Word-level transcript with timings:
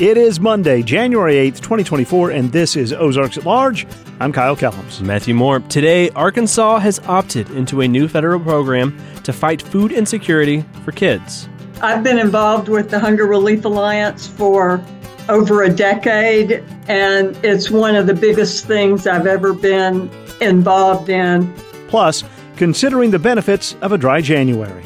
It 0.00 0.16
is 0.16 0.40
Monday, 0.40 0.82
January 0.82 1.34
8th, 1.34 1.56
2024, 1.56 2.30
and 2.30 2.50
this 2.50 2.74
is 2.74 2.90
Ozarks 2.90 3.36
at 3.36 3.44
Large. 3.44 3.86
I'm 4.18 4.32
Kyle 4.32 4.56
Kellums. 4.56 5.02
Matthew 5.02 5.34
Moore. 5.34 5.60
Today, 5.60 6.08
Arkansas 6.12 6.78
has 6.78 7.00
opted 7.00 7.50
into 7.50 7.82
a 7.82 7.86
new 7.86 8.08
federal 8.08 8.40
program 8.40 8.98
to 9.24 9.34
fight 9.34 9.60
food 9.60 9.92
insecurity 9.92 10.64
for 10.86 10.92
kids. 10.92 11.50
I've 11.82 12.02
been 12.02 12.18
involved 12.18 12.70
with 12.70 12.88
the 12.88 12.98
Hunger 12.98 13.26
Relief 13.26 13.66
Alliance 13.66 14.26
for 14.26 14.82
over 15.28 15.64
a 15.64 15.70
decade, 15.70 16.64
and 16.88 17.36
it's 17.44 17.70
one 17.70 17.94
of 17.94 18.06
the 18.06 18.14
biggest 18.14 18.64
things 18.64 19.06
I've 19.06 19.26
ever 19.26 19.52
been 19.52 20.10
involved 20.40 21.10
in. 21.10 21.52
Plus, 21.88 22.24
considering 22.56 23.10
the 23.10 23.18
benefits 23.18 23.76
of 23.82 23.92
a 23.92 23.98
dry 23.98 24.22
January 24.22 24.82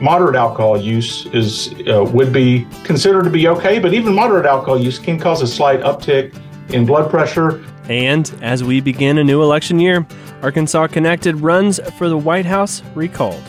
moderate 0.00 0.36
alcohol 0.36 0.80
use 0.80 1.26
is 1.26 1.74
uh, 1.88 2.04
would 2.12 2.32
be 2.32 2.66
considered 2.84 3.24
to 3.24 3.30
be 3.30 3.48
okay, 3.48 3.78
but 3.78 3.94
even 3.94 4.14
moderate 4.14 4.46
alcohol 4.46 4.80
use 4.80 4.98
can 4.98 5.18
cause 5.18 5.42
a 5.42 5.46
slight 5.46 5.80
uptick 5.80 6.34
in 6.70 6.86
blood 6.86 7.10
pressure. 7.10 7.64
And 7.88 8.32
as 8.40 8.62
we 8.62 8.80
begin 8.80 9.18
a 9.18 9.24
new 9.24 9.42
election 9.42 9.78
year, 9.78 10.06
Arkansas 10.42 10.86
Connected 10.88 11.36
runs 11.40 11.80
for 11.98 12.08
the 12.08 12.16
White 12.16 12.46
House 12.46 12.82
recalled. 12.94 13.42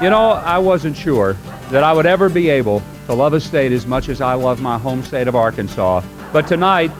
You 0.00 0.10
know, 0.10 0.30
I 0.30 0.58
wasn't 0.58 0.96
sure 0.96 1.34
that 1.70 1.84
I 1.84 1.92
would 1.92 2.06
ever 2.06 2.28
be 2.28 2.48
able 2.48 2.82
to 3.06 3.14
love 3.14 3.32
a 3.32 3.40
state 3.40 3.72
as 3.72 3.86
much 3.86 4.08
as 4.08 4.20
I 4.20 4.34
love 4.34 4.60
my 4.60 4.78
home 4.78 5.02
state 5.02 5.28
of 5.28 5.36
Arkansas. 5.36 6.02
But 6.32 6.46
tonight, 6.46 6.90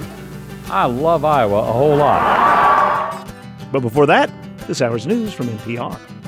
I 0.67 0.87
love 0.87 1.25
Iowa 1.25 1.61
a 1.61 1.73
whole 1.73 1.97
lot. 1.97 3.27
But 3.73 3.81
before 3.81 4.07
that, 4.07 4.31
this 4.67 4.83
hour's 4.83 5.07
news 5.07 5.33
from 5.33 5.47
NPR. 5.49 6.20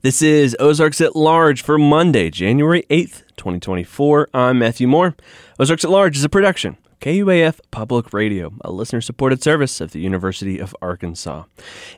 This 0.00 0.22
is 0.22 0.56
Ozarks 0.60 1.00
at 1.00 1.16
Large 1.16 1.60
for 1.62 1.76
Monday, 1.76 2.30
January 2.30 2.84
8th, 2.88 3.24
2024. 3.36 4.28
I'm 4.32 4.60
Matthew 4.60 4.86
Moore. 4.86 5.16
Ozarks 5.58 5.84
at 5.84 5.90
Large 5.90 6.16
is 6.16 6.22
a 6.22 6.28
production. 6.28 6.76
KUAF 7.00 7.58
Public 7.72 8.12
Radio, 8.12 8.52
a 8.60 8.70
listener 8.70 9.00
supported 9.00 9.42
service 9.42 9.80
of 9.80 9.90
the 9.90 9.98
University 9.98 10.60
of 10.60 10.72
Arkansas. 10.80 11.46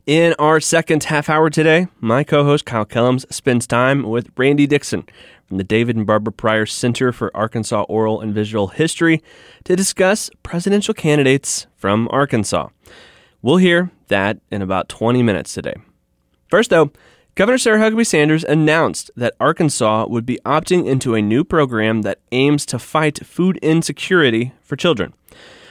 In 0.06 0.34
our 0.38 0.60
second 0.60 1.04
half 1.04 1.28
hour 1.28 1.50
today, 1.50 1.88
my 2.00 2.24
co 2.24 2.42
host 2.42 2.64
Kyle 2.64 2.86
Kellums 2.86 3.30
spends 3.30 3.66
time 3.66 4.04
with 4.04 4.30
Randy 4.34 4.66
Dixon 4.66 5.04
from 5.46 5.58
the 5.58 5.64
David 5.64 5.94
and 5.94 6.06
Barbara 6.06 6.32
Pryor 6.32 6.64
Center 6.64 7.12
for 7.12 7.30
Arkansas 7.36 7.82
Oral 7.82 8.22
and 8.22 8.34
Visual 8.34 8.68
History 8.68 9.22
to 9.64 9.76
discuss 9.76 10.30
presidential 10.42 10.94
candidates 10.94 11.66
from 11.76 12.08
Arkansas. 12.10 12.68
We'll 13.42 13.58
hear 13.58 13.90
that 14.08 14.38
in 14.50 14.62
about 14.62 14.88
20 14.88 15.22
minutes 15.22 15.52
today. 15.52 15.74
First, 16.48 16.70
though, 16.70 16.90
Governor 17.40 17.56
Sarah 17.56 17.78
Huckabee 17.78 18.06
Sanders 18.06 18.44
announced 18.44 19.10
that 19.16 19.34
Arkansas 19.40 20.04
would 20.10 20.26
be 20.26 20.38
opting 20.44 20.86
into 20.86 21.14
a 21.14 21.22
new 21.22 21.42
program 21.42 22.02
that 22.02 22.20
aims 22.32 22.66
to 22.66 22.78
fight 22.78 23.24
food 23.24 23.56
insecurity 23.62 24.52
for 24.60 24.76
children. 24.76 25.14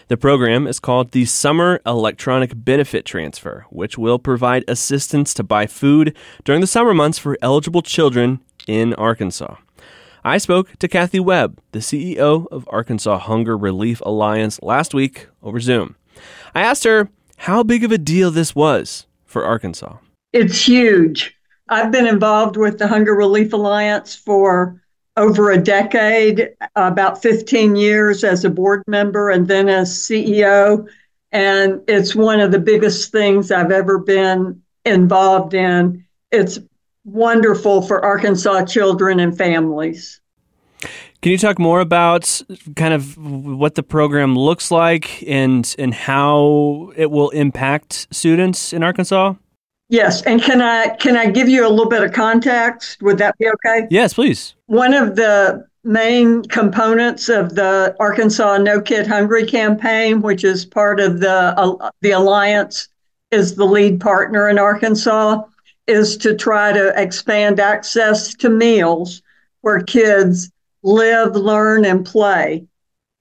The 0.07 0.17
program 0.17 0.65
is 0.65 0.79
called 0.79 1.11
the 1.11 1.25
Summer 1.25 1.79
Electronic 1.85 2.53
Benefit 2.55 3.05
Transfer, 3.05 3.67
which 3.69 3.99
will 3.99 4.17
provide 4.17 4.63
assistance 4.67 5.31
to 5.35 5.43
buy 5.43 5.67
food 5.67 6.17
during 6.43 6.59
the 6.59 6.65
summer 6.65 6.95
months 6.95 7.19
for 7.19 7.37
eligible 7.39 7.83
children 7.83 8.39
in 8.65 8.95
Arkansas. 8.95 9.57
I 10.23 10.39
spoke 10.39 10.75
to 10.79 10.87
Kathy 10.87 11.19
Webb, 11.19 11.59
the 11.71 11.81
CEO 11.81 12.47
of 12.51 12.67
Arkansas 12.71 13.19
Hunger 13.19 13.55
Relief 13.55 14.01
Alliance, 14.07 14.59
last 14.63 14.95
week 14.95 15.27
over 15.43 15.59
Zoom. 15.59 15.97
I 16.55 16.61
asked 16.61 16.85
her 16.85 17.09
how 17.37 17.61
big 17.61 17.83
of 17.83 17.91
a 17.91 17.99
deal 17.99 18.31
this 18.31 18.55
was 18.55 19.05
for 19.23 19.45
Arkansas. 19.45 19.97
It's 20.33 20.67
huge. 20.67 21.35
I've 21.69 21.91
been 21.91 22.07
involved 22.07 22.57
with 22.57 22.79
the 22.79 22.87
Hunger 22.87 23.13
Relief 23.13 23.53
Alliance 23.53 24.15
for 24.15 24.81
over 25.17 25.51
a 25.51 25.61
decade, 25.61 26.49
about 26.75 27.21
15 27.21 27.75
years 27.75 28.23
as 28.23 28.43
a 28.45 28.49
board 28.49 28.83
member 28.87 29.29
and 29.29 29.47
then 29.47 29.69
as 29.69 29.91
CEO. 29.91 30.87
And 31.31 31.81
it's 31.87 32.15
one 32.15 32.39
of 32.39 32.51
the 32.51 32.59
biggest 32.59 33.11
things 33.11 33.51
I've 33.51 33.71
ever 33.71 33.99
been 33.99 34.61
involved 34.85 35.53
in. 35.53 36.05
It's 36.31 36.59
wonderful 37.03 37.81
for 37.81 38.03
Arkansas 38.03 38.65
children 38.65 39.19
and 39.19 39.37
families. 39.37 40.21
Can 41.21 41.33
you 41.33 41.37
talk 41.37 41.59
more 41.59 41.81
about 41.81 42.41
kind 42.77 42.93
of 42.93 43.17
what 43.17 43.75
the 43.75 43.83
program 43.83 44.37
looks 44.37 44.71
like 44.71 45.21
and 45.27 45.75
and 45.77 45.93
how 45.93 46.93
it 46.95 47.11
will 47.11 47.29
impact 47.31 48.07
students 48.09 48.71
in 48.71 48.83
Arkansas? 48.83 49.33
Yes, 49.89 50.21
and 50.21 50.39
can 50.41 50.61
I 50.61 50.89
can 50.97 51.17
I 51.17 51.31
give 51.31 51.49
you 51.49 51.67
a 51.67 51.69
little 51.69 51.89
bit 51.89 52.03
of 52.03 52.13
context? 52.13 53.01
Would 53.01 53.17
that 53.17 53.35
be 53.39 53.49
okay? 53.49 53.87
Yes, 53.89 54.13
please. 54.13 54.53
One 54.67 54.93
of 54.93 55.15
the 55.15 55.65
main 55.83 56.43
components 56.43 57.27
of 57.27 57.55
the 57.55 57.95
Arkansas 57.99 58.59
No 58.59 58.79
Kid 58.79 59.07
Hungry 59.07 59.47
campaign, 59.47 60.21
which 60.21 60.43
is 60.43 60.63
part 60.63 60.99
of 60.99 61.19
the 61.19 61.31
uh, 61.57 61.89
the 62.01 62.11
alliance, 62.11 62.87
is 63.31 63.55
the 63.55 63.65
lead 63.65 63.99
partner 63.99 64.47
in 64.47 64.59
Arkansas, 64.59 65.41
is 65.87 66.17
to 66.17 66.35
try 66.35 66.71
to 66.71 66.93
expand 67.01 67.59
access 67.59 68.35
to 68.35 68.49
meals 68.49 69.23
where 69.61 69.81
kids 69.81 70.51
live, 70.83 71.35
learn, 71.35 71.83
and 71.83 72.05
play. 72.05 72.63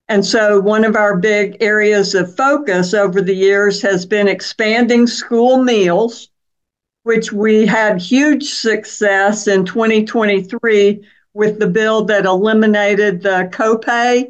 And 0.08 0.24
so, 0.24 0.60
one 0.60 0.84
of 0.84 0.96
our 0.96 1.16
big 1.16 1.56
areas 1.60 2.14
of 2.14 2.36
focus 2.36 2.92
over 2.92 3.22
the 3.22 3.34
years 3.34 3.80
has 3.80 4.04
been 4.04 4.28
expanding 4.28 5.06
school 5.06 5.62
meals 5.62 6.28
which 7.08 7.32
we 7.32 7.64
had 7.64 7.98
huge 7.98 8.44
success 8.44 9.48
in 9.48 9.64
2023 9.64 11.02
with 11.32 11.58
the 11.58 11.66
bill 11.66 12.04
that 12.04 12.26
eliminated 12.26 13.22
the 13.22 13.48
copay 13.50 14.26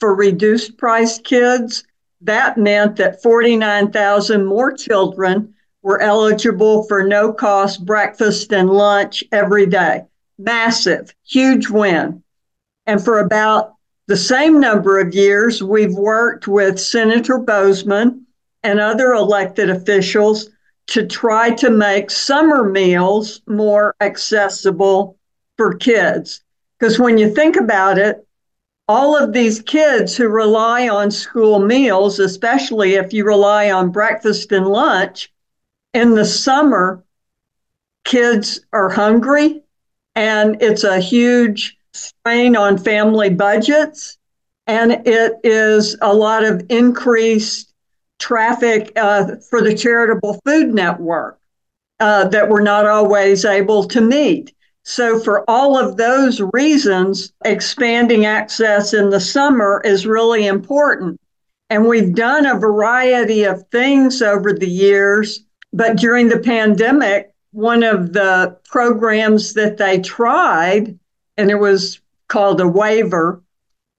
for 0.00 0.16
reduced 0.16 0.76
price 0.76 1.20
kids. 1.20 1.84
That 2.22 2.58
meant 2.58 2.96
that 2.96 3.22
49,000 3.22 4.44
more 4.44 4.72
children 4.72 5.54
were 5.82 6.02
eligible 6.02 6.82
for 6.88 7.04
no 7.04 7.32
cost 7.32 7.86
breakfast 7.86 8.52
and 8.52 8.68
lunch 8.68 9.22
every 9.30 9.66
day. 9.66 10.02
Massive, 10.36 11.14
huge 11.24 11.68
win. 11.70 12.24
And 12.86 13.00
for 13.00 13.20
about 13.20 13.74
the 14.08 14.16
same 14.16 14.58
number 14.58 14.98
of 14.98 15.14
years, 15.14 15.62
we've 15.62 15.94
worked 15.94 16.48
with 16.48 16.80
Senator 16.80 17.38
Boozman 17.38 18.22
and 18.64 18.80
other 18.80 19.12
elected 19.12 19.70
officials 19.70 20.48
to 20.90 21.06
try 21.06 21.50
to 21.50 21.70
make 21.70 22.10
summer 22.10 22.68
meals 22.68 23.40
more 23.46 23.94
accessible 24.00 25.16
for 25.56 25.74
kids. 25.74 26.42
Because 26.78 26.98
when 26.98 27.16
you 27.16 27.32
think 27.32 27.56
about 27.56 27.96
it, 27.96 28.26
all 28.88 29.16
of 29.16 29.32
these 29.32 29.62
kids 29.62 30.16
who 30.16 30.26
rely 30.26 30.88
on 30.88 31.12
school 31.12 31.60
meals, 31.60 32.18
especially 32.18 32.94
if 32.94 33.12
you 33.12 33.24
rely 33.24 33.70
on 33.70 33.92
breakfast 33.92 34.50
and 34.50 34.66
lunch, 34.66 35.32
in 35.94 36.14
the 36.14 36.24
summer, 36.24 37.04
kids 38.04 38.60
are 38.72 38.88
hungry 38.88 39.62
and 40.16 40.60
it's 40.60 40.82
a 40.82 40.98
huge 40.98 41.78
strain 41.92 42.56
on 42.56 42.76
family 42.76 43.30
budgets. 43.30 44.18
And 44.66 45.06
it 45.06 45.34
is 45.44 45.96
a 46.00 46.12
lot 46.12 46.44
of 46.44 46.64
increased 46.68 47.69
traffic 48.20 48.92
uh, 48.96 49.36
for 49.48 49.60
the 49.60 49.74
charitable 49.74 50.40
food 50.44 50.72
network 50.72 51.40
uh, 51.98 52.28
that 52.28 52.48
we're 52.48 52.62
not 52.62 52.86
always 52.86 53.44
able 53.44 53.84
to 53.84 54.00
meet. 54.00 54.54
So, 54.84 55.18
for 55.20 55.48
all 55.48 55.78
of 55.78 55.96
those 55.96 56.40
reasons, 56.52 57.32
expanding 57.44 58.24
access 58.24 58.94
in 58.94 59.10
the 59.10 59.20
summer 59.20 59.82
is 59.84 60.06
really 60.06 60.46
important. 60.46 61.20
And 61.68 61.86
we've 61.86 62.14
done 62.14 62.46
a 62.46 62.58
variety 62.58 63.44
of 63.44 63.66
things 63.68 64.22
over 64.22 64.52
the 64.52 64.68
years, 64.68 65.44
but 65.72 65.96
during 65.96 66.28
the 66.28 66.40
pandemic, 66.40 67.32
one 67.52 67.82
of 67.82 68.12
the 68.12 68.56
programs 68.64 69.52
that 69.54 69.76
they 69.76 70.00
tried, 70.00 70.98
and 71.36 71.50
it 71.50 71.58
was 71.58 72.00
called 72.28 72.60
a 72.60 72.66
waiver, 72.66 73.42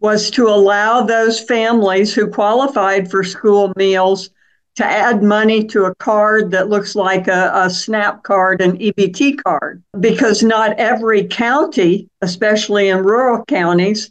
was 0.02 0.32
to 0.32 0.48
allow 0.48 1.04
those 1.04 1.40
families 1.40 2.14
who 2.14 2.28
qualified 2.28 3.10
for 3.10 3.24
school 3.24 3.72
meals 3.78 4.32
to 4.76 4.84
add 4.84 5.22
money 5.22 5.64
to 5.68 5.86
a 5.86 5.96
card 5.96 6.50
that 6.52 6.70
looks 6.70 6.96
like 6.96 7.28
a, 7.28 7.52
a, 7.54 7.70
SNAP 7.70 8.24
card, 8.24 8.62
an 8.62 8.78
EBT 8.80 9.42
card, 9.44 9.84
because 10.00 10.42
not 10.42 10.80
every 10.80 11.28
county, 11.28 12.10
especially 12.22 12.90
in 12.90 13.04
rural 13.04 13.46
counties, 13.46 14.10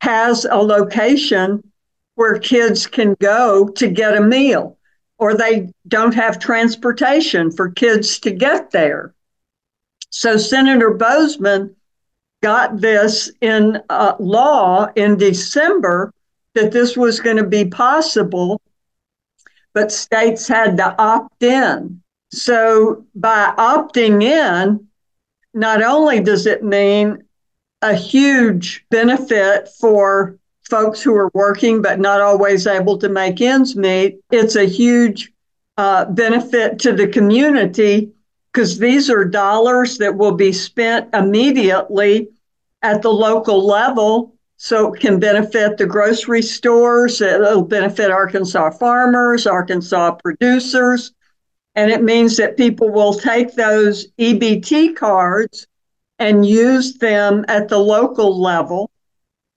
has 0.00 0.44
a 0.44 0.56
location 0.56 1.62
where 2.16 2.38
kids 2.38 2.86
can 2.86 3.14
go 3.20 3.68
to 3.68 3.88
get 3.88 4.16
a 4.16 4.20
meal, 4.20 4.76
or 5.18 5.34
they 5.34 5.70
don't 5.86 6.14
have 6.14 6.40
transportation 6.40 7.52
for 7.52 7.70
kids 7.70 8.18
to 8.18 8.32
get 8.32 8.72
there. 8.72 9.14
So 10.10 10.36
Senator 10.36 10.90
Boozman 10.94 11.76
got 12.42 12.80
this 12.80 13.30
in 13.40 13.80
uh, 13.88 14.14
law 14.18 14.88
in 14.96 15.16
December 15.16 16.12
that 16.54 16.72
this 16.72 16.96
was 16.96 17.20
going 17.20 17.36
to 17.36 17.46
be 17.46 17.64
possible, 17.64 18.60
but 19.74 19.92
states 19.92 20.48
had 20.48 20.76
to 20.76 20.94
opt 21.00 21.42
in. 21.42 22.00
So 22.30 23.04
by 23.14 23.54
opting 23.56 24.22
in, 24.22 24.86
not 25.54 25.82
only 25.82 26.20
does 26.20 26.46
it 26.46 26.62
mean 26.62 27.24
a 27.82 27.94
huge 27.94 28.84
benefit 28.90 29.68
for 29.80 30.38
folks 30.68 31.00
who 31.00 31.14
are 31.14 31.30
working 31.32 31.80
but 31.80 31.98
not 31.98 32.20
always 32.20 32.66
able 32.66 32.98
to 32.98 33.08
make 33.08 33.40
ends 33.40 33.76
meet. 33.76 34.20
It's 34.30 34.56
a 34.56 34.64
huge 34.66 35.32
uh, 35.76 36.06
benefit 36.06 36.78
to 36.80 36.92
the 36.92 37.08
community 37.08 38.12
because 38.52 38.78
these 38.78 39.10
are 39.10 39.24
dollars 39.24 39.98
that 39.98 40.16
will 40.16 40.34
be 40.34 40.52
spent 40.52 41.14
immediately 41.14 42.28
at 42.82 43.02
the 43.02 43.12
local 43.12 43.66
level. 43.66 44.34
So 44.56 44.92
it 44.92 45.00
can 45.00 45.20
benefit 45.20 45.76
the 45.76 45.86
grocery 45.86 46.42
stores, 46.42 47.20
it'll 47.20 47.62
benefit 47.62 48.10
Arkansas 48.10 48.70
farmers, 48.72 49.46
Arkansas 49.46 50.16
producers. 50.16 51.12
And 51.76 51.92
it 51.92 52.02
means 52.02 52.36
that 52.38 52.56
people 52.56 52.90
will 52.90 53.14
take 53.14 53.54
those 53.54 54.08
EBT 54.18 54.96
cards 54.96 55.68
and 56.18 56.44
use 56.44 56.98
them 56.98 57.44
at 57.46 57.68
the 57.68 57.78
local 57.78 58.40
level. 58.40 58.90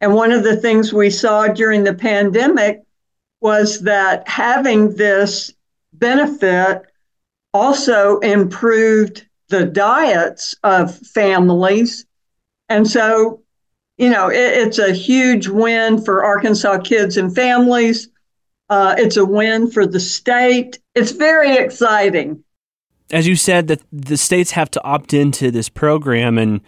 And 0.02 0.14
one 0.14 0.32
of 0.32 0.44
the 0.44 0.58
things 0.58 0.94
we 0.94 1.10
saw 1.10 1.48
during 1.48 1.84
the 1.84 1.96
pandemic 1.96 2.82
was 3.40 3.80
that 3.82 4.28
having 4.28 4.96
this 4.96 5.52
benefit 5.94 6.84
also 7.54 8.20
improved 8.20 9.26
the 9.50 9.66
diets 9.66 10.56
of 10.64 10.96
families. 10.98 12.06
And 12.70 12.88
so, 12.88 13.42
you 13.98 14.10
know, 14.10 14.30
it, 14.30 14.36
it's 14.36 14.80
a 14.80 14.94
huge 14.94 15.48
win 15.48 16.04
for 16.04 16.24
Arkansas 16.24 16.80
kids 16.80 17.18
and 17.18 17.34
families. 17.34 18.08
Uh, 18.70 18.96
it's 18.98 19.18
a 19.18 19.26
win 19.26 19.70
for 19.70 19.86
the 19.86 20.00
state. 20.00 20.80
It's 20.96 21.12
very 21.12 21.58
exciting. 21.58 22.44
As 23.12 23.28
you 23.28 23.36
said, 23.36 23.68
that 23.68 23.82
the 23.92 24.16
states 24.16 24.52
have 24.52 24.72
to 24.72 24.84
opt 24.86 25.14
into 25.14 25.52
this 25.52 25.68
program, 25.68 26.38
and 26.38 26.62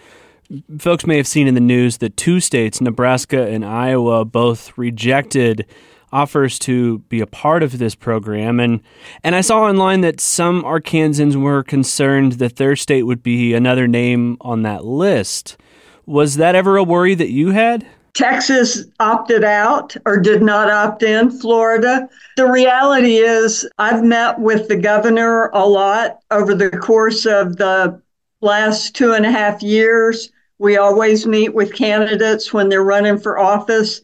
folks 0.78 1.08
may 1.08 1.16
have 1.16 1.28
seen 1.28 1.48
in 1.48 1.54
the 1.54 1.62
news 1.62 2.00
that 2.00 2.18
two 2.18 2.42
states, 2.42 2.82
Nebraska 2.82 3.48
and 3.48 3.64
Iowa, 3.64 4.26
both 4.26 4.78
rejected 4.78 5.66
offers 6.14 6.60
to 6.60 7.00
be 7.10 7.20
a 7.20 7.28
part 7.28 7.64
of 7.64 7.80
this 7.80 7.96
program 7.96 8.60
and 8.60 8.80
and 9.24 9.36
I 9.36 9.42
saw 9.42 9.64
online 9.64 10.02
that 10.02 10.22
some 10.22 10.64
Arkansans 10.64 11.36
were 11.36 11.64
concerned 11.64 12.34
that 12.34 12.58
their 12.58 12.76
state 12.76 13.04
would 13.04 13.24
be 13.24 13.54
another 13.54 13.88
name 13.88 14.38
on 14.42 14.62
that 14.62 14.86
list. 14.86 15.58
Was 16.06 16.36
that 16.36 16.56
ever 16.56 16.78
a 16.78 16.84
worry 16.84 17.16
that 17.16 17.32
you 17.32 17.52
had? 17.52 17.86
Texas 18.14 18.86
opted 19.00 19.44
out 19.44 19.96
or 20.06 20.20
did 20.20 20.44
not 20.44 20.70
opt 20.70 21.02
in, 21.02 21.32
Florida. 21.32 22.08
The 22.38 22.46
reality 22.46 23.18
is, 23.18 23.68
I've 23.80 24.04
met 24.04 24.40
with 24.40 24.68
the 24.68 24.76
governor 24.76 25.50
a 25.54 25.68
lot 25.68 26.20
over 26.30 26.54
the 26.54 26.70
course 26.70 27.26
of 27.26 27.58
the 27.58 28.00
last 28.42 28.96
two 28.96 29.14
and 29.14 29.26
a 29.26 29.32
half 29.32 29.64
years. 29.64 30.32
We 30.60 30.78
always 30.78 31.26
meet 31.26 31.56
with 31.56 31.74
candidates 31.74 32.54
when 32.54 32.70
they're 32.70 32.84
running 32.84 33.18
for 33.18 33.40
office. 33.40 34.02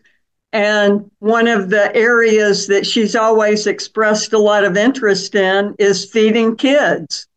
And 0.52 1.10
one 1.20 1.48
of 1.48 1.70
the 1.70 1.96
areas 1.96 2.68
that 2.68 2.86
she's 2.86 3.16
always 3.16 3.68
expressed 3.68 4.34
a 4.34 4.40
lot 4.40 4.64
of 4.64 4.78
interest 4.78 5.36
in 5.36 5.76
is 5.78 6.10
feeding 6.10 6.56
kids. 6.56 7.28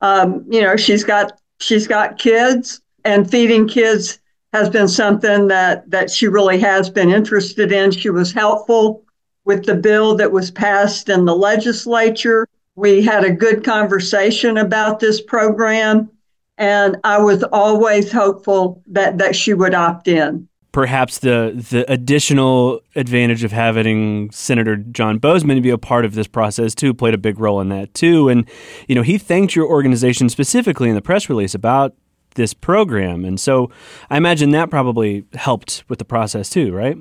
Um, 0.00 0.44
you 0.48 0.62
know, 0.62 0.76
she's 0.76 1.04
got 1.04 1.38
she's 1.60 1.86
got 1.86 2.18
kids, 2.18 2.80
and 3.04 3.30
feeding 3.30 3.68
kids 3.68 4.18
has 4.54 4.70
been 4.70 4.88
something 4.88 5.48
that 5.48 5.90
that 5.90 6.10
she 6.10 6.28
really 6.28 6.58
has 6.60 6.88
been 6.88 7.10
interested 7.10 7.72
in. 7.72 7.90
She 7.90 8.10
was 8.10 8.32
helpful 8.32 9.04
with 9.44 9.66
the 9.66 9.74
bill 9.74 10.14
that 10.16 10.32
was 10.32 10.50
passed 10.50 11.08
in 11.10 11.26
the 11.26 11.36
legislature. 11.36 12.48
We 12.74 13.02
had 13.02 13.24
a 13.24 13.30
good 13.30 13.64
conversation 13.64 14.56
about 14.56 14.98
this 14.98 15.20
program, 15.20 16.10
and 16.56 16.96
I 17.04 17.18
was 17.18 17.42
always 17.44 18.10
hopeful 18.10 18.82
that 18.86 19.18
that 19.18 19.36
she 19.36 19.52
would 19.52 19.74
opt 19.74 20.08
in 20.08 20.48
perhaps 20.72 21.18
the 21.18 21.52
the 21.70 21.90
additional 21.92 22.80
advantage 22.96 23.44
of 23.44 23.52
having 23.52 24.30
Senator 24.30 24.76
John 24.76 25.20
Boozman 25.20 25.62
be 25.62 25.70
a 25.70 25.78
part 25.78 26.04
of 26.04 26.14
this 26.14 26.26
process 26.26 26.74
too 26.74 26.94
played 26.94 27.14
a 27.14 27.18
big 27.18 27.38
role 27.38 27.60
in 27.60 27.68
that 27.68 27.94
too. 27.94 28.28
And 28.28 28.48
you 28.88 28.94
know, 28.94 29.02
he 29.02 29.18
thanked 29.18 29.54
your 29.54 29.66
organization 29.66 30.28
specifically 30.28 30.88
in 30.88 30.94
the 30.94 31.02
press 31.02 31.28
release 31.28 31.54
about 31.54 31.94
this 32.34 32.54
program, 32.54 33.24
and 33.24 33.38
so 33.38 33.70
I 34.10 34.16
imagine 34.16 34.50
that 34.50 34.70
probably 34.70 35.24
helped 35.34 35.84
with 35.88 35.98
the 35.98 36.04
process 36.04 36.48
too, 36.48 36.72
right? 36.72 36.96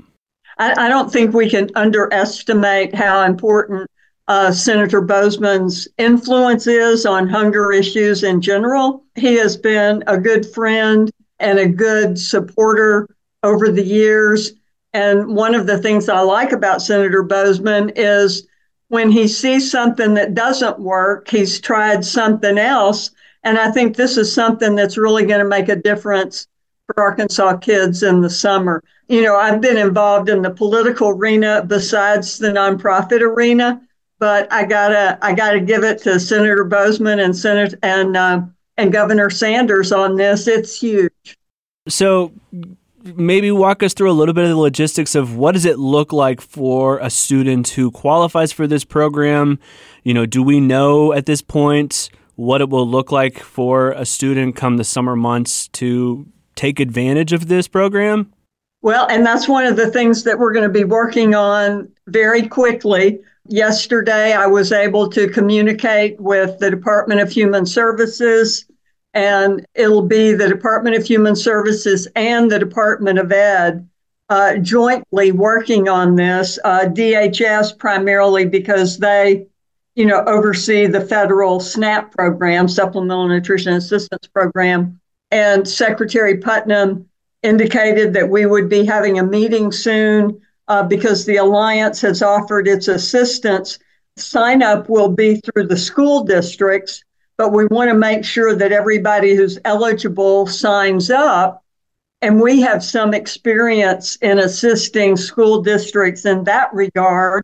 I, 0.58 0.86
I 0.86 0.90
don't 0.90 1.12
think 1.12 1.34
we 1.34 1.50
can 1.50 1.70
underestimate 1.76 2.94
how 2.94 3.24
important 3.24 3.90
uh, 4.28 4.52
Senator 4.52 5.02
Boozman's 5.02 5.88
influence 5.98 6.68
is 6.68 7.06
on 7.06 7.28
hunger 7.28 7.72
issues 7.72 8.24
in 8.24 8.42
general. 8.42 9.04
He 9.16 9.36
has 9.36 9.58
been 9.58 10.04
a 10.08 10.18
good 10.18 10.46
friend 10.46 11.10
and 11.40 11.60
a 11.60 11.68
good 11.68 12.20
supporter 12.20 13.08
over 13.44 13.70
the 13.70 13.84
years. 13.84 14.54
And 14.94 15.36
one 15.36 15.56
of 15.56 15.68
the 15.68 15.78
things 15.78 16.10
I 16.10 16.20
like 16.22 16.52
about 16.52 16.82
Senator 16.82 17.24
Boozman 17.24 17.94
is 17.96 18.48
when 18.90 19.10
he 19.10 19.28
sees 19.28 19.72
something 19.72 20.14
that 20.16 20.34
doesn't 20.34 20.80
work, 20.80 21.30
he's 21.30 21.62
tried 21.62 22.04
something 22.04 22.58
else. 22.58 23.12
And 23.44 23.58
I 23.58 23.72
think 23.72 23.96
this 23.96 24.18
is 24.18 24.34
something 24.34 24.76
that's 24.76 24.98
really 24.98 25.26
going 25.26 25.40
to 25.40 25.48
make 25.48 25.70
a 25.70 25.76
difference 25.76 26.48
for 26.86 27.02
Arkansas 27.02 27.58
kids 27.58 28.04
in 28.04 28.22
the 28.22 28.30
summer. 28.30 28.84
You 29.08 29.22
know, 29.22 29.36
I've 29.36 29.62
been 29.62 29.78
involved 29.78 30.30
in 30.30 30.42
the 30.42 30.52
political 30.52 31.10
arena 31.10 31.64
besides 31.66 32.38
the 32.38 32.50
nonprofit 32.50 33.22
arena, 33.22 33.82
but 34.20 34.52
I 34.52 34.66
gotta 34.66 35.18
I 35.22 35.34
gotta 35.34 35.60
give 35.60 35.84
it 35.84 36.02
to 36.04 36.20
Senator 36.20 36.66
Boozman 36.66 37.24
and 37.24 37.36
Senator 37.36 37.78
and 37.84 38.16
uh, 38.16 38.42
and 38.78 38.92
Governor 38.92 39.30
Sanders 39.30 39.92
on 39.92 40.16
this. 40.16 40.48
It's 40.48 40.80
huge. 40.80 41.38
So 41.88 42.32
maybe 43.03 43.51
walk 43.51 43.83
us 43.83 43.94
through 43.94 44.12
a 44.12 44.13
little 44.13 44.33
bit 44.33 44.44
of 44.44 44.50
the 44.50 44.57
logistics 44.57 45.15
of 45.15 45.36
what 45.36 45.53
does 45.53 45.65
it 45.65 45.80
look 45.80 46.13
like 46.13 46.42
for 46.42 47.00
a 47.00 47.09
student 47.09 47.69
who 47.69 47.92
qualifies 47.92 48.51
for 48.51 48.68
this 48.68 48.83
program? 48.83 49.59
You 50.03 50.13
know, 50.13 50.25
do 50.25 50.44
we 50.44 50.59
know 50.59 51.13
at 51.13 51.25
this 51.25 51.42
point 51.42 52.09
what 52.36 52.62
it 52.62 52.69
will 52.69 52.88
look 52.88 53.12
like 53.12 53.39
for 53.39 53.92
a 53.92 54.06
student 54.06 54.56
come 54.56 54.77
the 54.77 54.83
summer 54.83 55.15
months 55.15 55.68
to 55.69 56.25
take 56.56 56.80
advantage 56.80 57.33
of 57.33 57.48
this 57.48 57.68
program? 57.68 58.31
Well, 58.81 59.07
and 59.09 59.25
that's 59.25 59.48
one 59.48 59.65
of 59.65 59.75
the 59.75 59.92
things 59.92 60.24
that 60.24 60.39
we're 60.39 60.53
going 60.53 60.68
to 60.68 60.74
be 60.74 60.83
working 60.83 61.36
on 61.36 61.92
very 62.07 62.48
quickly. 62.48 63.19
Yesterday, 63.48 64.33
I 64.33 64.48
was 64.48 64.71
able 64.71 65.09
to 65.09 65.27
communicate 65.27 66.19
with 66.19 66.57
the 66.59 66.69
Department 66.69 67.21
of 67.21 67.30
Human 67.30 67.65
Services 67.65 68.65
and 69.13 69.66
it'll 69.75 70.02
be 70.02 70.34
the 70.34 70.48
Department 70.48 70.96
of 70.96 71.06
Human 71.06 71.36
Services 71.36 72.08
and 72.15 72.50
the 72.50 72.60
Department 72.60 73.20
of 73.20 73.32
Ed 73.32 73.88
uh, 74.30 74.56
jointly 74.58 75.34
working 75.34 75.89
on 75.89 76.15
this. 76.15 76.58
Uh, 76.63 76.86
DHS 76.86 77.77
primarily 77.77 78.46
because 78.46 78.98
they, 78.98 79.48
you 79.96 80.06
know, 80.06 80.24
oversee 80.25 80.88
the 80.88 81.01
federal 81.01 81.60
SNAP 81.60 82.15
program, 82.15 82.70
Supplemental 82.70 83.27
Nutrition 83.27 83.74
Assistance 83.74 84.27
Program, 84.27 85.00
and 85.32 85.68
Secretary 85.68 86.38
Putnam 86.38 87.10
indicated 87.44 88.13
that 88.13 88.30
we 88.30 88.46
would 88.46 88.70
be 88.70 88.86
having 88.86 89.20
a 89.20 89.24
meeting 89.24 89.72
soon 89.72 90.39
uh, 90.70 90.84
because 90.84 91.25
the 91.25 91.36
alliance 91.36 92.00
has 92.00 92.22
offered 92.22 92.70
its 92.70 92.88
assistance. 92.88 93.80
Sign 94.15 94.63
up 94.63 94.88
will 94.88 95.10
be 95.10 95.41
through 95.41 95.68
the 95.68 95.77
school 95.77 96.24
districts 96.24 97.03
but 97.38 97.52
we 97.52 97.66
want 97.68 97.90
to 97.90 97.96
make 97.96 98.24
sure 98.24 98.56
that 98.56 98.72
everybody 98.72 99.36
who's 99.36 99.60
eligible 99.66 100.48
signs 100.48 101.10
up. 101.10 101.64
And 102.22 102.40
we 102.40 102.62
have 102.62 102.84
some 102.84 103.14
experience 103.14 104.16
in 104.18 104.40
assisting 104.40 105.18
school 105.18 105.62
districts 105.62 106.26
in 106.26 106.44
that 106.44 106.72
regard. 106.74 107.44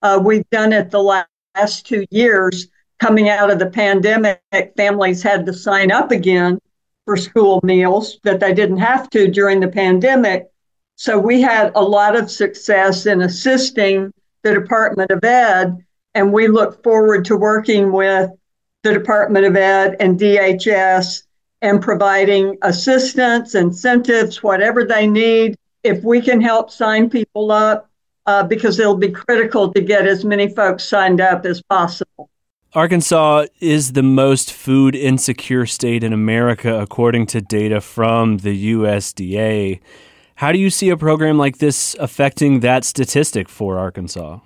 Uh, 0.00 0.20
we've 0.22 0.48
done 0.50 0.72
it 0.72 0.90
the 0.90 1.02
last 1.02 1.86
two 1.86 2.04
years. 2.10 2.68
Coming 3.00 3.28
out 3.28 3.50
of 3.50 3.58
the 3.58 3.70
pandemic, 3.70 4.40
families 4.76 5.24
had 5.24 5.44
to 5.46 5.52
sign 5.52 5.90
up 5.90 6.12
again 6.12 6.60
for 7.04 7.16
school 7.16 7.58
meals 7.64 8.18
that 8.22 8.38
they 8.38 8.54
didn't 8.54 8.78
have 8.78 9.10
to 9.10 9.28
during 9.28 9.58
the 9.58 9.66
pandemic. 9.66 10.48
So 10.94 11.18
we 11.18 11.40
had 11.40 11.72
a 11.74 11.82
lot 11.82 12.16
of 12.16 12.30
success 12.30 13.06
in 13.06 13.22
assisting 13.22 14.12
the 14.42 14.54
Department 14.54 15.10
of 15.10 15.24
Ed, 15.24 15.84
and 16.14 16.32
we 16.32 16.46
look 16.46 16.82
forward 16.84 17.24
to 17.24 17.36
working 17.36 17.90
with 17.90 18.30
the 18.82 18.92
Department 18.92 19.46
of 19.46 19.56
Ed 19.56 19.96
and 20.00 20.18
DHS 20.18 21.22
and 21.60 21.80
providing 21.80 22.58
assistance, 22.62 23.54
incentives, 23.54 24.42
whatever 24.42 24.84
they 24.84 25.06
need. 25.06 25.56
If 25.84 26.02
we 26.02 26.20
can 26.20 26.40
help 26.40 26.70
sign 26.70 27.08
people 27.08 27.52
up, 27.52 27.88
uh, 28.26 28.42
because 28.44 28.78
it'll 28.78 28.96
be 28.96 29.10
critical 29.10 29.72
to 29.72 29.80
get 29.80 30.06
as 30.06 30.24
many 30.24 30.48
folks 30.48 30.84
signed 30.84 31.20
up 31.20 31.44
as 31.44 31.62
possible. 31.62 32.30
Arkansas 32.74 33.46
is 33.60 33.92
the 33.92 34.02
most 34.02 34.52
food 34.52 34.94
insecure 34.94 35.66
state 35.66 36.02
in 36.02 36.12
America, 36.12 36.80
according 36.80 37.26
to 37.26 37.40
data 37.40 37.80
from 37.80 38.38
the 38.38 38.72
USDA. 38.72 39.80
How 40.36 40.52
do 40.52 40.58
you 40.58 40.70
see 40.70 40.88
a 40.88 40.96
program 40.96 41.36
like 41.36 41.58
this 41.58 41.94
affecting 42.00 42.60
that 42.60 42.84
statistic 42.84 43.48
for 43.48 43.78
Arkansas? 43.78 44.38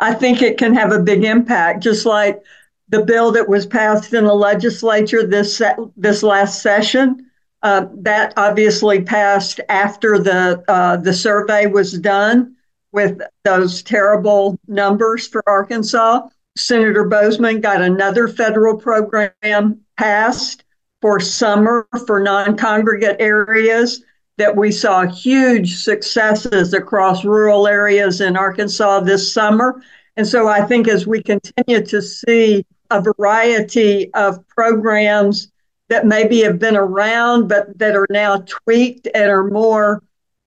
I 0.00 0.14
think 0.14 0.40
it 0.40 0.56
can 0.58 0.74
have 0.74 0.92
a 0.92 0.98
big 0.98 1.24
impact, 1.24 1.82
just 1.82 2.06
like 2.06 2.42
the 2.88 3.02
bill 3.02 3.32
that 3.32 3.48
was 3.48 3.66
passed 3.66 4.12
in 4.14 4.24
the 4.24 4.34
legislature 4.34 5.26
this 5.26 5.60
this 5.96 6.22
last 6.22 6.62
session 6.62 7.22
Uh, 7.62 7.86
that 8.02 8.32
obviously 8.36 9.02
passed 9.02 9.60
after 9.68 10.18
the 10.18 10.62
uh, 10.68 10.96
the 10.98 11.12
survey 11.12 11.66
was 11.66 11.98
done 11.98 12.54
with 12.92 13.18
those 13.44 13.82
terrible 13.82 14.56
numbers 14.68 15.26
for 15.26 15.42
Arkansas. 15.48 16.20
Senator 16.56 17.04
Boozman 17.08 17.60
got 17.60 17.82
another 17.82 18.28
federal 18.28 18.76
program 18.76 19.80
passed 19.96 20.64
for 21.00 21.18
summer 21.18 21.88
for 22.06 22.20
non 22.20 22.56
congregate 22.56 23.16
areas 23.20 24.04
that 24.38 24.54
we 24.54 24.70
saw 24.70 25.06
huge 25.06 25.76
successes 25.82 26.72
across 26.74 27.24
rural 27.24 27.66
areas 27.66 28.20
in 28.20 28.36
Arkansas 28.36 29.00
this 29.00 29.32
summer. 29.32 29.82
And 30.16 30.26
so 30.26 30.46
I 30.46 30.60
think 30.62 30.88
as 30.88 31.06
we 31.06 31.22
continue 31.22 31.84
to 31.86 32.00
see 32.02 32.64
a 32.90 33.02
variety 33.02 34.12
of 34.14 34.46
programs 34.48 35.50
that 35.88 36.06
maybe 36.06 36.42
have 36.42 36.58
been 36.58 36.76
around, 36.76 37.48
but 37.48 37.78
that 37.78 37.94
are 37.94 38.06
now 38.10 38.38
tweaked 38.38 39.08
and 39.14 39.30
are 39.30 39.44
more 39.44 40.02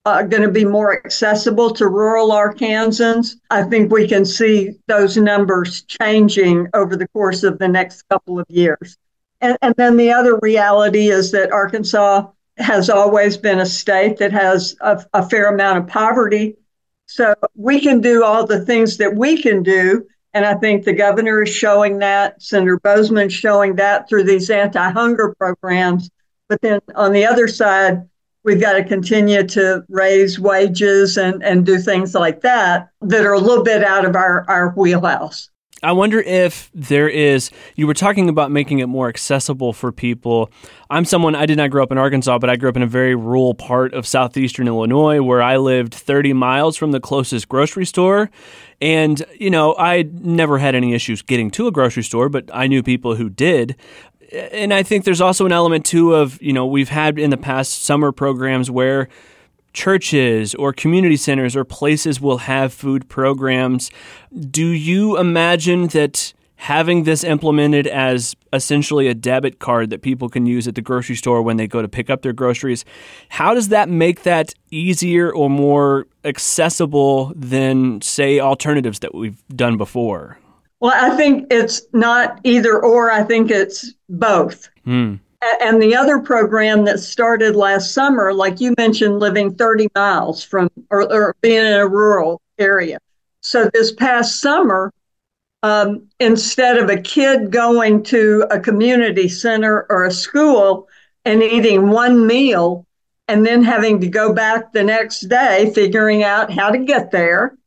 uh, 0.06 0.24
going 0.24 0.44
to 0.44 0.52
be 0.52 0.66
more 0.66 0.94
accessible 0.94 1.72
to 1.72 1.88
rural 1.88 2.32
Arkansans. 2.32 3.36
I 3.50 3.64
think 3.64 3.92
we 3.92 4.08
can 4.08 4.26
see 4.26 4.72
those 4.88 5.18
numbers 5.18 5.84
changing 5.84 6.68
over 6.74 6.96
the 6.96 7.08
course 7.10 7.44
of 7.44 7.60
the 7.60 7.68
next 7.68 8.04
couple 8.10 8.40
of 8.40 8.46
years. 8.50 8.98
And, 9.42 9.58
and 9.62 9.76
then 9.78 9.98
the 9.98 10.12
other 10.12 10.38
reality 10.42 11.10
is 11.10 11.32
that 11.32 11.52
Arkansas 11.52 12.28
has 12.58 12.90
always 12.90 13.38
been 13.38 13.60
a 13.60 13.66
state 13.66 14.18
that 14.18 14.32
has 14.32 14.76
a, 14.82 15.04
a 15.14 15.28
fair 15.30 15.54
amount 15.54 15.78
of 15.80 15.88
poverty. 15.88 16.56
So 17.06 17.34
we 17.56 17.80
can 17.80 18.02
do 18.02 18.24
all 18.24 18.46
the 18.46 18.66
things 18.66 18.98
that 18.98 19.16
we 19.16 19.42
can 19.42 19.64
do. 19.64 20.06
And 20.34 20.46
I 20.46 20.54
think 20.56 20.84
the 20.84 20.94
governor 20.94 21.44
is 21.44 21.50
showing 21.50 22.00
that, 22.00 22.42
Senator 22.42 22.80
Boozman 22.80 23.30
showing 23.30 23.76
that 23.76 24.08
through 24.08 24.24
these 24.26 24.50
anti 24.50 24.90
hunger 24.92 25.34
programs. 25.40 26.10
But 26.48 26.62
then 26.62 26.80
on 26.96 27.14
the 27.14 27.26
other 27.26 27.48
side, 27.48 28.08
we've 28.44 28.62
got 28.62 28.74
to 28.74 28.84
continue 28.84 29.44
to 29.48 29.84
raise 29.90 30.40
wages 30.40 31.18
and, 31.18 31.44
and 31.44 31.66
do 31.66 31.78
things 31.80 32.14
like 32.14 32.42
that 32.42 32.90
that 33.02 33.26
are 33.26 33.34
a 33.34 33.40
little 33.40 33.64
bit 33.64 33.84
out 33.84 34.06
of 34.06 34.16
our, 34.16 34.46
our 34.48 34.70
wheelhouse. 34.72 35.50
I 35.82 35.94
wonder 35.94 36.20
if 36.20 36.70
there 36.74 37.08
is, 37.08 37.52
you 37.76 37.88
were 37.88 37.94
talking 37.94 38.28
about 38.28 38.52
making 38.52 38.80
it 38.80 38.88
more 38.88 39.08
accessible 39.08 39.72
for 39.72 39.92
people. 39.92 40.52
I'm 40.90 41.06
someone, 41.06 41.36
I 41.36 41.46
did 41.46 41.58
not 41.58 41.70
grow 41.70 41.84
up 41.84 41.92
in 41.92 41.98
Arkansas, 41.98 42.38
but 42.40 42.50
I 42.50 42.58
grew 42.58 42.70
up 42.70 42.76
in 42.76 42.84
a 42.84 42.88
very 42.88 43.16
rural 43.16 43.54
part 43.54 43.94
of 43.94 44.06
southeastern 44.06 44.68
Illinois 44.68 45.22
where 45.22 45.42
I 45.42 45.58
lived 45.58 45.94
30 45.94 46.34
miles 46.34 46.76
from 46.76 46.92
the 46.92 47.00
closest 47.00 47.48
grocery 47.48 47.86
store. 47.86 48.30
And, 48.82 49.24
you 49.38 49.50
know, 49.50 49.76
I 49.78 50.04
never 50.12 50.58
had 50.58 50.76
any 50.76 50.94
issues 50.94 51.22
getting 51.22 51.50
to 51.52 51.68
a 51.68 51.72
grocery 51.72 52.04
store, 52.04 52.28
but 52.30 52.50
I 52.54 52.68
knew 52.68 52.84
people 52.84 53.16
who 53.16 53.30
did 53.30 53.76
and 54.32 54.74
I 54.74 54.84
think 54.84 55.06
there's 55.06 55.22
also 55.22 55.48
an 55.48 55.52
element 55.52 55.86
too 55.86 56.14
of 56.14 56.40
you 56.40 56.54
know 56.54 56.66
we've 56.66 56.90
had 56.90 57.18
in 57.18 57.32
the 57.32 57.38
past 57.38 57.84
summer 57.84 58.12
programs 58.12 58.70
where 58.70 59.10
churches 59.74 60.56
or 60.56 60.74
community 60.74 61.16
centers 61.16 61.56
or 61.56 61.64
places 61.64 62.20
will 62.20 62.40
have 62.40 62.74
food 62.74 63.08
programs. 63.10 63.92
Do 64.50 64.66
you 64.66 65.18
imagine 65.18 65.88
that 65.88 66.34
having 66.60 67.04
this 67.04 67.24
implemented 67.24 67.88
as 67.88 68.36
essentially 68.52 69.08
a 69.08 69.14
debit 69.14 69.60
card 69.60 69.90
that 69.90 70.02
people 70.02 70.28
can 70.28 70.46
use 70.46 70.68
at 70.68 70.76
the 70.76 70.82
grocery 70.82 71.16
store 71.16 71.42
when 71.42 71.56
they 71.56 71.66
go 71.66 71.82
to 71.82 71.88
pick 71.88 72.10
up 72.10 72.22
their 72.22 72.34
groceries, 72.34 72.84
how 73.30 73.54
does 73.54 73.70
that 73.70 73.88
make 73.88 74.24
that 74.24 74.54
easier 74.70 75.32
or 75.34 75.50
more 75.50 76.06
accessible 76.26 77.32
than 77.34 78.02
say 78.02 78.42
alternatives 78.42 79.00
that 79.00 79.16
we've 79.16 79.42
done 79.56 79.78
before? 79.78 80.38
Well, 80.82 80.94
I 80.94 81.16
think 81.16 81.48
it's 81.50 81.82
not 81.94 82.42
either 82.44 82.78
or. 82.78 83.10
I 83.10 83.24
think 83.24 83.52
it's 83.52 83.94
both. 84.10 84.70
Mm. 84.86 85.20
And 85.62 85.82
the 85.82 85.96
other 85.96 86.20
program 86.20 86.84
that 86.86 87.00
started 87.00 87.56
last 87.56 87.94
summer, 87.94 88.34
like 88.34 88.60
you 88.60 88.74
mentioned, 88.78 89.20
living 89.20 89.56
30 89.56 89.88
miles 89.96 90.44
from 90.44 90.70
or, 90.90 91.12
or 91.12 91.36
being 91.42 91.66
in 91.66 91.74
a 91.74 91.88
rural 91.88 92.42
area. 92.58 93.00
So 93.42 93.70
this 93.74 93.94
past 93.94 94.42
summer, 94.42 94.92
um, 95.64 96.08
instead 96.20 96.78
of 96.78 96.90
a 96.90 97.02
kid 97.02 97.52
going 97.52 98.04
to 98.04 98.46
a 98.52 98.60
community 98.60 99.30
center 99.30 99.86
or 99.90 100.06
a 100.06 100.12
school 100.12 100.88
and 101.24 101.42
eating 101.42 101.90
one 101.90 102.28
meal 102.28 102.86
and 103.30 103.46
then 103.46 103.64
having 103.64 104.02
to 104.02 104.08
go 104.08 104.34
back 104.34 104.74
the 104.74 104.84
next 104.84 105.22
day 105.22 105.72
figuring 105.74 106.24
out 106.24 106.52
how 106.52 106.70
to 106.70 106.80
get 106.80 107.12
there 107.12 107.58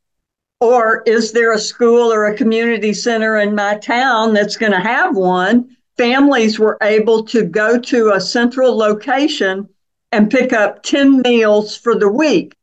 or 0.63 1.03
is 1.05 1.33
there 1.33 1.51
a 1.51 1.59
school 1.59 2.11
or 2.11 2.25
a 2.25 2.37
community 2.37 2.93
center 2.93 3.37
in 3.37 3.53
my 3.53 3.77
town 3.79 4.33
that's 4.33 4.55
going 4.55 4.71
to 4.71 4.79
have 4.79 5.13
one? 5.13 5.75
Families 5.97 6.57
were 6.57 6.77
able 6.81 7.23
to 7.25 7.43
go 7.43 7.79
to 7.79 8.11
a 8.11 8.21
central 8.21 8.75
location 8.75 9.69
and 10.11 10.31
pick 10.31 10.53
up 10.53 10.83
10 10.83 11.21
meals 11.21 11.77
for 11.77 11.95
the 11.95 12.09
week, 12.09 12.55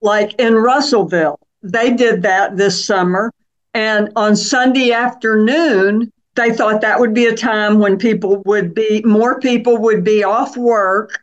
like 0.00 0.34
in 0.40 0.54
Russellville. 0.54 1.38
They 1.62 1.92
did 1.92 2.22
that 2.22 2.56
this 2.56 2.84
summer. 2.84 3.32
And 3.74 4.10
on 4.16 4.34
Sunday 4.34 4.92
afternoon, 4.92 6.10
they 6.34 6.52
thought 6.52 6.80
that 6.80 6.98
would 6.98 7.12
be 7.12 7.26
a 7.26 7.36
time 7.36 7.78
when 7.78 7.98
people 7.98 8.42
would 8.46 8.74
be, 8.74 9.02
more 9.04 9.40
people 9.40 9.76
would 9.78 10.02
be 10.02 10.24
off 10.24 10.56
work. 10.56 11.22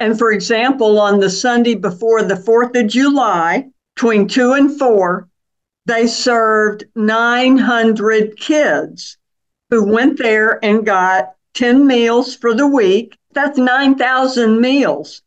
And 0.00 0.18
for 0.18 0.32
example, 0.32 1.00
on 1.00 1.20
the 1.20 1.30
Sunday 1.30 1.74
before 1.74 2.22
the 2.22 2.34
4th 2.34 2.78
of 2.78 2.88
July, 2.88 3.68
between 3.94 4.28
2 4.28 4.52
and 4.52 4.78
4, 4.78 5.28
they 5.86 6.06
served 6.06 6.84
900 6.94 8.36
kids 8.36 9.16
who 9.70 9.84
went 9.84 10.18
there 10.18 10.62
and 10.64 10.86
got 10.86 11.34
10 11.54 11.86
meals 11.86 12.34
for 12.34 12.54
the 12.54 12.66
week. 12.66 13.16
That's 13.32 13.58
9,000 13.58 14.60
meals 14.60 15.22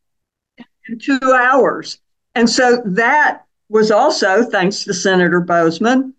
in 0.87 0.99
two 0.99 1.19
hours. 1.33 1.99
And 2.35 2.49
so 2.49 2.81
that 2.85 3.45
was 3.69 3.91
also 3.91 4.43
thanks 4.43 4.83
to 4.83 4.93
Senator 4.93 5.41
Boozman. 5.41 6.13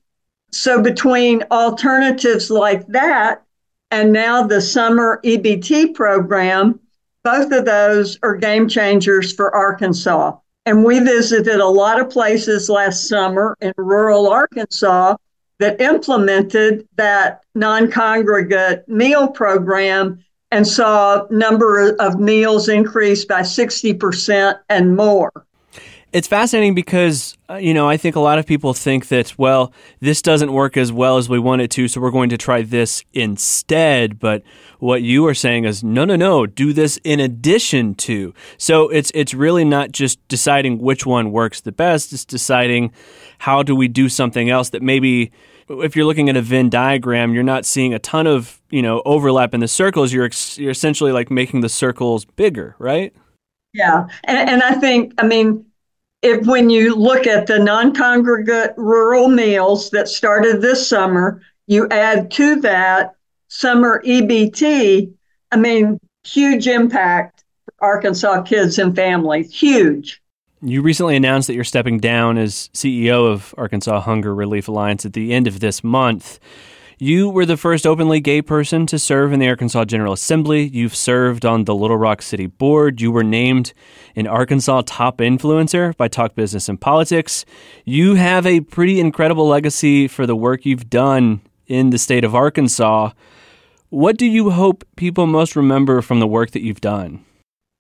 So 0.51 0.83
between 0.83 1.43
alternatives 1.51 2.51
like 2.51 2.87
that 2.89 3.43
and 3.91 4.13
now 4.13 4.47
the 4.47 4.61
summer 4.61 5.21
EBT 5.25 5.95
program, 5.95 6.79
both 7.25 7.53
of 7.53 7.65
those 7.65 8.19
are 8.23 8.37
game 8.37 8.69
changers 8.69 9.33
for 9.33 9.55
Arkansas. 9.55 10.37
And 10.67 10.85
we 10.85 11.01
visited 11.01 11.61
a 11.61 11.67
lot 11.67 12.01
of 12.01 12.11
places 12.11 12.69
last 12.69 13.09
summer 13.09 13.57
in 13.61 13.73
rural 13.77 14.29
Arkansas 14.29 15.17
that 15.59 15.81
implemented 15.81 16.87
that 16.97 17.43
non-congregate 17.55 18.89
meal 18.89 19.29
program 19.29 20.25
and 20.51 20.67
saw 20.67 21.27
number 21.31 21.95
of 21.97 22.21
meals 22.21 22.69
increase 22.69 23.25
by 23.25 23.41
60% 23.41 24.59
and 24.69 24.97
more. 24.97 25.31
It's 26.13 26.29
fascinating 26.29 26.75
because, 26.75 27.39
uh, 27.49 27.55
you 27.55 27.73
know, 27.73 27.89
I 27.89 27.97
think 27.97 28.17
a 28.17 28.21
lot 28.21 28.39
of 28.39 28.45
people 28.45 28.75
think 28.75 29.09
that, 29.09 29.39
well, 29.39 29.73
this 30.01 30.21
doesn't 30.21 30.53
work 30.53 30.77
as 30.77 30.93
well 30.93 31.17
as 31.17 31.31
we 31.31 31.39
want 31.39 31.63
it 31.63 31.71
to, 31.71 31.89
so 31.89 32.03
we're 32.03 32.11
going 32.11 32.29
to 32.29 32.37
try 32.37 32.61
this 32.61 33.03
instead. 33.15 34.19
But 34.19 34.43
what 34.79 35.03
you 35.03 35.27
are 35.27 35.33
saying 35.33 35.65
is, 35.65 35.83
no, 35.83 36.05
no, 36.05 36.17
no, 36.17 36.45
do 36.45 36.75
this 36.75 36.99
in 37.03 37.19
addition 37.19 37.95
to. 37.95 38.35
So 38.59 38.91
it's, 38.91 39.11
it's 39.15 39.33
really 39.33 39.65
not 39.65 39.93
just 39.93 40.19
deciding 40.29 40.79
which 40.79 41.07
one 41.07 41.33
works 41.33 41.63
the 41.63 41.73
best, 41.73 42.13
it's 42.13 42.27
deciding 42.27 42.93
how 43.39 43.63
do 43.63 43.75
we 43.75 43.89
do 43.89 44.11
something 44.11 44.51
else 44.51 44.69
that 44.71 44.83
maybe 44.83 45.33
if 45.69 45.97
you're 45.97 46.05
looking 46.05 46.29
at 46.29 46.37
a 46.37 46.43
Venn 46.43 46.69
diagram, 46.69 47.33
you're 47.33 47.43
not 47.43 47.65
seeing 47.65 47.95
a 47.95 47.99
ton 47.99 48.27
of 48.27 48.61
you 48.71 48.83
know 48.83 49.03
overlap 49.07 49.55
in 49.55 49.61
the 49.61 49.69
circles. 49.69 50.13
You're 50.13 50.27
ex- 50.27 50.59
you're 50.59 50.71
essentially 50.71 51.13
like 51.13 51.31
making 51.31 51.61
the 51.61 51.69
circles 51.69 52.25
bigger, 52.25 52.77
right? 52.79 53.15
Yeah, 53.73 54.07
and, 54.25 54.51
and 54.51 54.63
I 54.63 54.75
think 54.75 55.15
I 55.19 55.27
mean 55.27 55.65
if 56.23 56.47
when 56.47 56.71
you 56.71 56.95
look 56.95 57.27
at 57.27 57.47
the 57.47 57.59
non-congregate 57.59 58.75
rural 58.77 59.29
meals 59.29 59.91
that 59.91 60.09
started 60.09 60.63
this 60.63 60.89
summer, 60.89 61.43
you 61.67 61.89
add 61.91 62.31
to 62.33 62.61
that 62.61 63.15
summer 63.49 64.03
EBT, 64.07 65.13
I 65.51 65.57
mean, 65.57 65.99
huge 66.25 66.67
impact 66.69 67.45
for 67.65 67.75
Arkansas 67.81 68.43
kids 68.43 68.79
and 68.79 68.95
families, 68.95 69.53
huge. 69.53 70.23
You 70.63 70.81
recently 70.81 71.17
announced 71.17 71.49
that 71.49 71.55
you're 71.55 71.65
stepping 71.65 71.99
down 71.99 72.39
as 72.39 72.71
CEO 72.73 73.31
of 73.31 73.53
Arkansas 73.59 74.01
Hunger 74.01 74.33
Relief 74.33 74.69
Alliance 74.69 75.05
at 75.05 75.13
the 75.13 75.35
end 75.35 75.49
of 75.49 75.59
this 75.59 75.83
month. 75.83 76.39
You 77.03 77.31
were 77.31 77.45
the 77.45 77.57
first 77.57 77.85
openly 77.85 78.21
gay 78.21 78.43
person 78.43 78.87
to 78.87 78.97
serve 78.97 79.33
in 79.33 79.41
the 79.41 79.49
Arkansas 79.49 79.87
General 79.87 80.13
Assembly. 80.13 80.69
You've 80.69 80.95
served 80.95 81.45
on 81.45 81.65
the 81.65 81.75
Little 81.75 81.97
Rock 81.97 82.23
City 82.23 82.47
Board. 82.47 83.01
You 83.01 83.11
were 83.11 83.25
named 83.25 83.73
an 84.15 84.29
Arkansas 84.29 84.83
top 84.87 85.19
influencer 85.19 85.97
by 85.97 86.07
Talk 86.07 86.37
Business 86.37 86.69
and 86.69 86.81
Politics. 86.81 87.45
You 87.85 88.15
have 88.15 88.47
a 88.47 88.61
pretty 88.61 89.01
incredible 89.01 89.49
legacy 89.49 90.07
for 90.07 90.29
the 90.29 90.37
work 90.37 90.65
you've 90.65 90.89
done 90.89 91.41
in 91.67 91.91
the 91.91 91.99
state 91.99 92.23
of 92.23 92.37
Arkansas. 92.37 93.11
What 93.89 94.17
do 94.17 94.25
you 94.25 94.51
hope 94.51 94.85
people 94.95 95.27
most 95.27 95.57
remember 95.57 96.03
from 96.03 96.21
the 96.21 96.29
work 96.29 96.53
that 96.53 96.63
you've 96.63 96.81
done? 96.81 97.25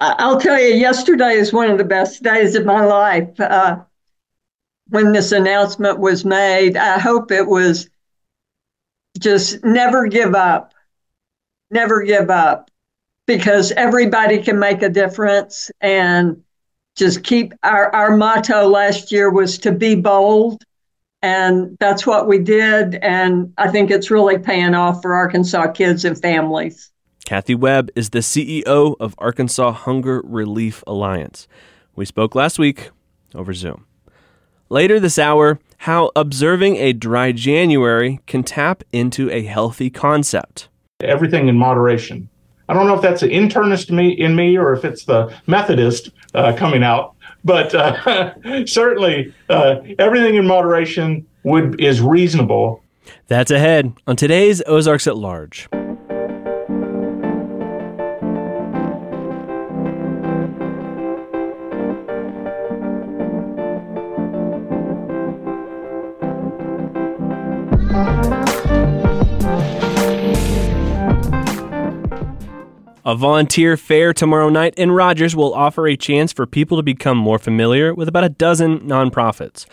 I'll 0.00 0.40
tell 0.40 0.60
you, 0.60 0.74
yesterday 0.74 1.34
is 1.34 1.52
one 1.52 1.70
of 1.70 1.78
the 1.78 1.84
best 1.84 2.24
days 2.24 2.56
of 2.56 2.66
my 2.66 2.84
life. 2.84 3.38
Uh, 3.38 3.84
when 4.88 5.12
this 5.12 5.30
announcement 5.30 6.00
was 6.00 6.24
made, 6.24 6.76
I 6.76 6.98
hope 6.98 7.30
it 7.30 7.46
was 7.46 7.88
just 9.18 9.62
never 9.64 10.06
give 10.06 10.34
up. 10.34 10.72
Never 11.70 12.02
give 12.02 12.30
up. 12.30 12.70
because 13.26 13.70
everybody 13.72 14.42
can 14.42 14.58
make 14.58 14.82
a 14.82 14.88
difference 14.88 15.70
and 15.80 16.42
just 16.96 17.22
keep 17.22 17.54
our, 17.62 17.94
our 17.94 18.16
motto 18.16 18.66
last 18.66 19.12
year 19.12 19.30
was 19.30 19.58
to 19.58 19.70
be 19.72 19.94
bold 19.94 20.62
and 21.22 21.76
that's 21.78 22.04
what 22.04 22.26
we 22.26 22.38
did 22.38 22.96
and 22.96 23.52
i 23.58 23.68
think 23.68 23.90
it's 23.90 24.10
really 24.10 24.38
paying 24.38 24.74
off 24.74 25.00
for 25.00 25.14
arkansas 25.14 25.68
kids 25.70 26.04
and 26.04 26.20
families 26.20 26.90
Kathy 27.24 27.54
Webb 27.54 27.90
is 27.94 28.10
the 28.10 28.18
CEO 28.18 28.96
of 28.98 29.14
Arkansas 29.18 29.70
Hunger 29.70 30.20
Relief 30.24 30.82
Alliance. 30.88 31.46
We 31.94 32.04
spoke 32.04 32.34
last 32.34 32.58
week 32.58 32.90
over 33.32 33.54
Zoom. 33.54 33.86
Later 34.72 34.98
this 34.98 35.18
hour, 35.18 35.58
how 35.76 36.10
observing 36.16 36.76
a 36.76 36.94
dry 36.94 37.32
January 37.32 38.20
can 38.26 38.42
tap 38.42 38.82
into 38.90 39.30
a 39.30 39.42
healthy 39.42 39.90
concept. 39.90 40.70
Everything 41.02 41.48
in 41.48 41.58
moderation. 41.58 42.30
I 42.70 42.72
don't 42.72 42.86
know 42.86 42.94
if 42.94 43.02
that's 43.02 43.22
an 43.22 43.28
internist 43.28 43.90
me 43.90 44.12
in 44.12 44.34
me 44.34 44.56
or 44.56 44.72
if 44.72 44.86
it's 44.86 45.04
the 45.04 45.30
Methodist 45.46 46.08
uh, 46.32 46.54
coming 46.56 46.82
out, 46.82 47.16
but 47.44 47.74
uh, 47.74 48.64
certainly 48.64 49.34
uh, 49.50 49.80
everything 49.98 50.36
in 50.36 50.46
moderation 50.46 51.26
would 51.42 51.78
is 51.78 52.00
reasonable. 52.00 52.82
That's 53.26 53.50
ahead 53.50 53.92
on 54.06 54.16
today's 54.16 54.62
Ozarks 54.66 55.06
at 55.06 55.18
Large. 55.18 55.68
A 73.12 73.14
volunteer 73.14 73.76
fair 73.76 74.14
tomorrow 74.14 74.48
night 74.48 74.72
in 74.78 74.90
Rogers 74.90 75.36
will 75.36 75.52
offer 75.52 75.86
a 75.86 75.98
chance 75.98 76.32
for 76.32 76.46
people 76.46 76.78
to 76.78 76.82
become 76.82 77.18
more 77.18 77.38
familiar 77.38 77.92
with 77.92 78.08
about 78.08 78.24
a 78.24 78.30
dozen 78.30 78.80
nonprofits. 78.80 79.66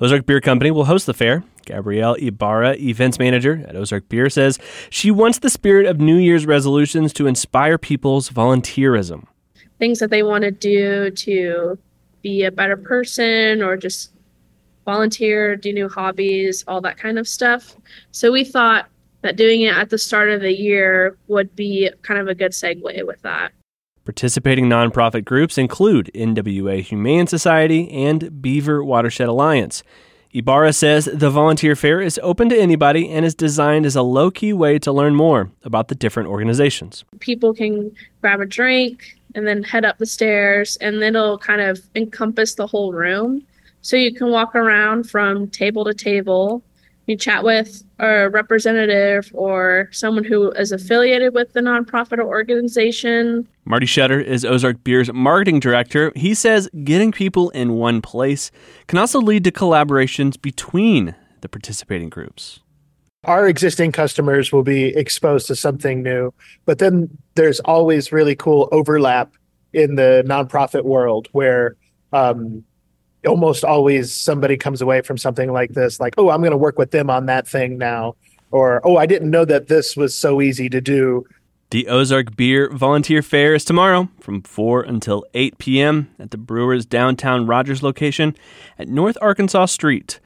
Ozark 0.00 0.24
Beer 0.24 0.40
Company 0.40 0.70
will 0.70 0.86
host 0.86 1.04
the 1.04 1.12
fair. 1.12 1.44
Gabrielle 1.66 2.14
Ibarra, 2.14 2.74
events 2.76 3.18
manager 3.18 3.62
at 3.68 3.76
Ozark 3.76 4.08
Beer, 4.08 4.30
says 4.30 4.58
she 4.88 5.10
wants 5.10 5.40
the 5.40 5.50
spirit 5.50 5.84
of 5.84 6.00
New 6.00 6.16
Year's 6.16 6.46
resolutions 6.46 7.12
to 7.12 7.26
inspire 7.26 7.76
people's 7.76 8.30
volunteerism. 8.30 9.26
Things 9.78 9.98
that 9.98 10.08
they 10.08 10.22
want 10.22 10.44
to 10.44 10.50
do 10.50 11.10
to 11.10 11.78
be 12.22 12.44
a 12.44 12.50
better 12.50 12.78
person 12.78 13.62
or 13.62 13.76
just 13.76 14.10
volunteer, 14.86 15.54
do 15.54 15.70
new 15.70 15.90
hobbies, 15.90 16.64
all 16.66 16.80
that 16.80 16.96
kind 16.96 17.18
of 17.18 17.28
stuff. 17.28 17.76
So 18.10 18.32
we 18.32 18.42
thought 18.42 18.88
that 19.22 19.36
doing 19.36 19.62
it 19.62 19.74
at 19.74 19.90
the 19.90 19.98
start 19.98 20.30
of 20.30 20.40
the 20.40 20.52
year 20.52 21.16
would 21.28 21.54
be 21.56 21.90
kind 22.02 22.20
of 22.20 22.28
a 22.28 22.34
good 22.34 22.52
segue 22.52 23.06
with 23.06 23.22
that. 23.22 23.52
Participating 24.04 24.66
nonprofit 24.66 25.24
groups 25.24 25.58
include 25.58 26.10
NWA 26.14 26.80
Humane 26.80 27.26
Society 27.26 27.90
and 27.90 28.40
Beaver 28.40 28.84
Watershed 28.84 29.28
Alliance. 29.28 29.82
Ibarra 30.32 30.72
says 30.74 31.06
the 31.06 31.30
volunteer 31.30 31.74
fair 31.74 32.00
is 32.00 32.20
open 32.22 32.48
to 32.50 32.56
anybody 32.56 33.10
and 33.10 33.24
is 33.24 33.34
designed 33.34 33.86
as 33.86 33.96
a 33.96 34.02
low 34.02 34.30
key 34.30 34.52
way 34.52 34.78
to 34.80 34.92
learn 34.92 35.14
more 35.14 35.50
about 35.64 35.88
the 35.88 35.94
different 35.94 36.28
organizations. 36.28 37.04
People 37.20 37.54
can 37.54 37.90
grab 38.20 38.40
a 38.40 38.46
drink 38.46 39.18
and 39.34 39.46
then 39.46 39.62
head 39.62 39.84
up 39.84 39.98
the 39.98 40.06
stairs, 40.06 40.76
and 40.76 41.02
then 41.02 41.16
it'll 41.16 41.38
kind 41.38 41.60
of 41.60 41.80
encompass 41.94 42.54
the 42.54 42.66
whole 42.66 42.92
room. 42.92 43.42
So 43.82 43.96
you 43.96 44.14
can 44.14 44.30
walk 44.30 44.54
around 44.54 45.10
from 45.10 45.48
table 45.48 45.84
to 45.84 45.94
table 45.94 46.62
you 47.06 47.16
chat 47.16 47.44
with 47.44 47.84
a 47.98 48.28
representative 48.28 49.30
or 49.32 49.88
someone 49.92 50.24
who 50.24 50.50
is 50.52 50.72
affiliated 50.72 51.34
with 51.34 51.52
the 51.52 51.60
nonprofit 51.60 52.18
or 52.18 52.24
organization. 52.24 53.48
Marty 53.64 53.86
Shutter 53.86 54.20
is 54.20 54.44
Ozark 54.44 54.82
Beer's 54.84 55.12
marketing 55.12 55.60
director. 55.60 56.12
He 56.16 56.34
says 56.34 56.68
getting 56.84 57.12
people 57.12 57.50
in 57.50 57.74
one 57.74 58.02
place 58.02 58.50
can 58.88 58.98
also 58.98 59.20
lead 59.20 59.44
to 59.44 59.52
collaborations 59.52 60.40
between 60.40 61.14
the 61.40 61.48
participating 61.48 62.08
groups. 62.08 62.60
Our 63.24 63.48
existing 63.48 63.92
customers 63.92 64.52
will 64.52 64.62
be 64.62 64.86
exposed 64.96 65.48
to 65.48 65.56
something 65.56 66.02
new, 66.02 66.32
but 66.64 66.78
then 66.78 67.08
there's 67.34 67.58
always 67.60 68.12
really 68.12 68.36
cool 68.36 68.68
overlap 68.70 69.32
in 69.72 69.96
the 69.96 70.22
nonprofit 70.26 70.84
world 70.84 71.28
where 71.32 71.76
um, 72.12 72.64
almost 73.26 73.64
always 73.64 74.12
somebody 74.12 74.56
comes 74.56 74.80
away 74.80 75.00
from 75.00 75.18
something 75.18 75.52
like 75.52 75.72
this 75.72 76.00
like 76.00 76.14
oh 76.18 76.30
i'm 76.30 76.40
going 76.40 76.50
to 76.50 76.56
work 76.56 76.78
with 76.78 76.90
them 76.90 77.10
on 77.10 77.26
that 77.26 77.46
thing 77.46 77.78
now 77.78 78.14
or 78.50 78.80
oh 78.84 78.96
i 78.96 79.06
didn't 79.06 79.30
know 79.30 79.44
that 79.44 79.68
this 79.68 79.96
was 79.96 80.14
so 80.14 80.40
easy 80.40 80.68
to 80.68 80.80
do. 80.80 81.24
The 81.70 81.88
ozark 81.88 82.36
beer 82.36 82.70
volunteer 82.70 83.22
fair 83.22 83.52
is 83.54 83.64
tomorrow 83.64 84.08
from 84.20 84.42
4 84.42 84.82
until 84.82 85.24
8 85.34 85.58
p.m 85.58 86.10
at 86.18 86.30
the 86.30 86.38
brewers 86.38 86.86
downtown 86.86 87.46
rogers 87.46 87.82
location 87.82 88.36
at 88.78 88.88
north 88.88 89.18
arkansas 89.20 89.66
street. 89.66 90.20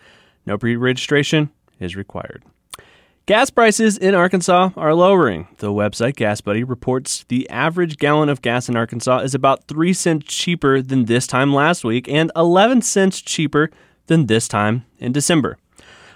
No 0.47 0.59
pre-registration 0.59 1.51
is 1.79 1.97
required 1.97 2.45
Gas 3.27 3.51
prices 3.51 3.97
in 3.97 4.15
Arkansas 4.15 4.71
are 4.77 4.95
lowering. 4.95 5.47
The 5.59 5.71
website 5.71 6.15
GasBuddy 6.15 6.69
reports 6.69 7.25
the 7.29 7.49
average 7.49 7.97
gallon 7.97 8.29
of 8.29 8.43
gas 8.43 8.69
in 8.69 8.77
Arkansas 8.77 9.19
is 9.19 9.37
about 9.37 9.69
3 9.69 9.93
cents 9.93 10.27
cheaper 10.27 10.83
than 10.83 11.05
this 11.05 11.29
time 11.29 11.55
last 11.55 11.85
week 11.85 12.09
and 12.09 12.33
11 12.35 12.83
cents 12.83 13.21
cheaper 13.21 13.71
than 14.09 14.27
this 14.27 14.49
time 14.49 14.85
in 14.99 15.13
December. 15.13 15.59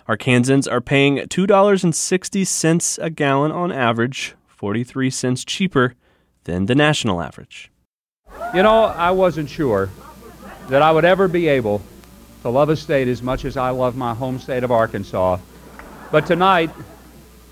Arkansans 0.08 0.70
are 0.70 0.80
paying 0.80 1.18
$2.60 1.18 2.98
a 3.00 3.10
gallon 3.10 3.52
on 3.52 3.70
average, 3.70 4.34
43 4.48 5.08
cents 5.08 5.44
cheaper 5.44 5.94
than 6.44 6.66
the 6.66 6.74
national 6.74 7.22
average. 7.22 7.70
You 8.52 8.64
know, 8.64 8.86
I 8.86 9.12
wasn't 9.12 9.48
sure 9.48 9.88
that 10.68 10.82
I 10.82 10.90
would 10.90 11.04
ever 11.04 11.28
be 11.28 11.46
able 11.46 11.80
to 12.42 12.48
love 12.48 12.70
a 12.70 12.76
state 12.76 13.06
as 13.06 13.22
much 13.22 13.44
as 13.44 13.56
I 13.56 13.70
love 13.70 13.94
my 13.96 14.14
home 14.14 14.40
state 14.40 14.64
of 14.64 14.72
Arkansas. 14.72 15.38
But 16.10 16.26
tonight, 16.26 16.70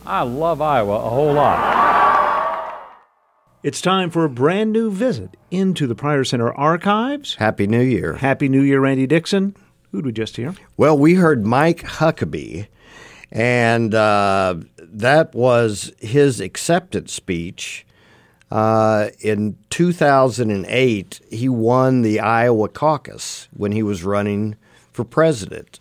I 0.04 0.22
love 0.22 0.60
Iowa 0.60 0.96
a 0.96 1.10
whole 1.10 1.32
lot. 1.32 1.82
It's 3.62 3.80
time 3.80 4.10
for 4.10 4.24
a 4.24 4.28
brand 4.28 4.72
new 4.72 4.90
visit 4.90 5.36
into 5.52 5.86
the 5.86 5.94
Pryor 5.94 6.24
Center 6.24 6.52
archives. 6.52 7.36
Happy 7.36 7.68
New 7.68 7.82
Year. 7.82 8.14
Happy 8.14 8.48
New 8.48 8.62
Year, 8.62 8.80
Randy 8.80 9.06
Dixon. 9.06 9.54
Who'd 9.92 10.04
we 10.04 10.12
just 10.12 10.36
hear? 10.36 10.54
Well, 10.76 10.98
we 10.98 11.14
heard 11.14 11.46
Mike 11.46 11.82
Huckabee, 11.82 12.66
and 13.30 13.94
uh, 13.94 14.56
that 14.78 15.34
was 15.34 15.92
his 16.00 16.40
acceptance 16.40 17.12
speech. 17.12 17.86
Uh, 18.50 19.10
in 19.20 19.56
2008, 19.70 21.20
he 21.30 21.48
won 21.48 22.02
the 22.02 22.18
Iowa 22.18 22.68
caucus 22.68 23.48
when 23.56 23.70
he 23.70 23.82
was 23.82 24.02
running 24.02 24.56
for 24.92 25.04
president. 25.04 25.78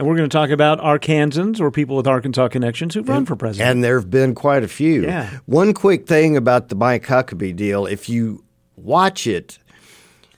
And 0.00 0.08
we're 0.08 0.16
going 0.16 0.30
to 0.30 0.34
talk 0.34 0.48
about 0.48 0.80
Arkansans 0.80 1.60
or 1.60 1.70
people 1.70 1.94
with 1.94 2.06
Arkansas 2.06 2.48
connections 2.48 2.94
who've 2.94 3.06
run 3.06 3.26
for 3.26 3.36
president. 3.36 3.70
And 3.70 3.84
there 3.84 4.00
have 4.00 4.08
been 4.08 4.34
quite 4.34 4.64
a 4.64 4.68
few. 4.68 5.02
Yeah. 5.02 5.28
One 5.44 5.74
quick 5.74 6.06
thing 6.06 6.38
about 6.38 6.70
the 6.70 6.74
Mike 6.74 7.04
Huckabee 7.04 7.54
deal 7.54 7.84
if 7.84 8.08
you 8.08 8.42
watch 8.76 9.26
it, 9.26 9.58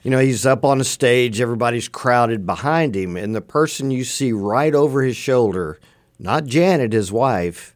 you 0.01 0.11
know, 0.11 0.19
he's 0.19 0.45
up 0.45 0.65
on 0.65 0.81
a 0.81 0.83
stage, 0.83 1.39
everybody's 1.39 1.87
crowded 1.87 2.45
behind 2.45 2.93
him, 2.93 3.15
and 3.15 3.33
the 3.33 3.39
person 3.39 3.89
you 3.89 4.03
see 4.03 4.33
right 4.33 4.75
over 4.75 5.01
his 5.01 5.15
shoulder, 5.15 5.79
not 6.19 6.43
Janet, 6.43 6.91
his 6.91 7.09
wife, 7.09 7.73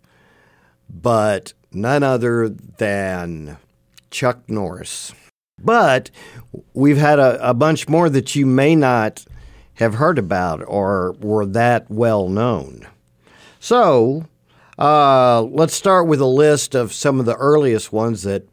but 0.90 1.54
none 1.72 2.04
other 2.04 2.50
than 2.50 3.56
Chuck 4.12 4.42
Norris. 4.50 5.14
But 5.58 6.12
we've 6.74 6.98
had 6.98 7.20
a, 7.20 7.52
a 7.52 7.54
bunch 7.54 7.88
more 7.88 8.10
that 8.10 8.36
you 8.36 8.46
may 8.46 8.76
not 8.76 9.24
have 9.78 9.96
heard 9.96 10.20
about 10.20 10.64
or 10.68 11.14
were 11.20 11.46
that 11.46 11.90
well 11.90 12.28
known. 12.30 12.88
So, 13.60 14.26
uh, 14.78 15.42
let's 15.44 15.74
start 15.74 16.08
with 16.08 16.22
a 16.22 16.26
list 16.26 16.76
of 16.76 16.94
some 16.94 17.20
of 17.20 17.26
the 17.26 17.36
earliest 17.36 17.92
ones 17.92 18.24
that 18.24 18.44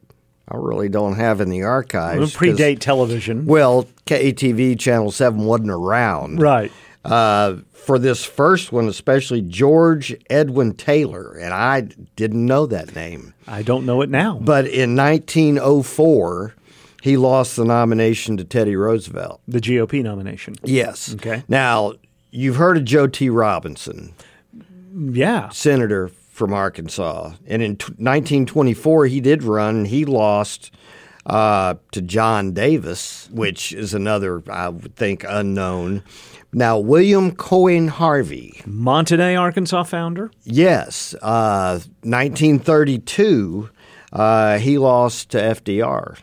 I 0.48 0.56
really 0.56 0.88
don't 0.88 1.16
have 1.16 1.40
in 1.40 1.48
the 1.50 1.62
archives. 1.62 2.34
predate 2.34 2.78
television. 2.80 3.46
Well, 3.46 3.86
KATV 4.06 4.78
Channel 4.78 5.10
7 5.10 5.40
wasn't 5.44 5.70
around. 5.70 6.40
Right. 6.40 6.70
Uh, 7.04 7.56
for 7.72 7.98
this 7.98 8.24
first 8.24 8.72
one, 8.72 8.88
especially 8.88 9.42
George 9.42 10.14
Edwin 10.30 10.72
Taylor, 10.74 11.34
and 11.34 11.52
I 11.52 11.82
didn't 12.16 12.44
know 12.44 12.64
that 12.66 12.94
name. 12.94 13.34
I 13.46 13.62
don't 13.62 13.84
know 13.84 14.00
it 14.00 14.08
now. 14.08 14.38
But 14.40 14.66
in 14.66 14.96
1904, 14.96 16.54
he 17.04 17.18
lost 17.18 17.56
the 17.56 17.66
nomination 17.66 18.38
to 18.38 18.44
Teddy 18.44 18.74
Roosevelt. 18.76 19.42
The 19.46 19.60
GOP 19.60 20.02
nomination. 20.02 20.54
Yes. 20.64 21.12
Okay. 21.16 21.42
Now, 21.48 21.92
you've 22.30 22.56
heard 22.56 22.78
of 22.78 22.86
Joe 22.86 23.06
T. 23.06 23.28
Robinson. 23.28 24.14
Yeah. 24.90 25.50
Senator 25.50 26.08
from 26.30 26.54
Arkansas. 26.54 27.34
And 27.46 27.60
in 27.60 27.76
t- 27.76 27.92
1924, 27.98 29.04
he 29.04 29.20
did 29.20 29.42
run. 29.42 29.84
He 29.84 30.06
lost 30.06 30.70
uh, 31.26 31.74
to 31.92 32.00
John 32.00 32.52
Davis, 32.52 33.28
which 33.30 33.74
is 33.74 33.92
another, 33.92 34.42
I 34.50 34.70
would 34.70 34.96
think, 34.96 35.26
unknown. 35.28 36.02
Now, 36.54 36.78
William 36.78 37.36
Coin 37.36 37.88
Harvey. 37.88 38.62
Monte 38.64 39.18
Ne, 39.18 39.36
Arkansas 39.36 39.82
founder? 39.82 40.30
Yes. 40.44 41.14
Uh, 41.20 41.80
1932. 42.02 43.68
uh, 44.10 44.58
he 44.58 44.78
lost 44.78 45.28
to 45.32 45.38
FDR. 45.38 46.16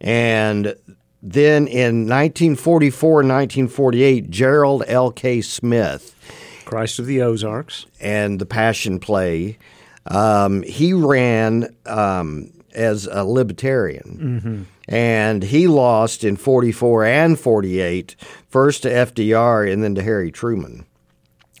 And 0.00 0.74
then 1.22 1.66
in 1.66 2.06
1944 2.08 3.20
and 3.20 3.28
1948, 3.28 4.30
Gerald 4.30 4.84
L.K. 4.86 5.42
Smith 5.42 6.16
Christ 6.64 6.98
of 6.98 7.06
the 7.06 7.20
Ozarks. 7.20 7.86
and 8.00 8.38
the 8.38 8.46
Passion 8.46 9.00
Play, 9.00 9.58
um, 10.06 10.62
he 10.62 10.92
ran 10.92 11.74
um, 11.84 12.52
as 12.74 13.06
a 13.06 13.24
libertarian. 13.24 14.66
And 14.88 15.42
he 15.42 15.68
lost 15.68 16.24
in 16.24 16.36
44 16.36 17.04
and 17.04 17.38
48, 17.38 18.16
first 18.48 18.82
to 18.82 18.88
FDR 18.90 19.72
and 19.72 19.84
then 19.84 19.94
to 19.94 20.02
Harry 20.02 20.30
Truman. 20.32 20.86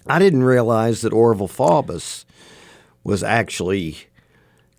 I 0.06 0.18
didn't 0.18 0.42
realize 0.44 1.02
that 1.02 1.12
Orville 1.12 1.46
Faubus 1.48 2.24
was 3.04 3.22
actually 3.22 3.98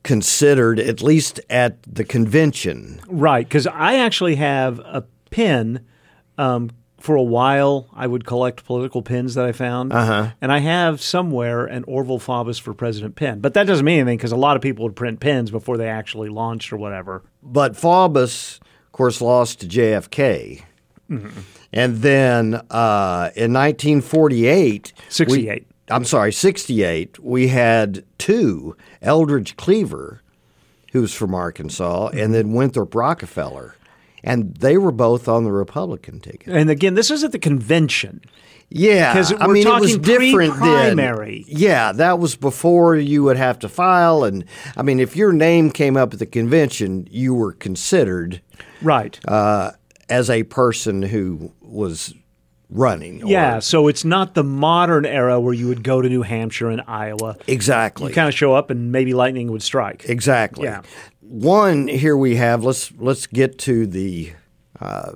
considered, 0.04 0.80
at 0.80 1.02
least 1.02 1.40
at 1.50 1.82
the 1.84 2.04
convention. 2.04 3.02
Right, 3.08 3.48
because 3.48 3.68
I 3.68 3.96
actually 3.96 4.36
have 4.36 4.80
a 4.80 5.06
pin. 5.30 5.86
Um, 6.38 6.72
for 6.98 7.16
a 7.16 7.24
while, 7.24 7.90
I 7.94 8.06
would 8.06 8.26
collect 8.26 8.64
political 8.64 9.02
pins 9.02 9.34
that 9.34 9.44
I 9.46 9.54
found, 9.54 9.92
uh-huh. 9.92 10.32
and 10.40 10.52
I 10.52 10.60
have 10.60 11.02
somewhere 11.02 11.66
an 11.66 11.84
Orville 11.88 12.20
Faubus 12.20 12.62
for 12.62 12.76
President 12.76 13.16
pin. 13.16 13.40
But 13.40 13.56
that 13.56 13.66
doesn't 13.66 13.84
mean 13.84 14.02
anything 14.02 14.18
because 14.18 14.32
a 14.32 14.38
lot 14.38 14.56
of 14.56 14.62
people 14.62 14.86
would 14.86 14.96
print 14.96 15.20
pins 15.20 15.50
before 15.50 15.78
they 15.78 15.90
actually 15.90 16.30
launched 16.30 16.72
or 16.72 16.78
whatever. 16.78 17.24
But 17.42 17.74
Faubus, 17.74 18.60
of 18.60 18.92
course, 18.92 19.20
lost 19.20 19.62
to 19.62 19.68
JFK. 19.68 20.64
And 21.74 21.98
then 21.98 22.56
uh, 22.70 23.32
in 23.36 23.52
1948, 23.52 24.94
we- 24.96 25.04
68. 25.10 25.68
I'm 25.92 26.06
sorry, 26.06 26.32
68, 26.34 27.20
we 27.24 27.50
had 27.50 28.04
two 28.18 28.76
Eldridge 29.02 29.58
Cleaver, 29.58 30.22
who's 30.94 31.14
from 31.14 31.34
Arkansas, 31.36 32.08
and 32.14 32.34
then 32.34 32.54
Winthrop 32.54 32.94
Rockefeller. 32.96 33.76
And 34.24 34.56
they 34.56 34.78
were 34.78 34.92
both 34.92 35.28
on 35.28 35.44
the 35.46 35.52
Republican 35.52 36.20
ticket. 36.20 36.54
And 36.54 36.70
again, 36.70 36.94
this 36.94 37.10
is 37.10 37.24
at 37.24 37.32
the 37.32 37.40
convention. 37.40 38.22
Yeah, 38.70 39.12
'Cause 39.14 39.34
I 39.38 39.48
mean, 39.48 39.68
it 39.68 39.80
was 39.82 39.98
different 39.98 40.54
pre-primary. 40.54 41.44
then. 41.48 41.58
Yeah, 41.60 41.92
that 41.92 42.20
was 42.20 42.36
before 42.36 42.96
you 42.96 43.24
would 43.24 43.36
have 43.38 43.60
to 43.60 43.68
file, 43.70 44.24
and 44.24 44.46
I 44.78 44.84
mean, 44.84 45.00
if 45.02 45.16
your 45.16 45.34
name 45.34 45.72
came 45.72 45.98
up 45.98 46.14
at 46.14 46.20
the 46.20 46.26
convention, 46.26 47.08
you 47.12 47.34
were 47.34 47.52
considered 47.52 48.42
Right. 48.82 49.20
uh, 49.28 49.72
as 50.08 50.30
a 50.30 50.44
person 50.44 51.02
who 51.02 51.52
was 51.62 52.14
running. 52.72 53.24
or- 53.24 53.28
yeah, 53.30 53.60
so 53.60 53.88
it's 53.88 54.04
not 54.06 54.34
the 54.34 54.44
modern 54.44 55.06
era 55.06 55.40
where 55.40 55.54
you 55.54 55.68
would 55.68 55.84
go 55.84 56.02
to 56.02 56.10
New 56.10 56.22
Hampshire 56.24 56.70
and 56.70 56.82
Iowa. 56.88 57.38
exactly. 57.48 58.08
You 58.10 58.16
kind 58.16 58.28
of 58.28 58.34
show 58.34 58.54
up 58.56 58.70
and 58.70 58.92
maybe 58.92 59.14
lightning 59.14 59.52
would 59.52 59.62
strike. 59.64 60.06
Exactly. 60.08 60.64
Yeah. 60.66 60.82
One 61.22 61.88
here 61.88 62.18
we 62.18 62.36
have. 62.38 62.64
Let's 62.64 62.92
let's 62.98 63.28
get 63.28 63.58
to 63.60 63.86
the 63.88 64.34
uh, 64.80 65.12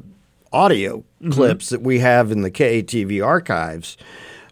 audio 0.53 1.03
Mm-hmm. 1.21 1.31
clips 1.31 1.69
that 1.69 1.81
we 1.81 1.99
have 1.99 2.31
in 2.31 2.41
the 2.43 2.51
KATV 2.51 3.25
archives, 3.25 3.97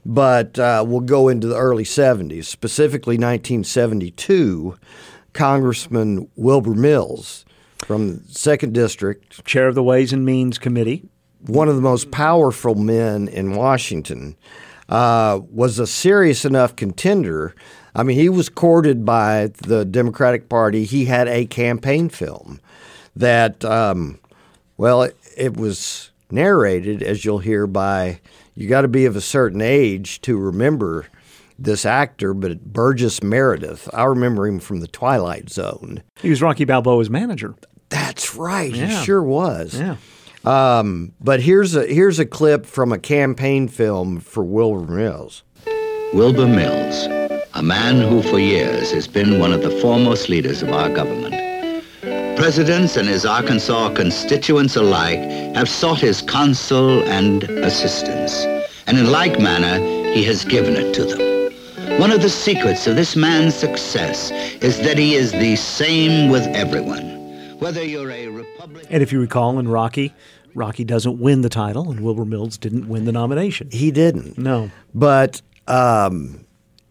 but 0.03 0.57
uh, 0.57 0.83
we'll 0.87 1.01
go 1.01 1.27
into 1.29 1.45
the 1.45 1.55
early 1.55 1.83
'70s, 1.83 2.45
specifically 2.45 3.15
1972. 3.17 4.75
Congressman 5.33 6.29
Wilbur 6.35 6.73
Mills 6.73 7.45
from 7.85 8.17
the 8.17 8.21
Second 8.33 8.73
District, 8.73 9.43
Chair 9.45 9.67
of 9.67 9.75
the 9.75 9.83
Ways 9.83 10.13
and 10.13 10.25
Means 10.25 10.57
Committee. 10.57 11.09
One 11.47 11.67
of 11.67 11.75
the 11.75 11.81
most 11.81 12.11
powerful 12.11 12.75
men 12.75 13.27
in 13.27 13.55
Washington, 13.55 14.35
uh, 14.89 15.39
was 15.51 15.79
a 15.79 15.87
serious 15.87 16.45
enough 16.45 16.75
contender. 16.75 17.55
I 17.95 18.03
mean, 18.03 18.17
he 18.17 18.29
was 18.29 18.49
courted 18.49 19.05
by 19.05 19.51
the 19.63 19.85
Democratic 19.85 20.49
Party. 20.49 20.83
He 20.83 21.05
had 21.05 21.27
a 21.27 21.45
campaign 21.45 22.09
film 22.09 22.59
that, 23.15 23.63
um, 23.63 24.19
well, 24.77 25.03
it, 25.03 25.17
it 25.37 25.57
was 25.57 26.11
narrated, 26.31 27.03
as 27.03 27.23
you'll 27.23 27.39
hear, 27.39 27.67
by 27.67 28.19
you 28.55 28.67
got 28.67 28.81
to 28.81 28.87
be 28.87 29.05
of 29.05 29.15
a 29.15 29.21
certain 29.21 29.61
age 29.61 30.21
to 30.21 30.37
remember 30.37 31.07
this 31.57 31.85
actor, 31.85 32.33
but 32.33 32.63
Burgess 32.65 33.21
Meredith. 33.21 33.87
I 33.93 34.03
remember 34.05 34.47
him 34.47 34.59
from 34.59 34.79
The 34.79 34.87
Twilight 34.87 35.49
Zone. 35.49 36.03
He 36.21 36.29
was 36.29 36.41
Rocky 36.41 36.65
Balboa's 36.65 37.09
manager. 37.09 37.55
That's 37.89 38.35
right. 38.35 38.73
Yeah. 38.73 38.87
He 38.87 39.05
sure 39.05 39.21
was. 39.21 39.79
Yeah. 39.79 39.97
Um, 40.45 41.13
but 41.21 41.41
here's 41.41 41.75
a 41.75 41.85
here's 41.85 42.19
a 42.19 42.25
clip 42.25 42.65
from 42.65 42.91
a 42.91 42.99
campaign 42.99 43.67
film 43.67 44.19
for 44.19 44.43
Wilbur 44.43 44.91
Mills. 44.91 45.43
Wilbur 46.13 46.47
Mills, 46.47 47.05
a 47.53 47.63
man 47.63 48.01
who 48.09 48.21
for 48.21 48.39
years 48.39 48.91
has 48.91 49.07
been 49.07 49.39
one 49.39 49.53
of 49.53 49.61
the 49.61 49.71
foremost 49.81 50.27
leaders 50.27 50.61
of 50.61 50.69
our 50.69 50.89
government. 50.89 51.33
Presidents 52.37 52.97
and 52.97 53.07
his 53.07 53.25
Arkansas 53.25 53.93
constituents 53.93 54.75
alike 54.75 55.19
have 55.55 55.69
sought 55.69 55.99
his 55.99 56.21
counsel 56.21 57.03
and 57.03 57.43
assistance, 57.43 58.43
and 58.85 58.97
in 58.97 59.11
like 59.11 59.39
manner, 59.39 59.79
he 60.11 60.25
has 60.25 60.43
given 60.43 60.75
it 60.75 60.93
to 60.95 61.05
them. 61.05 61.99
One 61.99 62.11
of 62.11 62.21
the 62.21 62.29
secrets 62.29 62.85
of 62.85 62.95
this 62.95 63.15
man's 63.15 63.55
success 63.55 64.31
is 64.61 64.79
that 64.79 64.97
he 64.97 65.13
is 65.13 65.31
the 65.31 65.55
same 65.55 66.29
with 66.29 66.45
everyone. 66.47 67.12
Whether 67.63 67.85
you're 67.85 68.11
a 68.11 68.27
Republican... 68.27 68.91
And 68.91 69.01
if 69.01 69.13
you 69.13 69.21
recall 69.21 69.57
in 69.57 69.69
Rocky, 69.69 70.13
Rocky 70.53 70.83
doesn't 70.83 71.17
win 71.17 71.41
the 71.41 71.49
title, 71.49 71.89
and 71.89 72.01
Wilbur 72.01 72.25
Mills 72.25 72.57
didn't 72.57 72.89
win 72.89 73.05
the 73.05 73.13
nomination. 73.13 73.69
He 73.71 73.89
didn't. 73.89 74.37
No. 74.37 74.69
But 74.93 75.41
um, 75.67 76.45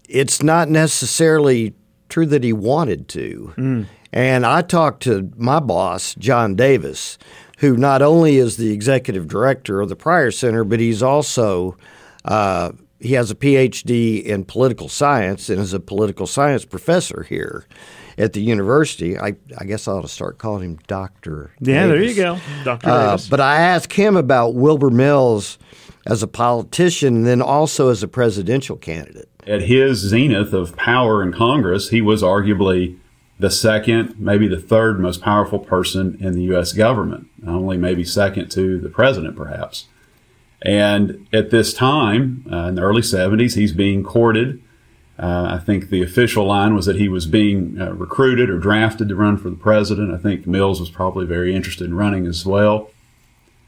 it's 0.08 0.42
not 0.42 0.70
necessarily 0.70 1.74
true 2.08 2.24
that 2.24 2.42
he 2.42 2.54
wanted 2.54 3.08
to. 3.08 3.52
And 4.14 4.46
I 4.46 4.62
talked 4.62 5.02
to 5.02 5.30
my 5.36 5.60
boss, 5.60 6.14
John 6.14 6.54
Davis, 6.54 7.18
who 7.58 7.76
not 7.76 8.00
only 8.00 8.38
is 8.38 8.56
the 8.56 8.72
executive 8.72 9.28
director 9.28 9.82
of 9.82 9.90
the 9.90 9.96
Pryor 9.96 10.30
Center, 10.30 10.64
but 10.64 10.80
he's 10.80 11.02
also 11.02 11.76
uh, 12.24 12.72
he 12.98 13.12
has 13.12 13.30
a 13.30 13.34
PhD 13.34 14.22
in 14.22 14.44
political 14.44 14.88
science 14.88 15.50
and 15.50 15.60
is 15.60 15.74
a 15.74 15.80
political 15.80 16.26
science 16.26 16.64
professor 16.64 17.24
here 17.24 17.66
at 18.22 18.32
the 18.32 18.40
university. 18.40 19.18
I, 19.18 19.34
I 19.58 19.64
guess 19.64 19.88
I 19.88 19.92
ought 19.92 20.02
to 20.02 20.08
start 20.08 20.38
calling 20.38 20.62
him 20.62 20.78
Doctor. 20.86 21.50
Yeah, 21.60 21.88
there 21.88 22.02
you 22.02 22.14
go, 22.14 22.38
Dr. 22.64 22.88
Uh, 22.88 23.10
Davis. 23.10 23.28
but 23.28 23.40
I 23.40 23.56
asked 23.56 23.92
him 23.92 24.16
about 24.16 24.54
Wilbur 24.54 24.90
Mills 24.90 25.58
as 26.06 26.22
a 26.22 26.28
politician 26.28 27.16
and 27.16 27.26
then 27.26 27.42
also 27.42 27.88
as 27.88 28.02
a 28.02 28.08
presidential 28.08 28.76
candidate. 28.76 29.28
At 29.46 29.62
his 29.62 29.98
zenith 29.98 30.52
of 30.52 30.76
power 30.76 31.22
in 31.22 31.32
Congress, 31.32 31.88
he 31.88 32.00
was 32.00 32.22
arguably 32.22 32.96
the 33.40 33.50
second, 33.50 34.14
maybe 34.20 34.46
the 34.46 34.60
third 34.60 35.00
most 35.00 35.20
powerful 35.20 35.58
person 35.58 36.16
in 36.20 36.32
the 36.32 36.42
U.S. 36.42 36.72
government, 36.72 37.26
only 37.44 37.76
maybe 37.76 38.04
second 38.04 38.50
to 38.52 38.78
the 38.78 38.88
president, 38.88 39.34
perhaps. 39.34 39.86
And 40.64 41.26
at 41.32 41.50
this 41.50 41.74
time, 41.74 42.46
uh, 42.50 42.68
in 42.68 42.76
the 42.76 42.82
early 42.82 43.02
70s, 43.02 43.56
he's 43.56 43.72
being 43.72 44.04
courted. 44.04 44.61
Uh, 45.22 45.54
I 45.54 45.58
think 45.58 45.88
the 45.88 46.02
official 46.02 46.46
line 46.46 46.74
was 46.74 46.86
that 46.86 46.96
he 46.96 47.08
was 47.08 47.26
being 47.26 47.80
uh, 47.80 47.92
recruited 47.92 48.50
or 48.50 48.58
drafted 48.58 49.08
to 49.08 49.14
run 49.14 49.36
for 49.38 49.50
the 49.50 49.56
president. 49.56 50.12
I 50.12 50.18
think 50.18 50.48
Mills 50.48 50.80
was 50.80 50.90
probably 50.90 51.26
very 51.26 51.54
interested 51.54 51.84
in 51.84 51.94
running 51.94 52.26
as 52.26 52.44
well. 52.44 52.90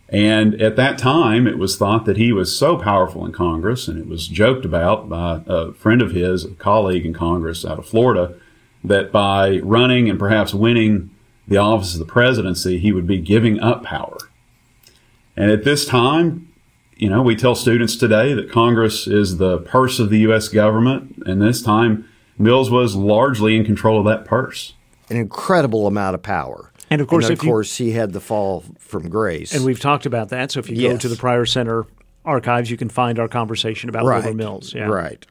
And 0.09 0.61
at 0.61 0.75
that 0.75 0.99
time, 0.99 1.47
it 1.47 1.57
was 1.57 1.77
thought 1.77 2.07
that 2.07 2.17
he 2.17 2.33
was 2.33 2.57
so 2.57 2.77
powerful 2.77 3.25
in 3.25 3.31
Congress, 3.31 3.87
and 3.87 3.99
it 3.99 4.09
was 4.09 4.27
joked 4.27 4.65
about 4.65 5.09
by 5.09 5.43
a 5.47 5.73
friend 5.73 6.03
of 6.03 6.11
his, 6.11 6.45
a 6.45 6.51
colleague 6.51 7.07
in 7.07 7.15
Congress 7.15 7.65
out 7.65 7.79
of 7.79 7.87
Florida, 7.87 8.35
that 8.83 9.13
by 9.13 9.59
running 9.59 10.11
and 10.11 10.19
perhaps 10.19 10.53
winning 10.53 11.11
the 11.47 11.57
office 11.57 11.95
of 11.95 12.01
the 12.01 12.05
presidency, 12.05 12.79
he 12.79 12.91
would 12.91 13.07
be 13.07 13.19
giving 13.19 13.61
up 13.61 13.85
power. 13.85 14.19
And 15.37 15.53
at 15.53 15.65
this 15.65 15.87
time, 15.87 16.53
you 16.97 17.09
know, 17.09 17.23
we 17.23 17.37
tell 17.37 17.55
students 17.55 17.97
today 17.97 18.35
that 18.35 18.51
Congress 18.51 19.07
is 19.07 19.39
the 19.39 19.59
purse 19.59 19.99
of 19.99 20.11
the 20.11 20.19
U.S. 20.21 20.49
government, 20.49 21.23
and 21.27 21.41
this 21.43 21.63
time, 21.63 22.09
Mills 22.39 22.71
was 22.71 22.95
largely 22.97 23.57
in 23.57 23.65
control 23.65 23.99
of 23.99 24.07
that 24.07 24.25
purse. 24.25 24.75
An 25.11 25.17
incredible 25.17 25.87
amount 25.87 26.15
of 26.15 26.23
power. 26.23 26.73
And 26.91 27.01
of 27.01 27.09
course, 27.09 27.25
and 27.27 27.33
if 27.35 27.39
of 27.41 27.45
you- 27.45 27.51
course, 27.51 27.77
he 27.77 27.93
had 27.93 28.13
the 28.13 28.21
fall 28.21 28.65
from 28.79 29.09
grace. 29.09 29.55
And 29.55 29.65
we've 29.65 29.81
talked 29.81 30.07
about 30.07 30.29
that. 30.31 30.51
So 30.53 30.61
if 30.61 30.69
you 30.69 30.89
go 30.89 30.97
to 30.97 31.09
the 31.09 31.17
Pryor 31.17 31.47
Center 31.47 31.87
archives, 32.25 32.71
you 32.71 32.77
can 32.77 32.89
find 32.89 33.19
our 33.19 33.29
conversation 33.29 33.89
about 33.89 34.05
right, 34.05 34.23
Wilbur 34.23 34.37
Mills. 34.37 34.75
Yeah. 34.75 34.87
right. 34.87 35.25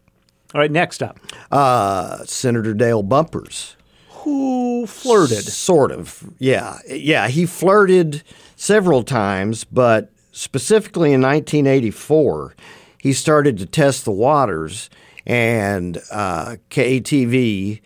All 0.53 0.61
right, 0.61 0.69
next 0.71 1.01
up. 1.01 1.19
Uh, 1.51 2.23
Senator 2.25 2.73
Dale 2.73 3.01
Bumpers. 3.01 3.75
Who 4.09 4.85
flirted? 4.87 5.43
Sort 5.43 5.91
of. 5.91 6.23
Yeah. 6.37 6.77
Yeah. 6.87 7.27
He 7.27 7.45
flirted 7.45 8.23
several 8.55 9.03
times, 9.03 9.63
but 9.63 10.12
specifically 10.33 11.13
in 11.13 11.21
1984, 11.21 12.55
he 12.99 13.13
started 13.13 13.57
to 13.59 13.65
test 13.65 14.03
the 14.03 14.11
waters, 14.11 14.89
and 15.25 15.97
uh, 16.11 16.57
KATV 16.69 17.79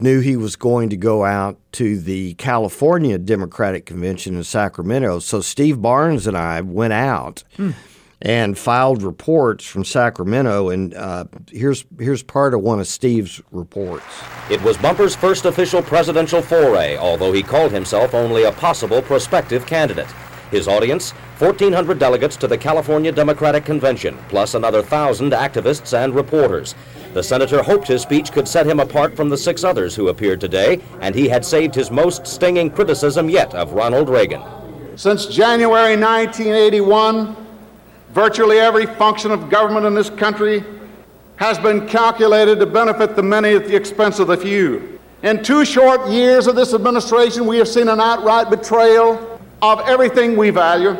knew 0.00 0.20
he 0.20 0.36
was 0.36 0.56
going 0.56 0.90
to 0.90 0.96
go 0.96 1.24
out 1.24 1.58
to 1.72 1.98
the 1.98 2.34
California 2.34 3.16
Democratic 3.16 3.86
Convention 3.86 4.36
in 4.36 4.44
Sacramento. 4.44 5.20
So 5.20 5.40
Steve 5.40 5.80
Barnes 5.80 6.26
and 6.26 6.36
I 6.36 6.60
went 6.60 6.92
out. 6.92 7.42
and 8.22 8.56
filed 8.56 9.02
reports 9.02 9.66
from 9.66 9.84
Sacramento. 9.84 10.70
And 10.70 10.94
uh, 10.94 11.24
here's 11.50 11.84
here's 11.98 12.22
part 12.22 12.54
of 12.54 12.60
one 12.62 12.80
of 12.80 12.86
Steve's 12.86 13.42
reports. 13.50 14.06
It 14.50 14.62
was 14.62 14.78
Bumper's 14.78 15.14
first 15.14 15.44
official 15.44 15.82
presidential 15.82 16.40
foray, 16.40 16.96
although 16.96 17.32
he 17.32 17.42
called 17.42 17.70
himself 17.70 18.14
only 18.14 18.44
a 18.44 18.52
possible 18.52 19.02
prospective 19.02 19.66
candidate. 19.66 20.08
His 20.54 20.68
audience 20.68 21.10
1,400 21.40 21.98
delegates 21.98 22.36
to 22.36 22.46
the 22.46 22.56
California 22.56 23.10
Democratic 23.10 23.64
Convention, 23.64 24.16
plus 24.28 24.54
another 24.54 24.82
thousand 24.82 25.32
activists 25.32 25.92
and 25.98 26.14
reporters. 26.14 26.76
The 27.12 27.24
senator 27.24 27.60
hoped 27.60 27.88
his 27.88 28.02
speech 28.02 28.30
could 28.30 28.46
set 28.46 28.64
him 28.64 28.78
apart 28.78 29.16
from 29.16 29.28
the 29.28 29.36
six 29.36 29.64
others 29.64 29.96
who 29.96 30.10
appeared 30.10 30.40
today, 30.40 30.80
and 31.00 31.12
he 31.12 31.28
had 31.28 31.44
saved 31.44 31.74
his 31.74 31.90
most 31.90 32.24
stinging 32.28 32.70
criticism 32.70 33.28
yet 33.28 33.52
of 33.52 33.72
Ronald 33.72 34.08
Reagan. 34.08 34.42
Since 34.94 35.26
January 35.26 35.96
1981, 35.96 37.34
virtually 38.10 38.60
every 38.60 38.86
function 38.86 39.32
of 39.32 39.50
government 39.50 39.86
in 39.86 39.94
this 39.94 40.08
country 40.08 40.62
has 41.34 41.58
been 41.58 41.88
calculated 41.88 42.60
to 42.60 42.66
benefit 42.66 43.16
the 43.16 43.24
many 43.24 43.56
at 43.56 43.66
the 43.66 43.74
expense 43.74 44.20
of 44.20 44.28
the 44.28 44.36
few. 44.36 45.00
In 45.24 45.42
two 45.42 45.64
short 45.64 46.06
years 46.10 46.46
of 46.46 46.54
this 46.54 46.74
administration, 46.74 47.44
we 47.44 47.58
have 47.58 47.66
seen 47.66 47.88
an 47.88 47.98
outright 47.98 48.50
betrayal 48.50 49.33
of 49.72 49.88
everything 49.88 50.36
we 50.36 50.50
value, 50.50 50.96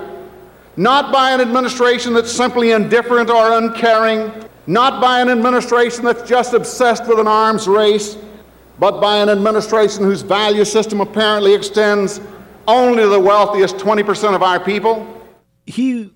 not 0.76 1.12
by 1.12 1.32
an 1.32 1.40
administration 1.40 2.12
that's 2.14 2.32
simply 2.32 2.72
indifferent 2.72 3.30
or 3.30 3.58
uncaring, 3.58 4.32
not 4.66 5.00
by 5.00 5.20
an 5.20 5.28
administration 5.28 6.04
that's 6.04 6.28
just 6.28 6.54
obsessed 6.54 7.06
with 7.06 7.18
an 7.18 7.28
arms 7.28 7.68
race, 7.68 8.16
but 8.78 9.00
by 9.00 9.18
an 9.18 9.28
administration 9.28 10.02
whose 10.02 10.22
value 10.22 10.64
system 10.64 11.00
apparently 11.00 11.54
extends 11.54 12.20
only 12.66 13.02
to 13.02 13.08
the 13.08 13.20
wealthiest 13.20 13.76
20% 13.76 14.34
of 14.34 14.42
our 14.42 14.58
people. 14.58 15.06
He 15.66 16.12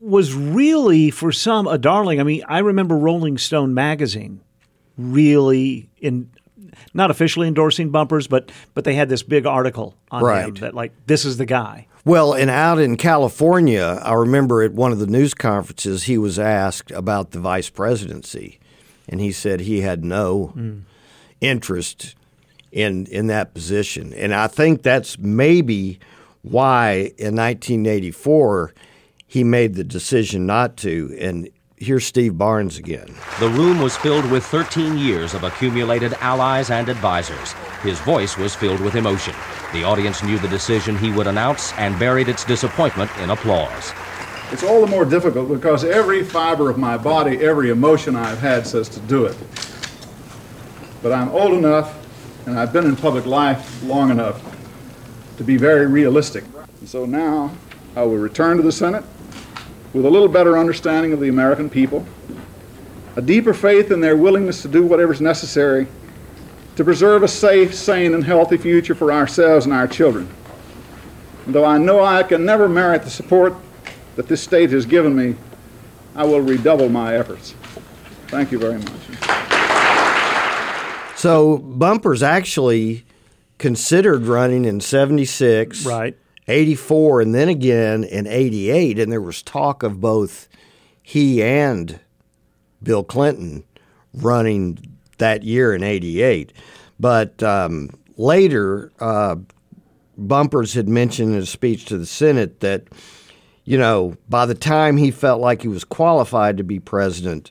was 0.00 0.34
really, 0.34 1.10
for 1.10 1.32
some, 1.32 1.66
a 1.66 1.78
darling. 1.78 2.20
I 2.20 2.24
mean, 2.24 2.42
I 2.48 2.58
remember 2.58 2.96
Rolling 2.96 3.38
Stone 3.38 3.74
magazine 3.74 4.40
really 4.96 5.90
in 5.98 6.30
not 6.92 7.10
officially 7.10 7.48
endorsing 7.48 7.90
bumpers, 7.90 8.26
but 8.26 8.50
but 8.74 8.84
they 8.84 8.94
had 8.94 9.08
this 9.08 9.22
big 9.22 9.46
article 9.46 9.94
on 10.10 10.22
Right. 10.22 10.46
him 10.46 10.54
that 10.56 10.74
like 10.74 10.92
this 11.06 11.24
is 11.24 11.36
the 11.36 11.46
guy. 11.46 11.86
Well, 12.04 12.34
and 12.34 12.50
out 12.50 12.78
in 12.78 12.96
California, 12.96 13.98
I 14.02 14.12
remember 14.12 14.62
at 14.62 14.72
one 14.72 14.92
of 14.92 14.98
the 14.98 15.06
news 15.06 15.32
conferences, 15.32 16.04
he 16.04 16.18
was 16.18 16.38
asked 16.38 16.90
about 16.90 17.30
the 17.30 17.40
vice 17.40 17.70
presidency, 17.70 18.60
and 19.08 19.20
he 19.20 19.32
said 19.32 19.60
he 19.60 19.80
had 19.80 20.04
no 20.04 20.48
hmm. 20.48 20.80
interest 21.40 22.14
in 22.70 23.06
in 23.06 23.28
that 23.28 23.54
position. 23.54 24.12
And 24.12 24.34
I 24.34 24.48
think 24.48 24.82
that's 24.82 25.18
maybe 25.18 25.98
why 26.42 27.12
in 27.16 27.34
1984 27.36 28.74
he 29.26 29.42
made 29.42 29.74
the 29.74 29.84
decision 29.84 30.46
not 30.46 30.76
to. 30.78 31.16
And 31.18 31.48
here's 31.84 32.06
Steve 32.06 32.38
Barnes 32.38 32.78
again. 32.78 33.06
The 33.38 33.48
room 33.50 33.78
was 33.78 33.94
filled 33.94 34.24
with 34.30 34.42
13 34.46 34.96
years 34.96 35.34
of 35.34 35.44
accumulated 35.44 36.14
allies 36.14 36.70
and 36.70 36.88
advisors. 36.88 37.52
His 37.82 38.00
voice 38.00 38.38
was 38.38 38.54
filled 38.54 38.80
with 38.80 38.94
emotion. 38.94 39.34
The 39.74 39.84
audience 39.84 40.22
knew 40.22 40.38
the 40.38 40.48
decision 40.48 40.96
he 40.96 41.12
would 41.12 41.26
announce 41.26 41.74
and 41.74 41.98
buried 41.98 42.28
its 42.28 42.44
disappointment 42.44 43.10
in 43.18 43.28
applause. 43.28 43.92
It's 44.50 44.62
all 44.62 44.80
the 44.80 44.86
more 44.86 45.04
difficult 45.04 45.50
because 45.50 45.84
every 45.84 46.24
fiber 46.24 46.70
of 46.70 46.78
my 46.78 46.96
body, 46.96 47.44
every 47.44 47.68
emotion 47.68 48.16
I've 48.16 48.40
had 48.40 48.66
says 48.66 48.88
to 48.90 49.00
do 49.00 49.26
it. 49.26 49.36
But 51.02 51.12
I'm 51.12 51.28
old 51.28 51.52
enough 51.52 51.98
and 52.46 52.58
I've 52.58 52.72
been 52.72 52.86
in 52.86 52.96
public 52.96 53.26
life 53.26 53.82
long 53.84 54.10
enough 54.10 54.42
to 55.36 55.44
be 55.44 55.58
very 55.58 55.86
realistic. 55.86 56.44
And 56.80 56.88
so 56.88 57.04
now 57.04 57.54
I 57.94 58.04
will 58.04 58.16
return 58.16 58.56
to 58.56 58.62
the 58.62 58.72
Senate 58.72 59.04
with 59.94 60.04
a 60.04 60.10
little 60.10 60.28
better 60.28 60.58
understanding 60.58 61.12
of 61.12 61.20
the 61.20 61.28
American 61.28 61.70
people, 61.70 62.04
a 63.16 63.22
deeper 63.22 63.54
faith 63.54 63.90
in 63.90 64.00
their 64.00 64.16
willingness 64.16 64.60
to 64.62 64.68
do 64.68 64.84
whatever's 64.84 65.20
necessary 65.20 65.86
to 66.76 66.84
preserve 66.84 67.22
a 67.22 67.28
safe, 67.28 67.72
sane, 67.72 68.14
and 68.14 68.24
healthy 68.24 68.56
future 68.56 68.94
for 68.94 69.12
ourselves 69.12 69.64
and 69.64 69.72
our 69.72 69.86
children. 69.86 70.28
And 71.46 71.54
though 71.54 71.64
I 71.64 71.78
know 71.78 72.02
I 72.02 72.24
can 72.24 72.44
never 72.44 72.68
merit 72.68 73.04
the 73.04 73.10
support 73.10 73.54
that 74.16 74.26
this 74.26 74.42
state 74.42 74.70
has 74.70 74.84
given 74.84 75.14
me, 75.14 75.36
I 76.16 76.24
will 76.24 76.40
redouble 76.40 76.88
my 76.88 77.16
efforts. 77.16 77.54
Thank 78.28 78.50
you 78.50 78.58
very 78.58 78.78
much. 78.78 78.90
So 81.16 81.58
Bumpers 81.58 82.22
actually 82.22 83.04
considered 83.58 84.26
running 84.26 84.64
in 84.64 84.80
76, 84.80 85.86
right. 85.86 86.16
84, 86.48 87.20
and 87.20 87.34
then 87.34 87.48
again 87.48 88.04
in 88.04 88.26
88. 88.26 88.98
And 88.98 89.10
there 89.10 89.20
was 89.20 89.42
talk 89.42 89.82
of 89.82 90.00
both 90.00 90.48
he 91.02 91.42
and 91.42 92.00
Bill 92.82 93.04
Clinton 93.04 93.64
running 94.12 94.78
that 95.18 95.42
year 95.42 95.74
in 95.74 95.82
88. 95.82 96.52
But 96.98 97.42
um, 97.42 97.90
later, 98.16 98.92
uh, 99.00 99.36
Bumpers 100.16 100.74
had 100.74 100.88
mentioned 100.88 101.34
in 101.34 101.42
a 101.42 101.46
speech 101.46 101.86
to 101.86 101.98
the 101.98 102.06
Senate 102.06 102.60
that, 102.60 102.84
you 103.64 103.78
know, 103.78 104.16
by 104.28 104.46
the 104.46 104.54
time 104.54 104.96
he 104.96 105.10
felt 105.10 105.40
like 105.40 105.62
he 105.62 105.68
was 105.68 105.84
qualified 105.84 106.56
to 106.58 106.64
be 106.64 106.78
president, 106.78 107.50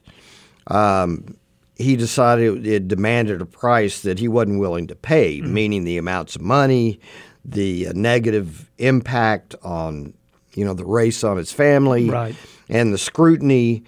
um, 0.68 1.38
he 1.76 1.96
decided 1.96 2.66
it 2.66 2.88
demanded 2.88 3.42
a 3.42 3.46
price 3.46 4.02
that 4.02 4.20
he 4.20 4.28
wasn't 4.28 4.60
willing 4.60 4.88
to 4.88 4.96
pay, 4.96 5.42
meaning 5.42 5.84
the 5.84 5.98
amounts 5.98 6.36
of 6.36 6.42
money, 6.42 7.00
the 7.46 7.88
uh, 7.88 7.94
negative 7.96 8.70
impact 8.78 9.56
on, 9.64 10.14
you 10.54 10.64
know, 10.66 10.74
the 10.74 10.86
race 10.86 11.24
on 11.24 11.38
his 11.38 11.52
family, 11.52 12.10
Right. 12.10 12.36
and 12.70 12.94
the 12.94 12.98
scrutiny, 12.98 13.84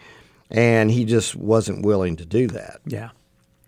and 0.50 0.92
he 0.92 1.06
just 1.06 1.36
wasn't 1.36 1.86
willing 1.86 2.16
to 2.18 2.26
do 2.26 2.48
that. 2.48 2.80
Yeah. 2.86 3.10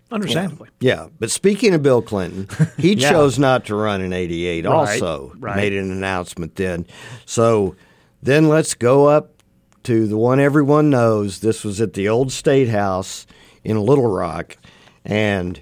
Understandably. 0.10 0.70
Yeah, 0.80 1.08
but 1.20 1.30
speaking 1.32 1.74
of 1.74 1.84
Bill 1.84 2.02
Clinton, 2.02 2.48
he 2.78 2.94
Yeah. 2.98 3.10
chose 3.12 3.38
not 3.38 3.66
to 3.66 3.76
run 3.76 4.00
in 4.02 4.14
'88. 4.14 4.64
Right, 4.66 4.74
Also, 4.74 5.34
right. 5.38 5.58
made 5.58 5.74
an 5.74 5.92
announcement 5.92 6.56
then. 6.56 6.86
So 7.26 7.76
then 8.24 8.48
let's 8.48 8.74
go 8.74 9.08
up 9.08 9.42
to 9.84 10.08
the 10.08 10.18
one 10.18 10.40
everyone 10.40 10.90
knows. 10.90 11.40
This 11.40 11.64
was 11.66 11.82
at 11.82 11.94
the 11.94 12.08
old 12.08 12.32
State 12.32 12.70
House 12.70 13.28
in 13.66 13.82
Little 13.82 14.08
Rock, 14.10 14.56
and 15.04 15.60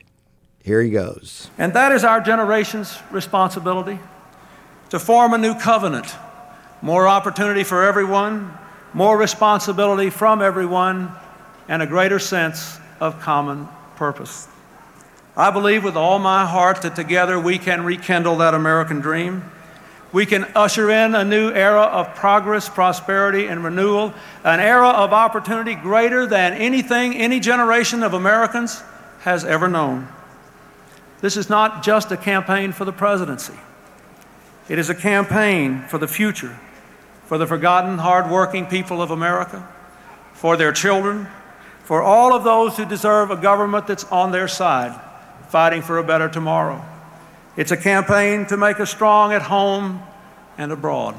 here 0.63 0.81
he 0.81 0.91
goes. 0.91 1.49
And 1.57 1.73
that 1.73 1.91
is 1.91 2.03
our 2.03 2.21
generation's 2.21 2.99
responsibility 3.11 3.97
to 4.89 5.00
form 5.00 5.34
a 5.34 5.38
new 5.38 5.56
covenant. 5.56 6.15
More 6.82 7.08
opportunity 7.08 7.63
for 7.63 7.84
everyone, 7.84 8.52
more 8.93 9.17
responsibility 9.17 10.10
from 10.10 10.41
everyone, 10.41 11.12
and 11.67 11.82
a 11.82 11.88
greater 11.88 12.19
sense 12.19 12.80
of 13.00 13.19
common 13.21 13.67
purpose. 13.95 14.48
I 15.38 15.52
believe 15.52 15.84
with 15.84 15.98
all 15.98 16.19
my 16.19 16.45
heart 16.45 16.82
that 16.84 16.95
together 16.95 17.39
we 17.39 17.58
can 17.58 17.84
rekindle 17.84 18.38
that 18.38 18.54
American 18.54 19.02
dream. 19.02 19.43
We 20.13 20.26
can 20.26 20.45
usher 20.56 20.89
in 20.89 21.13
a 21.13 21.26
new 21.26 21.52
era 21.52 21.82
of 21.82 22.15
progress, 22.15 22.69
prosperity, 22.69 23.48
and 23.48 23.63
renewal, 23.63 24.13
an 24.45 24.62
era 24.62 24.88
of 24.88 25.12
opportunity 25.12 25.76
greater 25.76 26.26
than 26.26 26.54
anything 26.54 27.15
any 27.15 27.41
generation 27.41 28.02
of 28.02 28.13
Americans 28.13 28.82
has 29.21 29.43
ever 29.43 29.67
known. 29.67 30.08
This 31.19 31.36
is 31.36 31.50
not 31.50 31.84
just 31.84 32.12
a 32.12 32.17
campaign 32.17 32.71
for 32.71 32.86
the 32.86 32.93
presidency. 32.93 33.56
It 34.67 34.80
is 34.80 34.89
a 34.89 34.95
campaign 34.95 35.84
for 35.88 35.99
the 35.99 36.08
future, 36.08 36.58
for 37.25 37.38
the 37.38 37.45
forgotten, 37.45 37.99
hardworking 37.99 38.65
people 38.65 38.99
of 38.99 39.12
America, 39.12 39.67
for 40.34 40.58
their 40.58 40.71
children, 40.71 41.28
for 41.84 42.01
all 42.01 42.34
of 42.34 42.43
those 42.43 42.75
who 42.75 42.86
deserve 42.86 43.30
a 43.30 43.38
government 43.38 43.86
that's 43.86 44.06
on 44.06 44.32
their 44.32 44.47
side, 44.47 44.99
fighting 45.49 45.84
for 45.84 45.99
a 45.99 46.04
better 46.04 46.28
tomorrow. 46.28 46.84
It's 47.56 47.71
a 47.71 47.78
campaign 47.78 48.47
to 48.47 48.58
make 48.58 48.80
us 48.80 48.89
strong 48.89 49.34
at 49.34 49.43
home 49.43 50.01
and 50.58 50.71
abroad. 50.71 51.15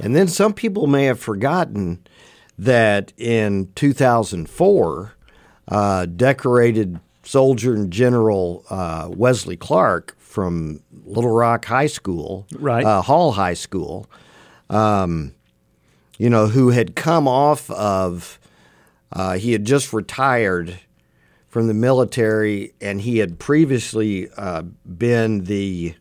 And 0.00 0.16
then 0.16 0.26
some 0.26 0.52
people 0.52 0.88
may 0.88 1.04
have 1.04 1.20
forgotten 1.20 2.04
that 2.58 3.12
in 3.16 3.70
2004, 3.76 5.14
uh, 5.68 6.06
decorated 6.06 6.98
soldier 7.22 7.74
and 7.74 7.92
General 7.92 8.64
uh, 8.68 9.08
Wesley 9.12 9.56
Clark 9.56 10.16
from 10.34 10.80
Little 11.04 11.30
Rock 11.30 11.64
High 11.64 11.86
School, 11.86 12.44
Right. 12.58 12.84
uh, 12.84 13.02
Hall 13.02 13.30
High 13.30 13.54
School, 13.54 14.10
um, 14.68 15.32
you 16.18 16.28
know, 16.28 16.48
who 16.48 16.70
had 16.70 16.96
come 16.96 17.28
off 17.28 17.70
of, 17.70 18.40
uh, 19.12 19.34
he 19.34 19.52
had 19.52 19.64
just 19.64 19.92
retired 19.92 20.80
from 21.48 21.68
the 21.68 21.74
military, 21.74 22.74
and 22.80 23.00
he 23.00 23.18
had 23.18 23.38
previously 23.38 24.28
uh, 24.36 24.62
been 24.84 25.44
the 25.44 25.94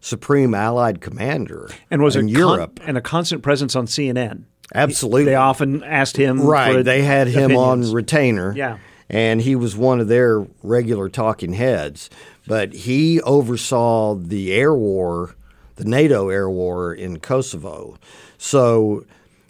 Supreme 0.00 0.54
Allied 0.54 1.00
Commander 1.00 1.70
And 1.88 2.02
was 2.02 2.16
in 2.16 2.22
con- 2.26 2.28
Europe. 2.36 2.80
and 2.84 2.98
a 2.98 3.00
constant 3.00 3.44
presence 3.44 3.76
on 3.76 3.86
CNN. 3.86 4.42
Absolutely. 4.74 5.24
They 5.26 5.34
often 5.36 5.84
asked 5.84 6.16
him. 6.16 6.40
Right. 6.42 6.84
they 6.84 7.02
had 7.02 7.28
him 7.28 7.52
opinions. 7.52 7.88
on 7.90 7.94
retainer. 7.94 8.52
Yeah. 8.56 8.78
And 9.10 9.40
he 9.40 9.56
was 9.56 9.76
one 9.76 10.00
of 10.00 10.08
their 10.08 10.46
regular 10.62 11.08
talking 11.08 11.54
heads. 11.54 12.10
But 12.46 12.72
he 12.72 13.20
oversaw 13.22 14.14
the 14.14 14.52
air 14.52 14.74
war, 14.74 15.34
the 15.76 15.84
NATO 15.84 16.28
air 16.28 16.48
war 16.48 16.92
in 16.92 17.20
Kosovo. 17.20 17.98
So 18.36 19.04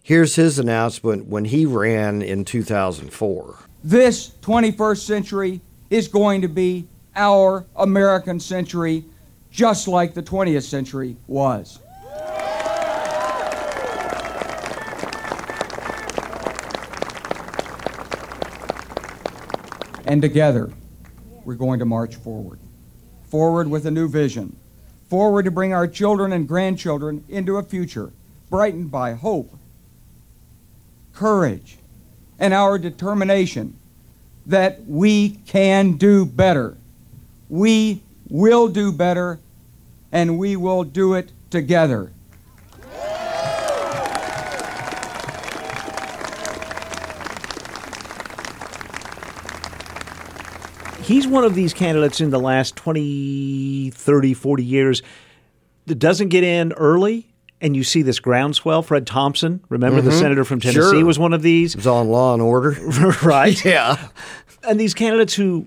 Here's 0.08 0.36
his 0.36 0.58
announcement 0.58 1.26
when 1.26 1.44
he 1.44 1.66
ran 1.66 2.22
in 2.22 2.46
2004. 2.46 3.58
This 3.84 4.30
21st 4.40 5.04
century 5.04 5.60
is 5.90 6.08
going 6.08 6.40
to 6.40 6.48
be 6.48 6.88
our 7.14 7.66
American 7.76 8.40
century, 8.40 9.04
just 9.50 9.86
like 9.86 10.14
the 10.14 10.22
20th 10.22 10.62
century 10.62 11.14
was. 11.26 11.80
And 20.08 20.22
together, 20.22 20.72
we're 21.44 21.54
going 21.54 21.80
to 21.80 21.84
march 21.84 22.16
forward. 22.16 22.58
Forward 23.28 23.68
with 23.68 23.84
a 23.84 23.90
new 23.90 24.08
vision. 24.08 24.56
Forward 25.10 25.44
to 25.44 25.50
bring 25.50 25.74
our 25.74 25.86
children 25.86 26.32
and 26.32 26.48
grandchildren 26.48 27.24
into 27.28 27.58
a 27.58 27.62
future 27.62 28.10
brightened 28.48 28.90
by 28.90 29.12
hope, 29.12 29.54
courage, 31.12 31.76
and 32.38 32.54
our 32.54 32.78
determination 32.78 33.76
that 34.46 34.80
we 34.86 35.30
can 35.46 35.98
do 35.98 36.24
better. 36.24 36.78
We 37.50 38.00
will 38.30 38.68
do 38.68 38.90
better, 38.90 39.40
and 40.10 40.38
we 40.38 40.56
will 40.56 40.84
do 40.84 41.12
it 41.12 41.30
together. 41.50 42.10
He's 51.08 51.26
one 51.26 51.42
of 51.44 51.54
these 51.54 51.72
candidates 51.72 52.20
in 52.20 52.28
the 52.28 52.38
last 52.38 52.76
20, 52.76 53.90
30, 53.94 54.34
40 54.34 54.62
years 54.64 55.02
that 55.86 55.94
doesn't 55.94 56.28
get 56.28 56.44
in 56.44 56.72
early 56.74 57.32
and 57.62 57.74
you 57.74 57.82
see 57.82 58.02
this 58.02 58.20
groundswell. 58.20 58.82
Fred 58.82 59.06
Thompson, 59.06 59.60
remember 59.70 60.00
the 60.02 60.10
Mhm. 60.10 60.18
senator 60.20 60.44
from 60.44 60.60
Tennessee, 60.60 60.80
Sure. 60.98 61.04
was 61.04 61.18
one 61.18 61.32
of 61.32 61.40
these. 61.42 61.74
It 61.74 61.78
was 61.78 61.86
on 61.86 62.08
Law 62.08 62.34
and 62.34 62.42
Order. 62.42 62.76
right? 63.24 63.64
Yeah. 63.64 63.96
And 64.62 64.78
these 64.78 64.92
candidates 64.92 65.32
who, 65.34 65.66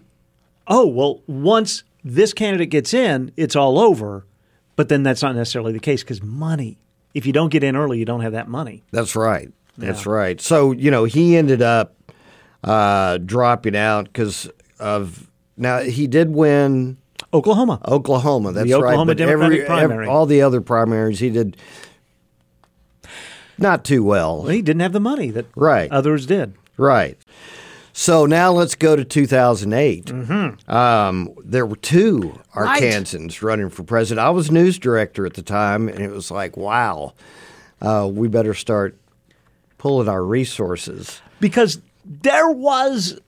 oh, 0.67 0.85
well, 0.85 1.21
once 1.25 1.83
this 2.03 2.33
candidate 2.33 2.69
gets 2.69 2.93
in, 2.93 3.31
it's 3.35 3.55
all 3.55 3.79
over. 3.79 4.25
But 4.75 4.89
then 4.89 5.01
that's 5.03 5.21
not 5.23 5.35
necessarily 5.35 5.73
the 5.73 5.79
case 5.79 6.03
because 6.03 6.21
money. 6.23 6.77
If 7.15 7.25
you 7.25 7.33
don't 7.33 7.49
get 7.49 7.63
in 7.63 7.75
early, 7.75 7.97
you 7.99 8.05
don't 8.05 8.21
have 8.21 8.31
that 8.33 8.47
money. 8.47 8.83
That's 8.91 9.15
right. 9.15 9.51
That's 9.77 10.05
Yeah. 10.05 10.11
right. 10.11 10.39
So, 10.39 10.71
you 10.71 10.91
know, 10.91 11.03
he 11.05 11.35
ended 11.35 11.61
up 11.63 11.95
uh, 12.63 13.17
dropping 13.17 13.75
out 13.75 14.05
because 14.05 14.47
of. 14.79 15.27
Now, 15.61 15.79
he 15.79 16.07
did 16.07 16.31
win 16.31 16.97
Oklahoma. 17.33 17.79
Oklahoma. 17.87 18.51
That's 18.51 18.71
Oklahoma 18.71 18.97
right. 18.97 19.07
But 19.07 19.17
Democratic 19.17 19.59
every, 19.59 19.65
primary. 19.67 20.07
all 20.07 20.25
the 20.25 20.41
other 20.41 20.59
primaries, 20.59 21.19
he 21.19 21.29
did 21.29 21.55
not 23.57 23.83
too 23.85 24.03
well. 24.03 24.39
Well, 24.41 24.49
he 24.49 24.61
didn't 24.61 24.81
have 24.81 24.93
the 24.93 24.99
money 24.99 25.29
that 25.31 25.45
Right. 25.55 25.91
others 25.91 26.25
did. 26.25 26.55
Right. 26.77 27.17
So 27.93 28.25
now 28.25 28.51
let's 28.51 28.73
go 28.75 28.95
to 28.95 29.03
2008. 29.05 30.05
Mm-hmm. 30.05 30.71
Um, 30.73 31.33
there 31.43 31.65
were 31.65 31.75
two 31.75 32.39
Right. 32.55 32.81
Arkansans 32.81 33.41
running 33.43 33.69
for 33.69 33.83
president. 33.83 34.25
I 34.25 34.29
was 34.31 34.49
news 34.49 34.79
director 34.79 35.25
at 35.25 35.33
the 35.35 35.41
time, 35.41 35.87
and 35.89 35.99
it 35.99 36.09
was 36.11 36.31
like, 36.31 36.57
wow, 36.57 37.13
uh, 37.81 38.09
we 38.11 38.27
better 38.29 38.53
start 38.53 38.97
pulling 39.77 40.07
our 40.07 40.23
resources. 40.23 41.21
Because 41.39 41.79
there 42.05 42.49
was 42.49 43.19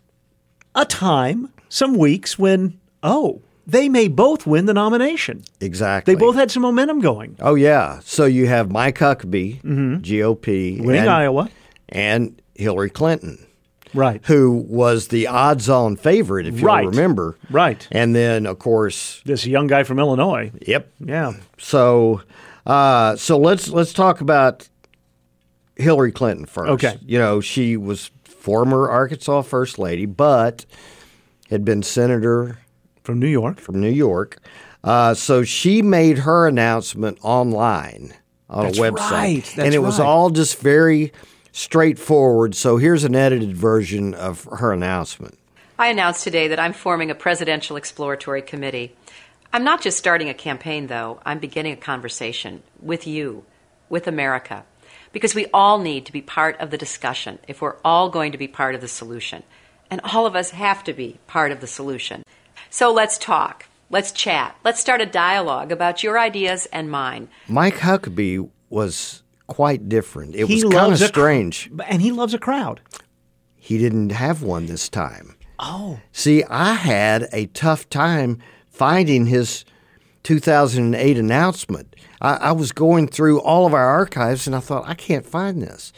a 0.76 0.86
time, 0.86 1.52
some 1.74 1.96
weeks, 1.98 2.38
when, 2.38 2.80
oh, 3.02 3.42
they 3.66 3.90
may 3.90 4.08
both 4.08 4.46
win 4.46 4.68
the 4.68 4.74
nomination. 4.76 5.44
Exactly. 5.60 6.14
They 6.14 6.20
both 6.20 6.36
had 6.36 6.52
some 6.52 6.62
momentum 6.62 7.00
going. 7.00 7.36
Oh 7.40 7.56
yeah. 7.56 8.00
So 8.04 8.26
you 8.26 8.46
have 8.48 8.72
Mike 8.72 9.00
Huckabee, 9.00 9.62
GOP, 9.64 10.76
Mm-hmm. 10.78 10.84
Winning 10.84 11.02
and, 11.02 11.10
Iowa. 11.10 11.50
and 11.90 12.40
Hillary 12.56 12.90
Clinton, 12.92 13.44
Right. 13.94 14.22
who 14.26 14.52
was 14.68 15.08
the 15.08 15.26
odds-on 15.28 15.96
favorite, 15.96 16.46
if 16.46 16.60
you 16.60 16.68
Right. 16.68 16.86
remember. 16.86 17.38
Right. 17.50 17.88
And 17.92 18.16
then, 18.16 18.46
of 18.46 18.60
course, 18.60 19.22
This 19.26 19.48
young 19.48 19.66
guy 19.68 19.84
from 19.84 19.98
Illinois. 19.98 20.52
Yep. 20.68 20.92
Yeah. 21.00 21.34
So, 21.58 22.22
uh, 22.68 23.16
so 23.16 23.38
let's 23.40 23.70
let's 23.70 23.94
talk 23.94 24.22
about 24.22 24.68
Hillary 25.76 26.12
Clinton 26.12 26.46
first. 26.46 26.70
Okay. 26.70 27.00
You 27.06 27.18
know, 27.18 27.42
she 27.42 27.78
was 27.78 28.12
former 28.26 28.90
Arkansas 28.90 29.42
first 29.44 29.80
lady, 29.80 30.06
but 30.06 30.66
had 31.54 31.64
been 31.64 31.82
senator 31.82 32.60
from 33.04 33.20
New 33.20 33.28
York. 33.28 33.60
From 33.60 33.80
New 33.80 33.90
York. 33.90 34.40
Uh, 34.84 35.14
so 35.14 35.44
she 35.44 35.82
made 35.82 36.20
her 36.20 36.48
announcement 36.48 37.18
online 37.22 38.14
on 38.50 38.66
That's 38.66 38.78
a 38.78 38.82
website, 38.82 39.12
right. 39.12 39.44
That's 39.44 39.58
and 39.60 39.74
it 39.74 39.80
was 39.80 40.00
all 40.00 40.30
just 40.30 40.60
very 40.60 41.14
straightforward. 41.54 42.56
So 42.56 42.78
here's 42.78 43.04
an 43.06 43.16
edited 43.16 43.56
version 43.56 44.14
of 44.14 44.44
her 44.46 44.74
announcement. 44.74 45.40
I 45.80 45.88
announced 45.88 46.24
today 46.24 46.50
that 46.50 46.60
I'm 46.60 46.74
forming 46.74 47.10
a 47.10 47.16
presidential 47.16 47.78
exploratory 47.78 48.42
committee. 48.42 48.96
I'm 49.54 49.64
not 49.64 49.82
just 49.82 49.98
starting 49.98 50.30
a 50.30 50.34
campaign, 50.34 50.88
though, 50.88 51.20
I'm 51.26 51.40
beginning 51.40 51.74
a 51.74 51.78
conversation 51.78 52.64
with 52.82 53.08
you, 53.08 53.46
with 53.88 54.08
America, 54.08 54.66
because 55.12 55.36
we 55.36 55.46
all 55.54 55.80
need 55.80 56.06
to 56.08 56.12
be 56.12 56.22
part 56.22 56.60
of 56.60 56.72
the 56.72 56.78
discussion 56.78 57.40
if 57.48 57.62
we're 57.62 57.78
all 57.86 58.10
going 58.10 58.32
to 58.32 58.38
be 58.38 58.48
part 58.48 58.76
of 58.76 58.82
the 58.82 58.88
solution. 58.88 59.44
And 59.94 60.02
all 60.06 60.26
of 60.26 60.36
us 60.36 60.50
have 60.50 60.84
to 60.86 60.94
be 60.94 61.20
part 61.28 61.52
of 61.52 61.62
the 61.62 61.68
solution. 61.68 62.24
So 62.72 62.92
let's 62.92 63.16
talk. 63.20 63.68
Let's 63.92 64.12
chat. 64.12 64.56
Let's 64.64 64.80
start 64.80 65.02
a 65.02 65.06
dialogue 65.06 65.72
about 65.72 66.02
your 66.02 66.18
ideas 66.18 66.66
and 66.74 66.90
mine. 66.90 67.28
Mike 67.48 67.76
Huckabee 67.76 68.50
was 68.72 69.22
quite 69.46 69.88
different. 69.90 70.34
It 70.34 70.48
He 70.48 70.56
was 70.56 70.64
kind 70.64 70.74
of 70.74 70.82
loves 70.82 71.02
a 71.04 71.06
cr- 71.10 71.20
strange. 71.20 71.70
And 71.86 72.02
he 72.02 72.12
loves 72.12 72.34
a 72.34 72.40
crowd. 72.40 72.82
He 73.56 73.78
didn't 73.78 74.14
have 74.14 74.42
one 74.42 74.66
this 74.66 74.90
time. 74.90 75.36
Oh. 75.60 76.00
See, 76.12 76.44
I 76.46 76.74
had 76.74 77.28
a 77.32 77.46
tough 77.46 77.88
time 77.88 78.40
finding 78.72 79.28
his 79.28 79.64
2008 80.24 81.20
announcement. 81.20 81.96
I, 82.20 82.38
I 82.38 82.52
was 82.54 82.72
going 82.72 83.10
through 83.10 83.42
all 83.42 83.68
of 83.68 83.76
our 83.76 83.86
archives 83.90 84.48
and 84.48 84.56
I 84.56 84.60
thought, 84.60 84.88
I 84.88 84.96
can't 84.96 85.28
find 85.28 85.62
this. 85.62 85.94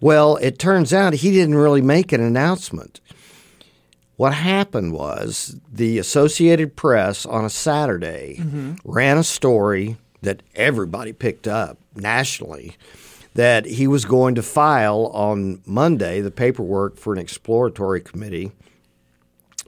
Well, 0.00 0.36
it 0.36 0.58
turns 0.58 0.92
out 0.92 1.14
he 1.14 1.30
didn't 1.30 1.54
really 1.54 1.80
make 1.82 2.12
an 2.12 2.20
announcement. 2.20 3.00
What 4.16 4.34
happened 4.34 4.92
was 4.92 5.56
the 5.72 5.98
Associated 5.98 6.76
Press 6.76 7.26
on 7.26 7.44
a 7.44 7.50
Saturday 7.50 8.38
Mhm. 8.40 8.78
ran 8.84 9.18
a 9.18 9.24
story 9.24 9.96
that 10.22 10.42
everybody 10.54 11.12
picked 11.12 11.48
up 11.48 11.78
nationally 11.96 12.76
that 13.34 13.66
he 13.66 13.86
was 13.88 14.04
going 14.04 14.34
to 14.36 14.42
file 14.42 15.06
on 15.12 15.60
Monday 15.66 16.20
the 16.20 16.30
paperwork 16.30 16.96
for 16.96 17.12
an 17.12 17.18
exploratory 17.18 18.00
committee 18.00 18.52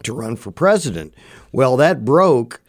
to 0.04 0.12
run 0.12 0.36
for 0.36 0.52
president. 0.52 1.12
Well, 1.50 1.76
that 1.78 2.04
broke, 2.04 2.60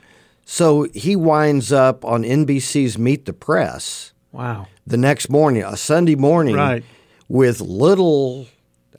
so 0.45 0.87
he 0.95 1.15
winds 1.15 1.71
up 1.71 2.03
on 2.03 2.23
NBC's 2.23 2.97
Meet 2.97 3.25
the 3.25 3.33
Press 3.33 4.11
Wow. 4.31 4.65
the 4.87 4.97
next 4.97 5.29
morning, 5.29 5.63
a 5.63 5.77
Sunday 5.77 6.15
morning, 6.15 6.55
Right. 6.55 6.83
With 7.29 7.61
little, 7.61 8.47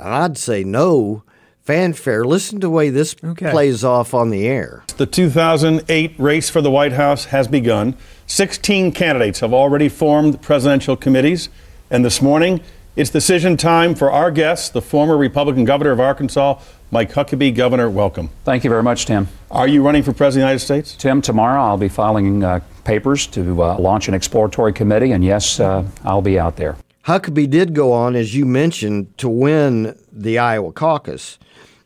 I'd 0.01 0.39
say 0.39 0.65
no 0.65 1.23
fanfare. 1.63 2.25
Listen 2.25 2.61
to 2.61 2.67
the 2.67 2.71
way 2.71 2.89
this 2.89 3.15
plays 3.15 3.85
off 3.85 4.15
on 4.15 4.31
the 4.31 4.47
air. 4.47 4.85
The 4.97 5.05
2008 5.07 6.15
race 6.19 6.49
for 6.49 6.63
the 6.63 6.71
White 6.71 6.93
House 6.93 7.27
has 7.27 7.47
begun. 7.47 7.95
16 8.27 8.93
candidates 8.93 9.41
have 9.41 9.53
already 9.53 9.89
formed 9.89 10.41
presidential 10.41 10.97
committees. 10.97 11.51
And 11.91 12.05
this 12.05 12.23
morning, 12.23 12.63
it's 12.97 13.11
decision 13.11 13.57
time 13.57 13.95
for 13.95 14.11
our 14.11 14.31
guest, 14.31 14.73
the 14.73 14.83
former 14.83 15.17
Republican 15.17 15.65
governor 15.65 15.93
of 15.93 16.01
Arkansas, 16.01 16.61
Mike 16.91 17.13
Huckabee. 17.13 17.55
Governor, 17.55 17.91
welcome. 17.91 18.31
Thank 18.45 18.65
you 18.65 18.71
very 18.71 18.83
much, 18.83 19.07
Tim. 19.07 19.29
Are 19.51 19.69
you 19.69 19.83
running 19.83 20.03
for 20.03 20.13
president 20.13 20.27
of 20.27 20.33
the 20.35 20.41
United 20.41 20.85
States? 20.85 20.97
Tim, 20.97 21.23
tomorrow 21.23 21.63
I'll 21.63 21.77
be 21.77 21.89
filing 21.89 22.43
uh, 22.43 22.61
papers 22.85 23.27
to 23.29 23.63
uh, 23.63 23.79
launch 23.79 24.09
an 24.09 24.15
exploratory 24.15 24.73
committee, 24.73 25.13
and 25.13 25.23
yes, 25.23 25.61
uh, 25.61 25.85
I'll 26.03 26.23
be 26.23 26.39
out 26.39 26.57
there. 26.57 26.77
Huckabee 27.09 27.49
did 27.49 27.75
go 27.75 27.91
on, 27.93 28.15
as 28.15 28.35
you 28.35 28.45
mentioned, 28.45 29.17
to 29.17 29.31
win 29.31 29.99
the 30.13 30.39
Iowa 30.39 30.73
caucus, 30.73 31.39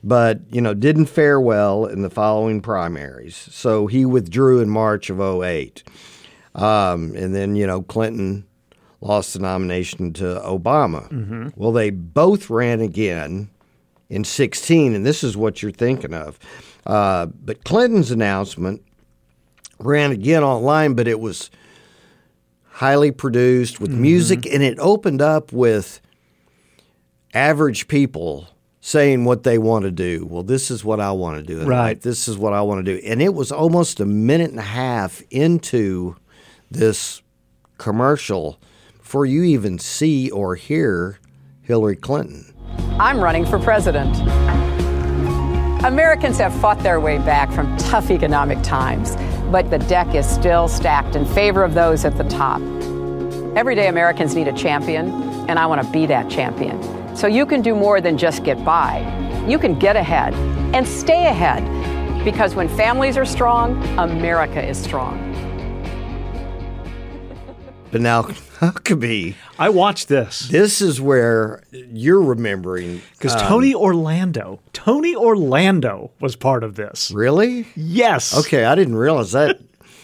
but 0.02 0.40
you 0.50 0.60
know 0.60 0.74
didn't 0.74 1.06
fare 1.06 1.40
well 1.40 1.86
in 1.86 2.02
the 2.02 2.10
following 2.10 2.60
primaries. 2.60 3.36
So 3.36 3.86
he 3.86 4.04
withdrew 4.04 4.58
in 4.60 4.68
March 4.68 5.10
of 5.10 5.20
08. 5.20 5.84
Um, 6.56 7.14
and 7.14 7.36
then 7.36 7.54
you 7.54 7.68
know 7.68 7.82
Clinton 7.82 8.44
lost 9.00 9.32
the 9.34 9.38
nomination 9.38 10.12
to 10.14 10.42
Obama. 10.44 11.08
Mhm. 11.12 11.52
Well, 11.54 11.70
they 11.70 11.90
both 11.90 12.50
ran 12.50 12.80
again 12.80 13.48
in 14.10 14.24
16, 14.24 14.92
and 14.92 15.06
this 15.06 15.22
is 15.22 15.36
what 15.36 15.62
you're 15.62 15.70
thinking 15.70 16.14
of. 16.14 16.36
Uh, 16.84 17.26
but 17.26 17.62
Clinton's 17.62 18.10
announcement 18.10 18.82
ran 19.78 20.10
again 20.10 20.42
online, 20.42 20.94
but 20.94 21.06
it 21.06 21.20
was 21.20 21.48
highly 22.72 23.10
produced 23.10 23.80
with 23.80 23.90
mm-hmm. 23.90 24.02
music, 24.02 24.46
and 24.46 24.62
it 24.62 24.78
opened 24.78 25.22
up 25.22 25.52
with 25.52 26.00
average 27.34 27.88
people 27.88 28.48
saying 28.80 29.24
what 29.24 29.44
they 29.44 29.58
want 29.58 29.84
to 29.84 29.90
do. 29.90 30.26
Well, 30.28 30.42
this 30.42 30.70
is 30.70 30.84
what 30.84 30.98
I 30.98 31.12
want 31.12 31.38
to 31.38 31.42
do. 31.42 31.64
Right. 31.64 31.96
life. 31.96 32.00
This 32.00 32.26
is 32.26 32.36
what 32.36 32.52
I 32.52 32.62
want 32.62 32.84
to 32.84 32.94
do. 32.94 33.00
And 33.06 33.22
it 33.22 33.32
was 33.32 33.52
almost 33.52 34.00
a 34.00 34.04
minute 34.04 34.50
and 34.50 34.58
a 34.58 34.62
half 34.62 35.22
into 35.30 36.16
this 36.70 37.22
commercial 37.78 38.60
before 38.98 39.24
you 39.24 39.44
even 39.44 39.78
see 39.78 40.30
or 40.30 40.56
hear 40.56 41.20
Hillary 41.62 41.96
Clinton. 41.96 42.52
I'm 42.98 43.20
running 43.20 43.46
for 43.46 43.58
president. 43.58 44.16
Americans 45.84 46.38
have 46.38 46.54
fought 46.60 46.80
their 46.80 46.98
way 47.00 47.18
back 47.18 47.52
from 47.52 47.76
tough 47.76 48.10
economic 48.10 48.62
times, 48.62 49.14
but 49.52 49.70
the 49.70 49.78
deck 49.80 50.14
is 50.14 50.26
still 50.26 50.66
stacked 50.66 51.14
in 51.14 51.26
favor 51.26 51.62
of 51.62 51.74
those 51.74 52.06
at 52.06 52.16
the 52.16 52.24
top. 52.24 52.62
Everyday 53.54 53.88
Americans 53.88 54.34
need 54.34 54.48
a 54.48 54.52
champion, 54.54 55.10
and 55.46 55.58
I 55.58 55.66
want 55.66 55.82
to 55.82 55.92
be 55.92 56.06
that 56.06 56.30
champion. 56.30 56.80
So 57.14 57.26
you 57.26 57.44
can 57.44 57.60
do 57.60 57.74
more 57.74 58.00
than 58.00 58.16
just 58.16 58.44
get 58.44 58.64
by. 58.64 59.00
You 59.46 59.58
can 59.58 59.78
get 59.78 59.94
ahead 59.94 60.32
and 60.74 60.88
stay 60.88 61.26
ahead 61.26 61.62
because 62.24 62.54
when 62.54 62.66
families 62.66 63.18
are 63.18 63.26
strong, 63.26 63.76
America 63.98 64.66
is 64.66 64.82
strong. 64.82 65.31
But 67.92 68.00
now, 68.10 68.22
Huckabee. 68.22 69.34
I 69.58 69.68
watched 69.68 70.08
this. 70.08 70.48
This 70.48 70.80
is 70.80 71.00
where 71.00 71.62
you're 71.70 72.22
remembering. 72.22 73.02
Because 73.12 73.34
um, 73.34 73.40
Tony 73.46 73.74
Orlando, 73.74 74.60
Tony 74.72 75.14
Orlando 75.14 76.10
was 76.20 76.34
part 76.34 76.64
of 76.64 76.74
this. 76.74 77.10
Really? 77.14 77.66
Yes. 77.76 78.36
Okay, 78.36 78.64
I 78.64 78.74
didn't 78.74 78.96
realize 78.96 79.32
that. 79.32 79.60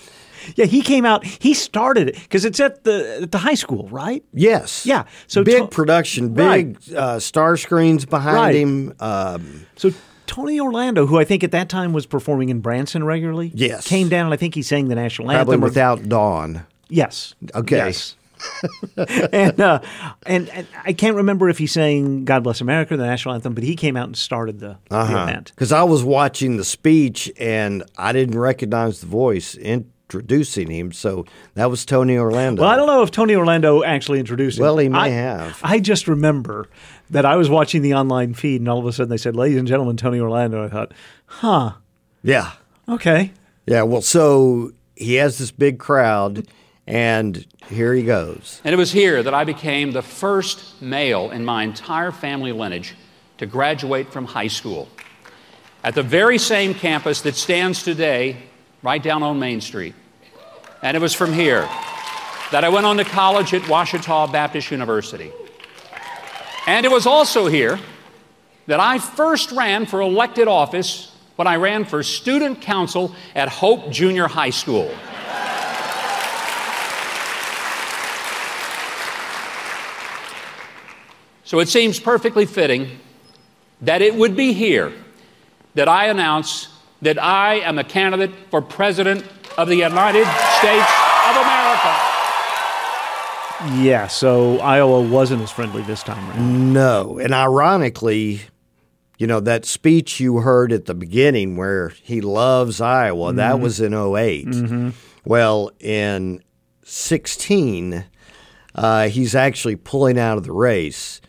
yeah, 0.57 0.67
he 0.67 0.83
came 0.83 1.05
out. 1.05 1.25
He 1.25 1.55
started 1.55 2.09
it 2.11 2.15
because 2.21 2.45
it's 2.45 2.61
at 2.61 2.85
the 2.85 3.21
at 3.23 3.33
the 3.33 3.39
high 3.39 3.55
school, 3.55 3.89
right? 3.89 4.23
Yes. 4.33 4.85
Yeah. 4.87 5.05
So 5.27 5.43
big 5.43 5.63
To- 5.63 5.69
production, 5.69 6.35
Right. 6.35 6.79
big 6.79 6.95
uh, 6.95 7.19
star 7.21 7.57
screens 7.57 8.05
behind 8.05 8.37
Right. 8.37 8.55
him. 8.55 8.95
Um, 9.01 9.67
So 9.77 9.91
Tony 10.27 10.61
Orlando, 10.61 11.07
who 11.07 11.19
I 11.19 11.25
think 11.25 11.43
at 11.43 11.53
that 11.53 11.69
time 11.71 11.93
was 11.95 12.05
performing 12.05 12.51
in 12.51 12.61
Branson 12.61 13.03
regularly, 13.05 13.51
Yes. 13.55 13.87
came 13.87 14.09
down 14.11 14.27
and 14.27 14.35
I 14.35 14.37
think 14.37 14.55
he 14.55 14.63
sang 14.63 14.89
the 14.89 14.95
national 14.95 15.29
probably 15.29 15.55
anthem. 15.55 15.63
or- 15.65 15.69
without 15.69 16.09
Dawn. 16.09 16.67
Yes. 16.89 17.35
Okay. 17.55 17.77
Yes. 17.77 18.15
and, 18.97 19.61
uh, 19.61 19.81
and 20.27 20.49
and 20.51 20.67
I 20.85 20.93
can't 20.93 21.17
remember 21.17 21.49
if 21.49 21.59
he's 21.59 21.73
saying 21.73 22.25
"God 22.25 22.45
Bless 22.45 22.61
America" 22.61 22.97
the 22.97 23.05
national 23.05 23.35
anthem, 23.35 23.53
but 23.55 23.65
he 23.65 23.75
came 23.75 23.97
out 23.97 24.07
and 24.07 24.17
started 24.17 24.61
the, 24.61 24.77
the 24.91 25.01
event. 25.23 25.51
Because 25.55 25.73
Uh-huh. 25.73 25.83
I 25.83 25.85
was 25.85 26.05
watching 26.05 26.57
the 26.57 26.65
speech 26.65 27.31
and 27.39 27.83
I 27.97 28.13
didn't 28.13 28.39
recognize 28.39 29.01
the 29.01 29.07
voice 29.09 29.57
introducing 29.57 30.71
him. 30.71 30.93
So 30.93 31.27
that 31.55 31.69
was 31.69 31.85
Tony 31.85 32.17
Orlando. 32.17 32.63
Well, 32.63 32.71
I 32.71 32.77
don't 32.77 32.87
know 32.87 33.03
if 33.03 33.11
Tony 33.11 33.35
Orlando 33.35 33.83
actually 33.83 34.21
introduced 34.21 34.59
him. 34.59 34.63
Well, 34.63 34.79
he 34.79 34.89
may 34.89 34.99
I- 34.99 35.09
have. 35.09 35.59
I 35.65 35.81
just 35.81 36.07
remember 36.07 36.69
that 37.11 37.25
I 37.25 37.35
was 37.37 37.51
watching 37.51 37.83
the 37.83 37.95
online 37.95 38.35
feed, 38.35 38.61
and 38.61 38.69
all 38.69 38.79
of 38.79 38.87
a 38.87 38.93
sudden 38.93 39.11
they 39.11 39.17
said, 39.17 39.35
"Ladies 39.35 39.59
and 39.59 39.67
gentlemen, 39.67 39.97
Tony 39.97 40.21
Orlando." 40.21 40.65
I 40.65 40.69
thought, 40.69 40.93
"Huh, 41.27 41.73
Yeah. 42.23 42.53
okay." 42.89 43.33
Yeah. 43.67 43.83
Well, 43.83 44.03
so 44.03 44.71
he 44.95 45.15
has 45.15 45.39
this 45.39 45.51
big 45.51 45.79
crowd, 45.81 46.47
and 46.89 47.45
here 47.69 47.93
he 47.93 48.03
goes. 48.03 48.63
And 48.65 48.73
it 48.73 48.79
was 48.79 48.91
here 48.91 49.23
that 49.23 49.35
I 49.35 49.45
became 49.45 49.93
the 49.93 50.01
first 50.01 50.81
male 50.81 51.31
in 51.31 51.45
my 51.45 51.63
entire 51.63 52.11
family 52.11 52.51
lineage 52.51 52.95
to 53.37 53.45
graduate 53.45 54.11
from 54.11 54.25
high 54.25 54.47
school. 54.47 54.89
At 55.85 55.95
the 55.95 56.03
very 56.03 56.39
same 56.39 56.73
campus 56.73 57.21
that 57.23 57.37
stands 57.37 57.83
today 57.83 58.39
right 58.83 59.03
down 59.03 59.23
on 59.23 59.39
Main 59.39 59.61
Street. 59.61 59.95
And 60.83 60.97
it 60.97 61.01
was 61.01 61.13
from 61.13 61.31
here 61.31 61.69
that 62.53 62.65
I 62.65 62.71
went 62.71 62.87
on 62.87 62.97
to 62.97 63.05
college 63.05 63.53
at 63.53 63.69
Ouachita 63.69 64.33
Baptist 64.33 64.71
University. 64.71 65.31
And 66.67 66.87
it 66.87 66.91
was 66.91 67.07
also 67.07 67.49
here 67.49 67.79
that 68.67 68.81
I 68.81 68.99
first 68.99 69.53
ran 69.53 69.85
for 69.85 70.01
elected 70.01 70.49
office 70.49 71.15
when 71.37 71.47
I 71.47 71.57
ran 71.57 71.85
for 71.85 72.03
student 72.03 72.63
council 72.63 73.15
at 73.35 73.51
Hope 73.51 73.91
Junior 73.91 74.27
High 74.27 74.51
School. 74.51 74.91
So 81.49 81.61
it 81.61 81.69
seems 81.71 81.99
perfectly 81.99 82.45
fitting 82.45 82.99
that 83.81 84.03
it 84.03 84.15
would 84.15 84.37
be 84.37 84.53
here 84.53 84.93
that 85.77 85.89
I 85.89 86.09
announce 86.09 86.69
that 87.01 87.17
I 87.19 87.61
am 87.61 87.79
a 87.79 87.85
candidate 87.85 88.33
for 88.51 88.61
President 88.61 89.25
of 89.57 89.67
the 89.69 89.77
United 89.77 90.27
States 90.59 90.91
of 91.25 91.37
America. 91.37 91.97
Yeah. 93.83 94.09
So 94.09 94.59
Iowa 94.59 95.01
wasn't 95.01 95.41
as 95.41 95.51
friendly 95.51 95.81
this 95.85 96.03
time 96.03 96.23
around. 96.29 96.75
No. 96.75 97.19
And 97.19 97.33
ironically, 97.33 98.43
you 99.17 99.27
know, 99.27 99.41
that 99.41 99.65
speech 99.65 100.21
you 100.21 100.41
heard 100.41 100.71
at 100.71 100.85
the 100.85 100.95
beginning 100.95 101.57
where 101.57 101.95
he 102.03 102.21
loves 102.21 102.79
Iowa, 102.83 103.33
that 103.33 103.57
Mhm. 103.57 103.61
was 103.61 103.81
in 103.81 103.95
8 103.95 104.49
Mhm. 104.49 104.93
Well, 105.25 105.71
in 105.81 106.43
16, 106.85 108.05
uh, 108.75 109.09
he's 109.09 109.35
actually 109.35 109.77
pulling 109.77 110.19
out 110.19 110.37
of 110.37 110.45
the 110.45 110.53
race. 110.53 111.23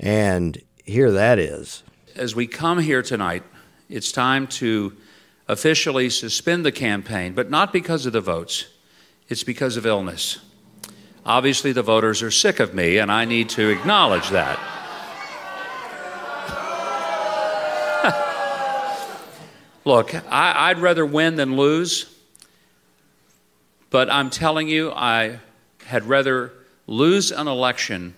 And 0.00 0.60
here 0.82 1.12
that 1.12 1.38
is. 1.38 1.82
As 2.16 2.34
we 2.34 2.46
come 2.46 2.78
here 2.78 3.02
tonight, 3.02 3.42
it's 3.90 4.10
time 4.10 4.46
to 4.46 4.96
officially 5.46 6.08
suspend 6.08 6.64
the 6.64 6.72
campaign, 6.72 7.34
but 7.34 7.50
not 7.50 7.70
because 7.70 8.06
of 8.06 8.14
the 8.14 8.20
votes, 8.20 8.66
it's 9.28 9.44
because 9.44 9.76
of 9.76 9.84
illness. 9.84 10.38
Obviously, 11.26 11.72
the 11.72 11.82
voters 11.82 12.22
are 12.22 12.30
sick 12.30 12.60
of 12.60 12.72
me, 12.72 12.96
and 12.96 13.12
I 13.12 13.26
need 13.26 13.50
to 13.50 13.68
acknowledge 13.68 14.30
that. 14.30 14.58
Look, 19.84 20.14
I, 20.32 20.70
I'd 20.70 20.78
rather 20.78 21.04
win 21.04 21.36
than 21.36 21.56
lose, 21.56 22.06
but 23.90 24.10
I'm 24.10 24.30
telling 24.30 24.66
you, 24.66 24.92
I 24.92 25.40
had 25.84 26.04
rather 26.04 26.52
lose 26.86 27.32
an 27.32 27.48
election 27.48 28.14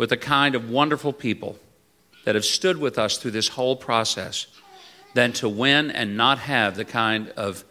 with 0.00 0.08
the 0.08 0.16
kind 0.16 0.54
of 0.54 0.70
wonderful 0.70 1.12
people 1.12 1.58
that 2.24 2.34
have 2.34 2.44
stood 2.46 2.78
with 2.78 2.98
us 2.98 3.18
through 3.18 3.32
this 3.32 3.48
whole 3.48 3.76
process 3.76 4.46
than 5.12 5.30
to 5.30 5.46
win 5.46 5.90
and 5.90 6.16
not 6.16 6.38
have 6.38 6.74
the 6.74 6.86
kind 6.86 7.28
of 7.36 7.62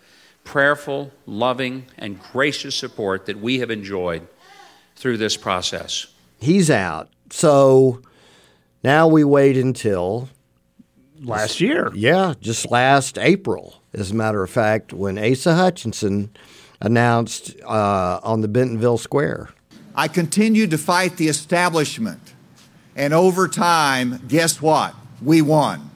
prayerful, 0.44 1.12
loving, 1.26 1.88
and 1.98 2.22
gracious 2.22 2.76
support 2.76 3.26
that 3.26 3.40
we 3.40 3.58
have 3.58 3.72
enjoyed 3.72 4.28
through 4.96 5.18
this 5.18 5.36
process. 5.36 6.06
He's 6.40 6.70
out. 6.70 7.10
So 7.32 8.00
now 8.84 9.08
we 9.08 9.24
wait 9.24 9.58
until 9.58 10.30
last 11.20 11.60
year. 11.60 11.92
Yeah, 11.96 12.36
just 12.40 12.70
last 12.70 13.18
April, 13.18 13.82
as 13.92 14.12
a 14.12 14.16
matter 14.16 14.44
of 14.44 14.52
fact, 14.52 14.94
when 14.94 15.18
Asa 15.18 15.56
Hutchinson 15.56 16.30
announced 16.80 17.56
uh, 17.66 18.20
on 18.22 18.42
the 18.42 18.48
Bentonville 18.48 19.00
Square. 19.00 19.50
I 20.00 20.08
continued 20.08 20.72
to 20.72 20.78
fight 20.78 21.18
the 21.18 21.28
establishment. 21.28 22.34
And 22.96 23.14
over 23.14 23.50
time, 23.50 24.22
guess 24.30 24.62
what? 24.62 24.96
We 25.22 25.42
won. 25.42 25.90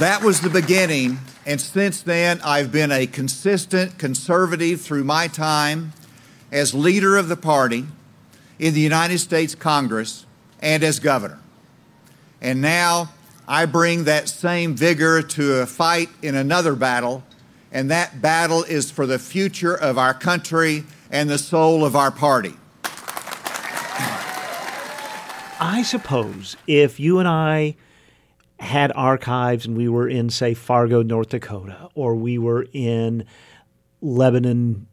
That 0.00 0.22
was 0.24 0.40
the 0.40 0.50
beginning. 0.50 1.20
And 1.46 1.60
since 1.60 2.02
then, 2.02 2.40
I've 2.42 2.72
been 2.72 2.90
a 2.90 3.06
consistent 3.06 3.98
conservative 3.98 4.80
through 4.80 5.04
my 5.04 5.28
time 5.28 5.92
as 6.50 6.74
leader 6.74 7.16
of 7.16 7.28
the 7.28 7.36
party 7.36 7.86
in 8.58 8.74
the 8.74 8.80
United 8.80 9.20
States 9.20 9.54
Congress 9.54 10.26
and 10.58 10.82
as 10.82 10.98
governor. 10.98 11.38
And 12.40 12.60
now 12.60 13.12
I 13.46 13.66
bring 13.66 14.02
that 14.04 14.28
same 14.28 14.74
vigor 14.74 15.22
to 15.22 15.60
a 15.60 15.66
fight 15.66 16.08
in 16.20 16.34
another 16.34 16.74
battle, 16.74 17.22
and 17.72 17.90
that 17.90 18.20
battle 18.20 18.62
is 18.64 18.90
for 18.90 19.06
the 19.06 19.18
future 19.18 19.74
of 19.74 19.98
our 19.98 20.14
country 20.14 20.84
and 21.10 21.28
the 21.28 21.38
soul 21.38 21.84
of 21.84 21.94
our 21.96 22.10
party. 22.10 22.54
I 25.62 25.82
suppose 25.84 26.56
if 26.66 26.98
you 26.98 27.18
and 27.18 27.28
I 27.28 27.76
had 28.58 28.92
archives 28.94 29.66
and 29.66 29.76
we 29.76 29.88
were 29.88 30.08
in, 30.08 30.30
say, 30.30 30.54
Fargo, 30.54 31.02
North 31.02 31.30
Dakota, 31.30 31.88
or 31.94 32.14
we 32.14 32.38
were 32.38 32.66
in 32.72 33.24
Lebanon, 34.00 34.86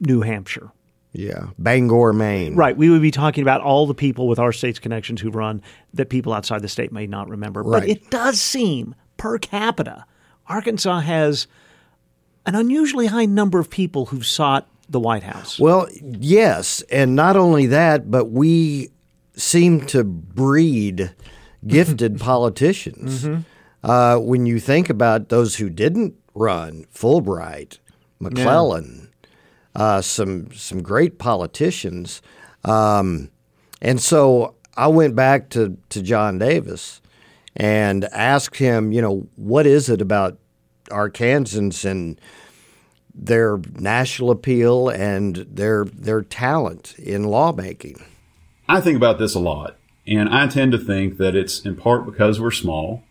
New 0.00 0.20
Hampshire. 0.22 0.70
Yeah, 1.12 1.50
Bangor, 1.58 2.12
Maine. 2.12 2.56
Right. 2.56 2.76
We 2.76 2.90
would 2.90 3.02
be 3.02 3.12
talking 3.12 3.42
about 3.42 3.60
all 3.60 3.86
the 3.86 3.94
people 3.94 4.26
with 4.26 4.40
our 4.40 4.52
state's 4.52 4.80
connections 4.80 5.20
who 5.20 5.30
run 5.30 5.62
that 5.92 6.08
people 6.08 6.32
outside 6.32 6.60
the 6.62 6.68
state 6.68 6.90
may 6.90 7.06
not 7.06 7.28
remember. 7.28 7.62
But 7.62 7.88
it 7.88 8.10
does 8.10 8.40
seem 8.40 8.96
per 9.16 9.38
capita, 9.38 10.06
Arkansas 10.48 11.00
has 11.00 11.46
an 12.46 12.54
unusually 12.54 13.06
high 13.06 13.26
number 13.26 13.58
of 13.58 13.70
people 13.70 14.06
who've 14.06 14.26
sought 14.26 14.68
the 14.88 15.00
White 15.00 15.22
House. 15.22 15.58
Well, 15.58 15.88
yes, 16.02 16.82
and 16.90 17.14
not 17.16 17.36
only 17.36 17.66
that, 17.66 18.10
but 18.10 18.26
we 18.30 18.90
seem 19.34 19.86
to 19.86 20.04
breed 20.04 21.12
gifted 21.66 22.20
politicians. 22.20 23.24
Mhm. 23.24 23.44
Uh, 23.82 24.16
when 24.18 24.46
you 24.46 24.58
think 24.58 24.88
about 24.88 25.28
those 25.28 25.56
who 25.56 25.68
didn't 25.68 26.14
run, 26.34 26.84
Fulbright, 26.94 27.78
McClellan, 28.20 29.08
uh, 29.74 30.00
some 30.00 30.48
some 30.54 30.82
great 30.82 31.18
politicians, 31.18 32.22
um, 32.64 33.30
and 33.82 34.00
so 34.00 34.54
I 34.76 34.86
went 34.88 35.14
back 35.16 35.50
to 35.50 35.76
to 35.90 36.02
John 36.02 36.38
Davis 36.38 37.00
and 37.56 38.04
asked 38.06 38.56
him, 38.56 38.90
you 38.92 39.02
know, 39.02 39.26
what 39.36 39.66
is 39.66 39.88
it 39.88 40.00
about 40.00 40.38
Arkansans 40.90 41.84
and 41.84 42.20
their 43.14 43.60
national 43.78 44.30
appeal 44.30 44.88
and 44.88 45.36
their 45.36 45.84
their 45.84 46.22
talent 46.22 46.94
in 46.98 47.24
lawmaking. 47.24 48.04
I 48.68 48.80
think 48.80 48.96
about 48.96 49.18
this 49.18 49.34
a 49.34 49.40
lot, 49.40 49.76
and 50.06 50.28
I 50.28 50.46
tend 50.48 50.72
to 50.72 50.78
think 50.78 51.18
that 51.18 51.36
it's 51.36 51.60
in 51.60 51.76
part 51.76 52.06
because 52.06 52.40
we're 52.40 52.50
small. 52.50 53.02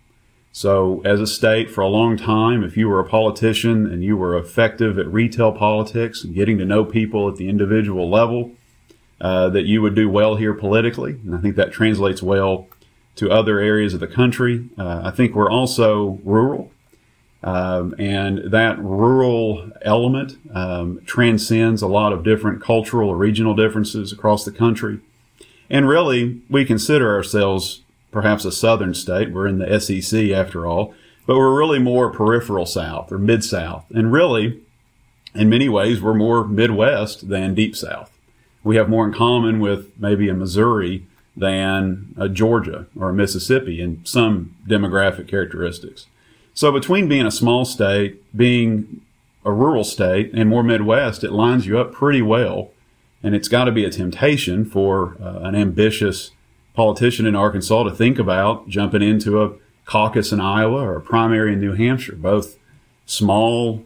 So, 0.55 1.01
as 1.03 1.19
a 1.19 1.25
state, 1.25 1.71
for 1.71 1.81
a 1.81 1.87
long 1.87 2.15
time, 2.15 2.63
if 2.63 2.77
you 2.77 2.87
were 2.87 2.99
a 2.99 3.09
politician 3.09 3.87
and 3.87 4.03
you 4.03 4.15
were 4.15 4.37
effective 4.37 4.99
at 4.99 5.11
retail 5.11 5.51
politics 5.51 6.23
and 6.23 6.35
getting 6.35 6.59
to 6.59 6.65
know 6.65 6.85
people 6.85 7.27
at 7.27 7.37
the 7.37 7.49
individual 7.49 8.07
level, 8.07 8.51
uh, 9.19 9.49
that 9.49 9.65
you 9.65 9.81
would 9.81 9.95
do 9.95 10.09
well 10.09 10.35
here 10.35 10.53
politically. 10.53 11.13
And 11.13 11.33
I 11.33 11.39
think 11.39 11.55
that 11.55 11.71
translates 11.71 12.21
well 12.21 12.67
to 13.15 13.31
other 13.31 13.57
areas 13.59 13.93
of 13.93 13.99
the 13.99 14.07
country. 14.07 14.69
Uh, 14.77 15.01
I 15.05 15.11
think 15.11 15.33
we're 15.33 15.49
also 15.49 16.19
rural. 16.23 16.72
Um, 17.43 17.93
and 17.99 18.51
that 18.51 18.79
rural 18.79 19.69
element 19.81 20.37
um, 20.53 21.01
transcends 21.05 21.81
a 21.81 21.87
lot 21.87 22.13
of 22.13 22.23
different 22.23 22.61
cultural 22.61 23.09
or 23.09 23.17
regional 23.17 23.53
differences 23.53 24.13
across 24.13 24.45
the 24.45 24.51
country. 24.51 24.99
And 25.69 25.87
really, 25.87 26.41
we 26.49 26.63
consider 26.63 27.13
ourselves 27.13 27.81
perhaps 28.11 28.45
a 28.45 28.51
southern 28.51 28.93
state. 28.93 29.31
We're 29.31 29.47
in 29.47 29.57
the 29.57 29.79
SEC 29.79 30.29
after 30.29 30.65
all, 30.65 30.93
but 31.25 31.35
we're 31.35 31.57
really 31.57 31.79
more 31.79 32.11
peripheral 32.11 32.65
south 32.65 33.11
or 33.11 33.17
mid 33.17 33.43
south. 33.43 33.85
And 33.89 34.13
really, 34.13 34.61
in 35.35 35.49
many 35.49 35.67
ways, 35.67 36.01
we're 36.01 36.13
more 36.13 36.47
Midwest 36.47 37.27
than 37.27 37.55
deep 37.55 37.75
south. 37.75 38.11
We 38.63 38.77
have 38.77 38.87
more 38.87 39.05
in 39.05 39.13
common 39.13 39.59
with 39.59 39.91
maybe 39.99 40.29
a 40.29 40.33
Missouri 40.33 41.05
than 41.35 42.13
a 42.17 42.29
Georgia 42.29 42.85
or 42.97 43.09
a 43.09 43.13
Mississippi 43.13 43.81
in 43.81 44.05
some 44.05 44.55
demographic 44.67 45.27
characteristics. 45.27 46.05
So 46.53 46.71
between 46.71 47.07
being 47.07 47.25
a 47.25 47.31
small 47.31 47.65
state, 47.65 48.21
being 48.35 49.01
a 49.45 49.51
rural 49.51 49.83
state, 49.83 50.31
and 50.33 50.49
more 50.49 50.63
Midwest, 50.63 51.23
it 51.23 51.31
lines 51.31 51.65
you 51.65 51.79
up 51.79 51.91
pretty 51.91 52.21
well. 52.21 52.71
And 53.21 53.35
it's 53.35 53.47
got 53.47 53.65
to 53.65 53.71
be 53.71 53.85
a 53.85 53.89
temptation 53.89 54.65
for 54.65 55.17
uh, 55.21 55.39
an 55.39 55.55
ambitious 55.55 56.31
politician 56.73 57.25
in 57.25 57.35
Arkansas 57.35 57.83
to 57.83 57.91
think 57.91 58.19
about 58.19 58.67
jumping 58.67 59.01
into 59.01 59.41
a 59.41 59.53
caucus 59.85 60.31
in 60.31 60.39
Iowa 60.39 60.81
or 60.81 60.97
a 60.97 61.01
primary 61.01 61.53
in 61.53 61.59
New 61.59 61.73
Hampshire, 61.73 62.15
both 62.15 62.57
small, 63.05 63.83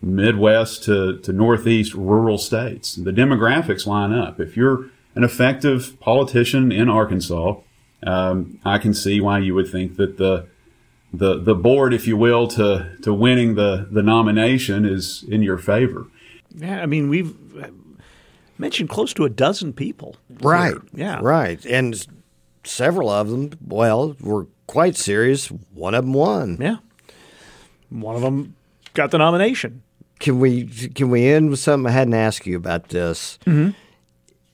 Midwest 0.00 0.84
to, 0.84 1.18
to 1.18 1.32
Northeast 1.32 1.94
rural 1.94 2.38
states. 2.38 2.94
The 2.94 3.10
demographics 3.10 3.86
line 3.86 4.12
up. 4.12 4.38
If 4.38 4.56
you're 4.56 4.86
an 5.14 5.24
effective 5.24 5.98
politician 6.00 6.70
in 6.70 6.88
Arkansas, 6.88 7.56
um, 8.04 8.60
I 8.64 8.78
can 8.78 8.94
see 8.94 9.20
why 9.20 9.40
you 9.40 9.54
would 9.54 9.68
think 9.68 9.96
that 9.96 10.16
the 10.18 10.46
the 11.12 11.40
the 11.40 11.54
board, 11.54 11.94
if 11.94 12.06
you 12.06 12.16
will, 12.16 12.48
to 12.48 12.96
to 13.02 13.14
winning 13.14 13.54
the 13.54 13.88
the 13.90 14.02
nomination 14.02 14.84
is 14.84 15.24
in 15.28 15.42
your 15.42 15.58
favor. 15.58 16.06
Yeah, 16.54 16.82
I 16.82 16.86
mean 16.86 17.08
we've 17.08 17.34
mentioned 18.58 18.88
close 18.88 19.14
to 19.14 19.24
a 19.24 19.30
dozen 19.30 19.72
people. 19.72 20.16
Right. 20.40 20.72
Here. 20.72 20.82
Yeah. 20.94 21.20
Right. 21.22 21.64
And 21.64 22.06
several 22.64 23.08
of 23.08 23.30
them, 23.30 23.52
well, 23.66 24.16
were 24.20 24.46
quite 24.66 24.96
serious. 24.96 25.46
One 25.72 25.94
of 25.94 26.04
them 26.04 26.12
won. 26.12 26.58
Yeah. 26.60 26.76
One 27.90 28.16
of 28.16 28.22
them 28.22 28.56
got 28.94 29.10
the 29.10 29.18
nomination. 29.18 29.82
Can 30.18 30.40
we 30.40 30.66
can 30.66 31.10
we 31.10 31.28
end 31.28 31.50
with 31.50 31.60
something 31.60 31.88
I 31.88 31.92
hadn't 31.92 32.14
asked 32.14 32.46
you 32.46 32.56
about 32.56 32.88
this? 32.88 33.38
Mm-hmm. 33.46 33.70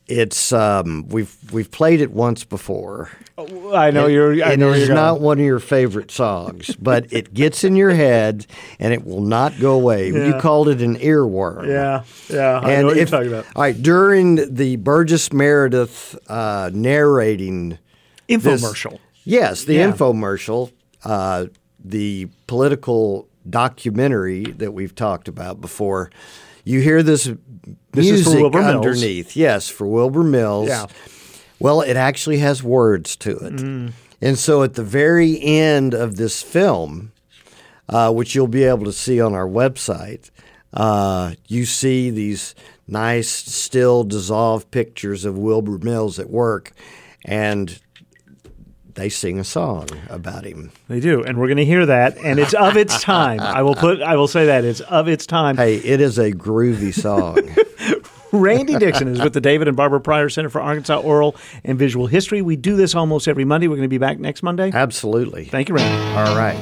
It's 0.07 0.53
um, 0.53 1.07
we've 1.09 1.35
we've 1.51 1.71
played 1.71 2.03
it 2.03 2.11
once 2.11 2.45
before. 2.45 3.11
Oh, 3.39 3.75
I 3.75 3.91
know 3.91 4.07
It- 4.07 4.13
you're. 4.13 4.45
I 4.45 4.53
it 4.53 4.59
know 4.59 4.71
is 4.73 4.87
you're 4.87 4.95
not 4.95 5.19
one 5.21 5.39
of 5.39 5.45
your 5.47 5.59
favorite 5.61 6.11
songs, 6.11 6.77
but 6.77 7.11
it 7.11 7.33
gets 7.33 7.65
in 7.65 7.75
your 7.75 7.91
head 7.95 8.47
and 8.79 8.93
it 8.93 9.07
will 9.07 9.23
not 9.23 9.59
go 9.59 9.73
away. 9.73 10.09
You 10.09 10.35
called 10.41 10.69
it 10.69 10.83
an 10.83 10.97
earworm. 10.99 11.67
Yeah, 11.69 12.03
yeah. 12.29 12.61
I 12.63 12.73
And 12.73 12.83
know 12.83 12.87
what 12.89 12.99
if- 12.99 13.11
you're 13.11 13.19
talking 13.19 13.33
about. 13.33 13.47
All 13.57 13.63
right, 13.63 13.83
during 13.83 14.55
the 14.55 14.77
Burgess 14.77 15.33
Meredith 15.33 16.17
uh, 16.29 16.71
narrating 16.75 17.79
this- 18.29 18.43
Infomercial. 18.45 18.99
yes, 19.25 19.65
the 19.65 19.77
Yeah. 19.77 19.91
infomercial, 19.91 20.71
uh, 21.05 21.47
the 21.83 22.29
political 22.47 23.27
documentary 23.49 24.45
that 24.45 24.73
we've 24.75 24.95
talked 24.95 25.29
about 25.29 25.61
before. 25.63 26.11
You 26.65 26.81
hear 26.81 27.03
this, 27.03 27.25
This 27.93 28.09
is 28.11 28.25
for 28.25 28.31
music 28.31 28.41
Wilbur 28.41 28.61
Mills. 28.63 28.75
underneath. 28.87 29.37
Yes, 29.37 29.69
for 29.69 29.87
Wilbur 29.87 30.23
Mills. 30.23 30.69
Yeah. 30.69 30.87
Well, 31.59 31.83
it 31.83 31.97
actually 31.97 32.39
has 32.39 32.63
words 32.63 33.17
to 33.17 33.31
it. 33.37 33.57
Mm. 33.57 33.93
And 34.21 34.39
so 34.39 34.63
at 34.63 34.75
the 34.75 34.83
very 34.83 35.41
end 35.43 35.95
of 35.95 36.17
this 36.17 36.43
film, 36.43 37.13
uh, 37.89 38.13
which 38.13 38.35
you'll 38.35 38.47
be 38.49 38.65
able 38.65 38.85
to 38.87 38.93
see 38.93 39.21
on 39.21 39.35
our 39.35 39.47
website, 39.47 40.31
uh, 40.73 41.35
you 41.47 41.65
see 41.67 42.11
these 42.11 42.55
nice, 42.89 43.29
still 43.29 44.03
dissolved 44.05 44.71
pictures 44.71 45.25
of 45.25 45.39
Wilbur 45.39 45.79
Mills 45.79 46.19
at 46.19 46.31
work, 46.31 46.73
and 47.25 47.79
they 48.95 49.09
sing 49.09 49.39
a 49.39 49.45
song 49.45 49.89
about 50.09 50.45
him. 50.45 50.71
They 50.89 51.01
do, 51.01 51.23
and 51.25 51.39
we're 51.39 51.49
going 51.49 51.57
to 51.59 51.65
hear 51.65 51.87
that, 51.87 52.17
and 52.19 52.39
it's 52.39 52.55
of 52.55 52.77
its 52.77 53.03
time. 53.03 53.41
I 53.41 53.63
will 53.63 53.75
put. 53.75 54.01
I 54.01 54.17
will 54.17 54.29
say 54.29 54.47
that 54.47 54.65
it's 54.65 54.81
of 54.81 55.09
its 55.09 55.27
time. 55.27 55.57
Hey, 55.57 55.77
it 55.77 56.01
is 56.01 56.19
a 56.19 56.31
groovy 56.33 56.93
song. 56.95 57.39
Randy 58.33 58.77
Dixon 58.77 59.09
is 59.09 59.23
with 59.23 59.33
the 59.33 59.41
David 59.41 59.69
and 59.69 59.77
Barbara 59.77 60.01
Pryor 60.01 60.29
Center 60.29 60.49
for 60.49 60.61
Arkansas 60.61 60.99
Oral 60.99 61.37
and 61.65 61.79
Visual 61.79 62.09
History. 62.09 62.43
We 62.43 62.57
do 62.57 62.75
this 62.75 62.95
almost 62.97 63.29
every 63.29 63.45
Monday. 63.45 63.69
We're 63.69 63.77
going 63.77 63.83
to 63.83 63.89
be 63.89 63.99
back 63.99 64.19
next 64.19 64.43
Monday. 64.43 64.73
Absolutely. 64.75 65.45
Thank 65.45 65.69
you, 65.69 65.77
Randy. 65.77 66.19
All 66.19 66.37
right. 66.37 66.57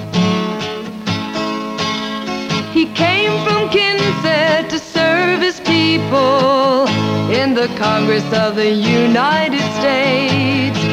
He 2.74 2.86
came 2.94 3.30
from 3.46 3.70
Kensett 3.70 4.68
to 4.68 4.78
serve 4.78 5.40
his 5.40 5.60
people 5.60 6.86
in 7.30 7.54
the 7.54 7.68
Congress 7.78 8.24
of 8.34 8.56
the 8.56 8.70
United 8.70 9.60
States. 9.80 10.91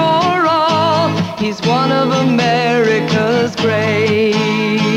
For 0.00 0.46
all. 0.48 1.08
He's 1.38 1.60
one 1.62 1.92
of 1.92 2.08
America's 2.26 3.54
greats. 3.56 4.89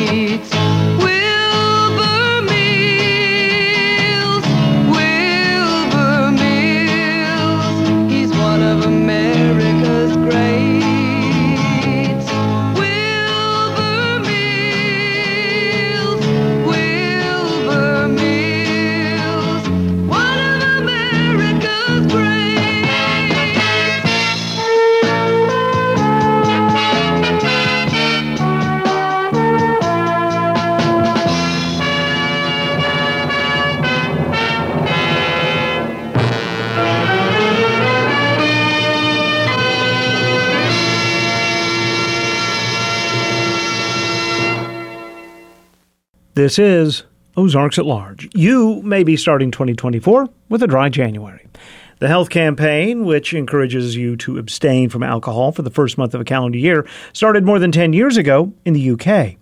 This 46.54 46.60
is 46.60 47.04
Ozarks 47.36 47.80
at 47.80 47.86
Large. 47.88 48.30
You 48.36 48.80
may 48.84 49.04
be 49.04 49.18
starting 49.18 49.50
2024 49.50 50.30
with 50.50 50.62
a 50.62 50.68
dry 50.68 50.88
January. 50.88 51.48
The 51.98 52.08
health 52.08 52.30
campaign, 52.30 53.06
which 53.06 53.34
encourages 53.34 53.96
you 53.96 54.16
to 54.18 54.38
abstain 54.38 54.90
from 54.90 55.02
alcohol 55.02 55.52
for 55.52 55.64
the 55.64 55.72
first 55.72 55.98
month 55.98 56.14
of 56.14 56.22
a 56.22 56.24
calendar 56.24 56.60
year, 56.60 56.86
started 57.12 57.44
more 57.44 57.58
than 57.58 57.72
10 57.72 57.94
years 57.94 58.18
ago 58.18 58.54
in 58.66 58.76
the 58.76 58.92
UK. 58.92 59.38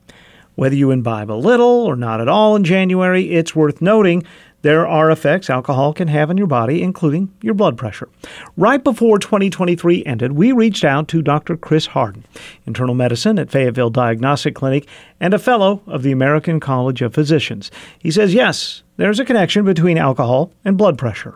Whether 0.55 0.76
you 0.76 0.91
imbibe 0.91 1.30
a 1.30 1.34
little 1.34 1.84
or 1.84 1.97
not 1.97 2.22
at 2.22 2.30
all 2.30 2.55
in 2.55 2.64
January, 2.64 3.30
it's 3.32 3.53
worth 3.53 3.82
noting 3.82 4.24
there 4.62 4.88
are 4.88 5.09
effects 5.09 5.49
alcohol 5.49 5.93
can 5.93 6.07
have 6.07 6.30
on 6.30 6.38
your 6.38 6.47
body, 6.47 6.82
including 6.82 7.34
your 7.41 7.53
blood 7.53 7.78
pressure. 7.78 8.09
Right 8.57 8.84
before 8.84 9.18
2023 9.20 10.03
ended, 10.05 10.34
we 10.34 10.51
reached 10.51 10.84
out 10.84 11.07
to 11.09 11.22
Dr. 11.22 11.57
Chris 11.57 11.88
Hardin, 11.88 12.26
internal 12.66 12.95
medicine 12.95 13.39
at 13.39 13.49
Fayetteville 13.49 13.89
Diagnostic 13.89 14.55
Clinic 14.55 14.88
and 15.20 15.34
a 15.34 15.39
fellow 15.39 15.82
of 15.88 16.03
the 16.03 16.12
American 16.12 16.59
College 16.59 17.01
of 17.01 17.14
Physicians. 17.14 17.72
He 17.99 18.12
says, 18.12 18.34
yes, 18.34 18.84
there's 18.97 19.20
a 19.20 19.26
connection 19.26 19.66
between 19.66 19.97
alcohol 19.97 20.51
and 20.64 20.78
blood 20.78 20.97
pressure. 20.97 21.36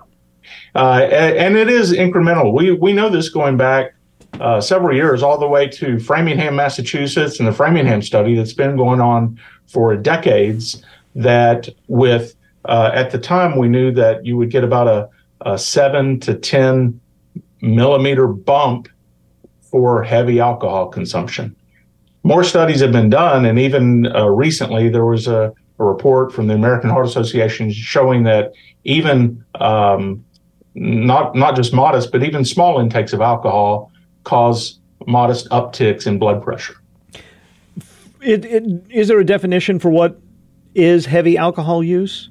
Uh, 0.75 1.01
and 1.09 1.55
it 1.57 1.69
is 1.69 1.93
incremental. 1.93 2.53
We 2.53 2.71
we 2.71 2.93
know 2.93 3.09
this 3.09 3.29
going 3.29 3.57
back 3.57 3.95
uh, 4.39 4.61
several 4.61 4.95
years, 4.95 5.23
all 5.23 5.39
the 5.39 5.47
way 5.47 5.67
to 5.67 5.99
Framingham, 5.99 6.55
Massachusetts, 6.55 7.39
and 7.39 7.47
the 7.47 7.53
Framingham 7.53 8.01
study 8.01 8.35
that's 8.35 8.53
been 8.53 8.75
going 8.75 9.01
on 9.01 9.39
for 9.67 9.95
decades. 9.95 10.83
That 11.15 11.69
with 11.87 12.34
uh, 12.67 12.91
at 12.93 13.11
the 13.11 13.17
time 13.17 13.57
we 13.57 13.67
knew 13.67 13.91
that 13.91 14.25
you 14.25 14.37
would 14.37 14.51
get 14.51 14.63
about 14.63 14.87
a, 14.87 15.09
a 15.41 15.57
seven 15.57 16.19
to 16.21 16.35
ten 16.35 16.99
millimeter 17.61 18.27
bump 18.27 18.87
for 19.61 20.03
heavy 20.03 20.39
alcohol 20.39 20.87
consumption. 20.87 21.55
more 22.23 22.43
studies 22.43 22.79
have 22.81 22.91
been 22.91 23.09
done, 23.09 23.45
and 23.45 23.59
even 23.59 24.07
uh, 24.15 24.27
recently 24.27 24.89
there 24.89 25.05
was 25.05 25.27
a, 25.27 25.53
a, 25.79 25.83
report 25.83 26.33
from 26.33 26.47
the 26.47 26.53
American 26.53 26.89
Heart 26.89 27.07
Association 27.07 27.71
showing 27.71 28.23
that 28.23 28.53
even 28.83 29.43
um, 29.55 30.23
not 30.75 31.35
not 31.35 31.55
just 31.55 31.73
modest, 31.73 32.11
but 32.11 32.23
even 32.23 32.45
small 32.45 32.79
intakes 32.79 33.13
of 33.13 33.21
alcohol 33.21 33.91
cause 34.23 34.79
modest 35.07 35.49
upticks 35.49 36.07
in 36.07 36.19
blood 36.19 36.41
pressure. 36.41 36.75
It, 38.21 38.43
it, 38.45 38.63
is 38.89 39.07
there 39.07 39.19
a 39.19 39.25
definition 39.25 39.79
for 39.79 39.89
what 39.89 40.19
is 40.73 41.05
heavy 41.05 41.37
alcohol 41.37 41.83
use? 41.83 42.29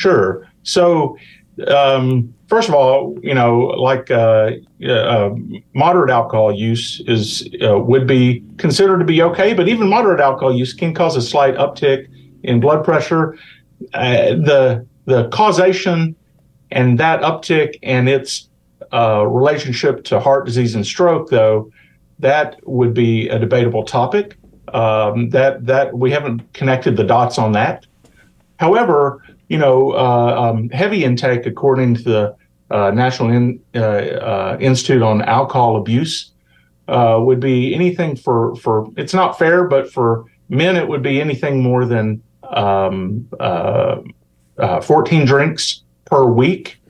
Sure. 0.00 0.48
So, 0.62 1.18
um, 1.66 2.32
first 2.48 2.70
of 2.70 2.74
all, 2.74 3.18
you 3.22 3.34
know, 3.34 3.58
like 3.58 4.10
uh, 4.10 4.52
uh, 4.88 5.30
moderate 5.74 6.08
alcohol 6.08 6.54
use 6.54 7.02
is 7.06 7.46
uh, 7.62 7.78
would 7.78 8.06
be 8.06 8.42
considered 8.56 9.00
to 9.00 9.04
be 9.04 9.20
okay, 9.20 9.52
but 9.52 9.68
even 9.68 9.90
moderate 9.90 10.20
alcohol 10.20 10.54
use 10.54 10.72
can 10.72 10.94
cause 10.94 11.16
a 11.16 11.22
slight 11.22 11.54
uptick 11.56 12.08
in 12.42 12.60
blood 12.60 12.82
pressure. 12.82 13.36
Uh, 13.92 14.36
the 14.48 14.86
the 15.04 15.28
causation 15.28 16.16
and 16.70 16.98
that 16.98 17.20
uptick 17.20 17.78
and 17.82 18.08
its 18.08 18.48
uh, 18.94 19.26
relationship 19.26 20.04
to 20.04 20.18
heart 20.18 20.46
disease 20.46 20.74
and 20.74 20.86
stroke, 20.86 21.28
though, 21.28 21.70
that 22.20 22.56
would 22.64 22.94
be 22.94 23.28
a 23.28 23.38
debatable 23.38 23.84
topic. 23.84 24.38
Um, 24.72 25.28
that 25.30 25.66
that 25.66 25.98
we 25.98 26.10
haven't 26.10 26.40
connected 26.54 26.96
the 26.96 27.04
dots 27.04 27.36
on 27.36 27.52
that. 27.52 27.84
However, 28.60 29.22
you 29.50 29.58
know, 29.58 29.90
uh, 29.90 30.52
um, 30.52 30.70
heavy 30.70 31.04
intake, 31.04 31.44
according 31.44 31.96
to 31.96 32.02
the 32.02 32.36
uh, 32.70 32.92
National 32.92 33.30
In, 33.30 33.60
uh, 33.74 33.80
uh 33.80 34.56
Institute 34.60 35.02
on 35.02 35.22
Alcohol 35.22 35.76
Abuse, 35.76 36.30
uh, 36.86 37.18
would 37.20 37.40
be 37.40 37.74
anything 37.74 38.16
for 38.16 38.54
for. 38.56 38.88
It's 38.96 39.12
not 39.12 39.38
fair, 39.38 39.64
but 39.64 39.92
for 39.92 40.24
men, 40.48 40.76
it 40.76 40.88
would 40.88 41.02
be 41.02 41.20
anything 41.20 41.62
more 41.62 41.84
than 41.84 42.22
um, 42.48 43.28
uh, 43.40 44.00
14 44.82 45.24
drinks 45.24 45.82
per 46.04 46.24
week, 46.24 46.80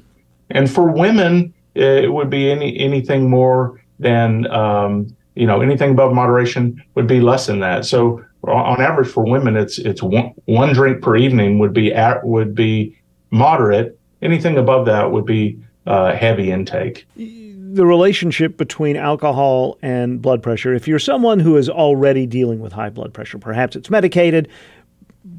and 0.51 0.71
for 0.71 0.93
women, 0.93 1.55
it 1.75 2.13
would 2.13 2.29
be 2.29 2.51
any 2.51 2.79
anything 2.79 3.31
more 3.31 3.81
than 3.99 4.47
um, 4.51 5.17
you 5.35 5.47
know 5.47 5.63
anything 5.63 5.93
above 5.93 6.13
moderation 6.13 6.83
would 6.95 7.07
be 7.07 7.21
less 7.23 7.47
than 7.47 7.61
that. 7.61 7.87
So 7.87 8.23
on 8.45 8.81
average 8.81 9.09
for 9.09 9.25
women, 9.25 9.57
it's 9.57 9.79
it's 9.79 10.03
one, 10.03 10.33
one 10.47 10.73
drink 10.73 11.03
per 11.03 11.17
evening 11.17 11.59
would 11.59 11.73
be 11.73 11.93
at, 11.93 12.25
would 12.25 12.55
be 12.55 12.97
moderate. 13.31 13.99
Anything 14.23 14.59
above 14.59 14.87
that 14.87 15.13
would 15.13 15.27
be 15.27 15.63
uh, 15.87 16.15
heavy 16.15 16.51
intake. 16.51 17.07
The 17.17 17.87
relationship 17.87 18.57
between 18.57 18.97
alcohol 18.97 19.79
and 19.83 20.21
blood 20.21 20.43
pressure. 20.43 20.75
If 20.75 20.89
you're 20.89 20.99
someone 20.99 21.39
who 21.39 21.57
is 21.57 21.69
already 21.69 22.27
dealing 22.27 22.61
with 22.61 22.73
high 22.73 22.91
blood 22.91 23.15
pressure, 23.15 23.39
perhaps 23.39 23.77
it's 23.77 23.91
medicated, 23.91 24.49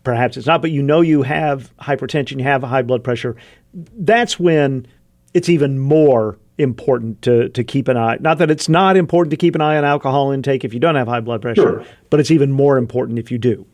perhaps 0.04 0.38
it's 0.38 0.48
not, 0.48 0.62
but 0.62 0.72
you 0.72 0.82
know 0.82 1.02
you 1.02 1.24
have 1.24 1.76
hypertension, 1.78 2.38
you 2.38 2.44
have 2.44 2.64
high 2.64 2.82
blood 2.82 3.04
pressure. 3.04 3.36
That's 3.74 4.40
when 4.40 4.88
it's 5.34 5.50
even 5.50 5.80
more 5.80 6.38
important 6.62 7.22
to 7.24 7.50
to 7.50 7.64
keep 7.64 7.88
an 7.88 7.98
eye. 7.98 8.18
Not 8.20 8.38
that 8.38 8.52
it's 8.52 8.70
not 8.70 8.96
important 8.96 9.32
to 9.32 9.38
keep 9.38 9.56
an 9.56 9.62
eye 9.62 9.78
on 9.78 9.84
alcohol 9.84 10.32
intake 10.32 10.64
if 10.64 10.74
you 10.74 10.80
don't 10.80 10.96
have 10.96 11.08
high 11.08 11.20
blood 11.20 11.42
pressure, 11.42 11.62
sure. 11.62 11.86
but 12.10 12.20
it's 12.20 12.32
even 12.32 12.52
more 12.52 12.78
important 12.78 13.20
if 13.20 13.32
you 13.32 13.38
do. 13.38 13.66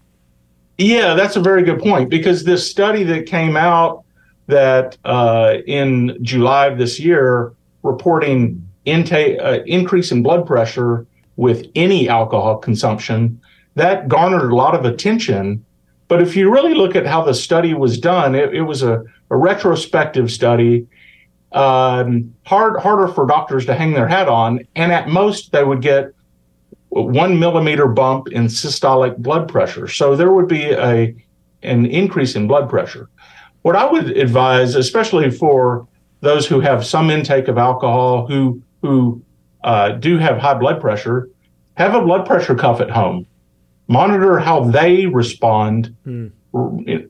Yeah, 0.78 1.16
that's 1.16 1.36
a 1.36 1.40
very 1.40 1.64
good 1.64 1.80
point 1.80 2.10
because 2.10 2.44
this 2.44 2.70
study 2.70 3.04
that 3.04 3.26
came 3.26 3.58
out 3.58 4.04
that 4.48 4.98
uh, 5.06 5.56
in 5.66 6.18
July 6.22 6.68
of 6.68 6.78
this 6.78 7.00
year 7.00 7.54
reporting 7.84 8.68
intake 8.86 9.40
uh, 9.42 9.60
increase 9.66 10.12
in 10.12 10.24
blood 10.24 10.46
pressure 10.46 11.06
with 11.36 11.68
any 11.76 12.10
alcohol 12.10 12.58
consumption 12.58 13.40
that 13.76 14.08
garnered 14.08 14.52
a 14.52 14.56
lot 14.56 14.74
of 14.74 14.86
attention. 14.86 15.64
But 16.08 16.22
if 16.22 16.36
you 16.36 16.52
really 16.52 16.74
look 16.74 16.96
at 16.96 17.06
how 17.06 17.24
the 17.24 17.34
study 17.34 17.74
was 17.74 18.00
done, 18.00 18.34
it, 18.34 18.54
it 18.54 18.62
was 18.62 18.82
a, 18.82 19.04
a 19.30 19.36
retrospective 19.36 20.32
study 20.32 20.88
um, 21.52 22.34
hard 22.46 22.80
harder 22.80 23.08
for 23.08 23.26
doctors 23.26 23.66
to 23.66 23.74
hang 23.74 23.94
their 23.94 24.08
hat 24.08 24.28
on, 24.28 24.66
and 24.76 24.92
at 24.92 25.08
most 25.08 25.52
they 25.52 25.64
would 25.64 25.82
get 25.82 26.12
one 26.90 27.40
millimeter 27.40 27.88
bump 27.88 28.30
in 28.30 28.46
systolic 28.46 29.18
blood 29.18 29.48
pressure. 29.48 29.88
So 29.88 30.16
there 30.16 30.32
would 30.32 30.48
be 30.48 30.72
a 30.72 31.16
an 31.64 31.86
increase 31.86 32.36
in 32.36 32.48
blood 32.48 32.70
pressure. 32.70 33.10
What 33.62 33.76
I 33.76 33.86
would 33.86 34.16
advise, 34.18 34.76
especially 34.76 35.32
for 35.32 35.88
those 36.22 36.48
who 36.48 36.60
have 36.60 36.86
some 36.86 37.10
intake 37.10 37.48
of 37.48 37.58
alcohol, 37.58 38.28
who 38.28 38.62
who 38.82 39.22
uh, 39.64 39.92
do 39.92 40.18
have 40.18 40.38
high 40.38 40.54
blood 40.54 40.80
pressure, 40.82 41.30
have 41.76 41.96
a 41.96 42.02
blood 42.02 42.26
pressure 42.26 42.56
cuff 42.56 42.82
at 42.82 42.90
home. 42.90 43.26
Monitor 43.88 44.38
how 44.38 44.66
they 44.66 45.06
respond, 45.06 45.96
mm. 46.06 46.32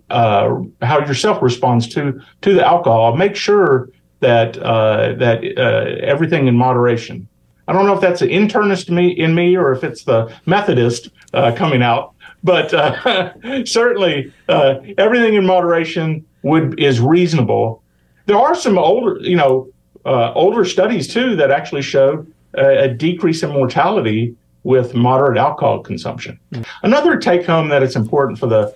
uh, 0.10 0.86
how 0.86 1.00
yourself 1.00 1.42
responds 1.42 1.88
to 1.90 2.22
to 2.42 2.54
the 2.54 2.66
alcohol. 2.66 3.16
Make 3.16 3.36
sure 3.36 3.90
that 4.20 4.58
uh, 4.58 5.14
that 5.14 5.44
uh, 5.58 6.06
everything 6.06 6.48
in 6.48 6.56
moderation. 6.56 7.28
I 7.68 7.74
don't 7.74 7.86
know 7.86 7.94
if 7.94 8.02
that's 8.02 8.22
an 8.22 8.30
internist 8.30 8.90
me 8.90 9.10
in 9.10 9.36
me 9.36 9.56
or 9.58 9.74
if 9.74 9.84
it's 9.84 10.04
the 10.04 10.34
Methodist 10.46 11.10
uh, 11.34 11.54
coming 11.56 11.84
out, 11.84 12.14
but 12.44 12.74
uh, 12.74 13.34
certainly 13.66 14.32
uh, 14.48 14.76
everything 14.98 15.34
in 15.36 15.46
moderation 15.46 16.26
would 16.44 16.80
is 16.80 17.00
reasonable. 17.00 17.84
There 18.26 18.38
are 18.38 18.56
some 18.56 18.78
older, 18.78 19.20
you 19.22 19.36
know, 19.36 19.70
uh, 20.06 20.34
older 20.34 20.64
studies 20.64 21.08
too 21.08 21.36
that 21.36 21.52
actually 21.52 21.82
showed 21.82 22.32
a, 22.54 22.84
a 22.84 22.88
decrease 22.88 23.44
in 23.44 23.50
mortality 23.50 24.36
with 24.64 24.94
moderate 24.96 25.38
alcohol 25.38 25.82
consumption. 25.82 26.40
Another 26.84 27.18
take 27.18 27.46
home 27.46 27.70
that 27.70 27.84
it's 27.84 27.96
important 27.96 28.40
for 28.40 28.48
the 28.48 28.74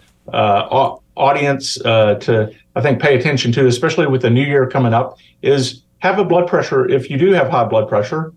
audience 1.22 1.76
to 1.76 2.51
I 2.76 2.82
think 2.82 3.01
pay 3.01 3.17
attention 3.17 3.51
to, 3.53 3.67
especially 3.67 4.07
with 4.07 4.22
the 4.22 4.30
new 4.30 4.43
year 4.43 4.67
coming 4.67 4.93
up, 4.93 5.17
is 5.41 5.84
have 5.99 6.19
a 6.19 6.26
blood 6.26 6.47
pressure. 6.47 6.89
If 6.89 7.09
you 7.09 7.17
do 7.17 7.32
have 7.32 7.49
high 7.49 7.65
blood 7.65 7.88
pressure, 7.88 8.34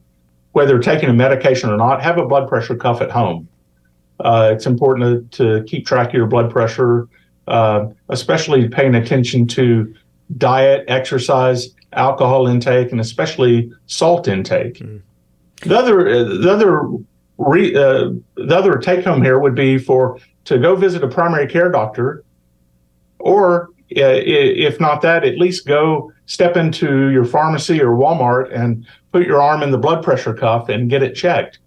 whether 0.53 0.79
taking 0.79 1.09
a 1.09 1.13
medication 1.13 1.71
or 1.71 1.77
not, 1.77 2.03
have 2.03 2.19
a 2.19 2.27
blood 2.27 2.49
pressure 2.49 2.77
cuff 2.77 3.01
at 3.01 3.11
home. 3.11 3.49
Uh, 4.21 4.51
it's 4.53 4.67
important 4.67 5.33
to, 5.33 5.61
to, 5.61 5.65
keep 5.65 5.85
track 5.85 6.09
of 6.09 6.15
your 6.15 6.27
blood 6.27 6.51
pressure, 6.51 7.09
uh, 7.49 7.87
especially 8.09 8.69
paying 8.69 8.95
attention 8.95 9.47
to 9.47 9.93
diet, 10.39 10.85
exercise, 10.87 11.71
alcohol 11.93 12.47
intake, 12.47 12.93
and 12.93 13.01
especially 13.01 13.73
salt 13.87 14.29
intake. 14.29 14.75
Mm. 14.75 15.03
The 15.63 15.77
other, 15.77 16.39
the 16.39 16.53
other, 16.53 16.89
re, 17.39 17.75
uh, 17.75 18.11
the 18.37 18.57
other 18.57 18.79
take 18.79 19.05
home 19.05 19.23
here 19.23 19.39
would 19.41 19.57
be 19.57 19.79
for 19.79 20.19
to 20.45 20.59
go 20.59 20.77
visit 20.77 21.03
a 21.03 21.09
primary 21.09 21.49
care 21.49 21.71
doctor, 21.71 22.25
or 23.25 23.71
uh, 23.97 24.21
if 24.23 24.79
not 24.81 25.01
that, 25.01 25.25
at 25.25 25.39
least 25.39 25.67
go 25.67 26.13
step 26.27 26.57
into 26.57 27.09
your 27.09 27.25
pharmacy 27.25 27.81
or 27.81 27.97
Walmart 27.97 28.55
and 28.55 28.87
put 29.13 29.27
your 29.27 29.41
arm 29.41 29.63
in 29.63 29.71
the 29.71 29.79
blood 29.79 30.05
pressure 30.05 30.35
cuff 30.35 30.69
and 30.69 30.91
get 30.91 31.03
it 31.03 31.15
checked. 31.15 31.59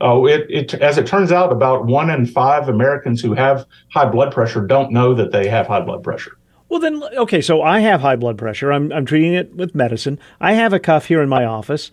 Oh, 0.00 0.26
it, 0.26 0.46
it 0.50 0.74
as 0.74 0.98
it 0.98 1.06
turns 1.06 1.32
out, 1.32 1.52
about 1.52 1.86
one 1.86 2.10
in 2.10 2.26
five 2.26 2.68
Americans 2.68 3.22
who 3.22 3.32
have 3.32 3.64
high 3.90 4.04
blood 4.04 4.30
pressure 4.30 4.60
don't 4.66 4.92
know 4.92 5.14
that 5.14 5.32
they 5.32 5.48
have 5.48 5.66
high 5.66 5.80
blood 5.80 6.02
pressure. 6.02 6.36
Well, 6.68 6.80
then, 6.80 7.02
okay, 7.02 7.40
so 7.40 7.62
I 7.62 7.80
have 7.80 8.00
high 8.02 8.16
blood 8.16 8.36
pressure. 8.36 8.72
I'm, 8.72 8.92
I'm 8.92 9.06
treating 9.06 9.32
it 9.32 9.54
with 9.54 9.74
medicine. 9.74 10.18
I 10.40 10.52
have 10.52 10.74
a 10.74 10.80
cuff 10.80 11.06
here 11.06 11.22
in 11.22 11.28
my 11.28 11.44
office. 11.44 11.90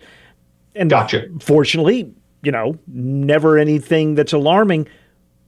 And 0.74 0.90
gotcha. 0.90 1.28
Fortunately, 1.40 2.12
you 2.42 2.52
know, 2.52 2.78
never 2.88 3.56
anything 3.56 4.16
that's 4.16 4.32
alarming. 4.32 4.86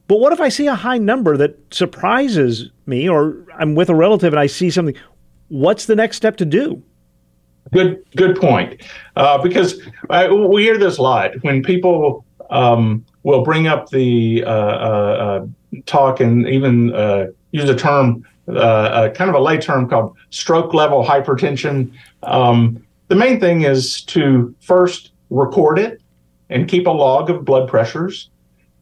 But 0.08 0.18
what 0.18 0.32
if 0.32 0.40
I 0.40 0.48
see 0.48 0.66
a 0.66 0.74
high 0.74 0.98
number 0.98 1.36
that 1.36 1.58
surprises 1.74 2.70
me, 2.86 3.08
or 3.08 3.44
I'm 3.58 3.74
with 3.74 3.88
a 3.88 3.94
relative 3.94 4.32
and 4.32 4.40
I 4.40 4.46
see 4.46 4.70
something? 4.70 4.94
What's 5.48 5.86
the 5.86 5.96
next 5.96 6.16
step 6.16 6.36
to 6.38 6.44
do? 6.44 6.82
Good, 7.72 8.04
good 8.14 8.36
point. 8.36 8.82
Uh, 9.16 9.42
because 9.42 9.80
I, 10.10 10.30
we 10.30 10.62
hear 10.62 10.78
this 10.78 10.98
a 10.98 11.02
lot 11.02 11.32
when 11.42 11.62
people 11.62 12.24
um, 12.50 13.04
will 13.24 13.42
bring 13.42 13.66
up 13.66 13.90
the 13.90 14.44
uh, 14.44 14.50
uh, 14.50 15.46
talk 15.86 16.20
and 16.20 16.48
even 16.48 16.94
uh, 16.94 17.26
use 17.50 17.68
a 17.68 17.74
term, 17.74 18.24
uh, 18.48 19.10
kind 19.10 19.28
of 19.28 19.34
a 19.34 19.40
lay 19.40 19.58
term 19.58 19.88
called 19.88 20.16
stroke 20.30 20.74
level 20.74 21.04
hypertension. 21.04 21.92
Um, 22.22 22.84
the 23.08 23.16
main 23.16 23.40
thing 23.40 23.62
is 23.62 24.02
to 24.02 24.54
first 24.60 25.10
record 25.30 25.80
it 25.80 26.00
and 26.50 26.68
keep 26.68 26.86
a 26.86 26.90
log 26.90 27.30
of 27.30 27.44
blood 27.44 27.68
pressures 27.68 28.30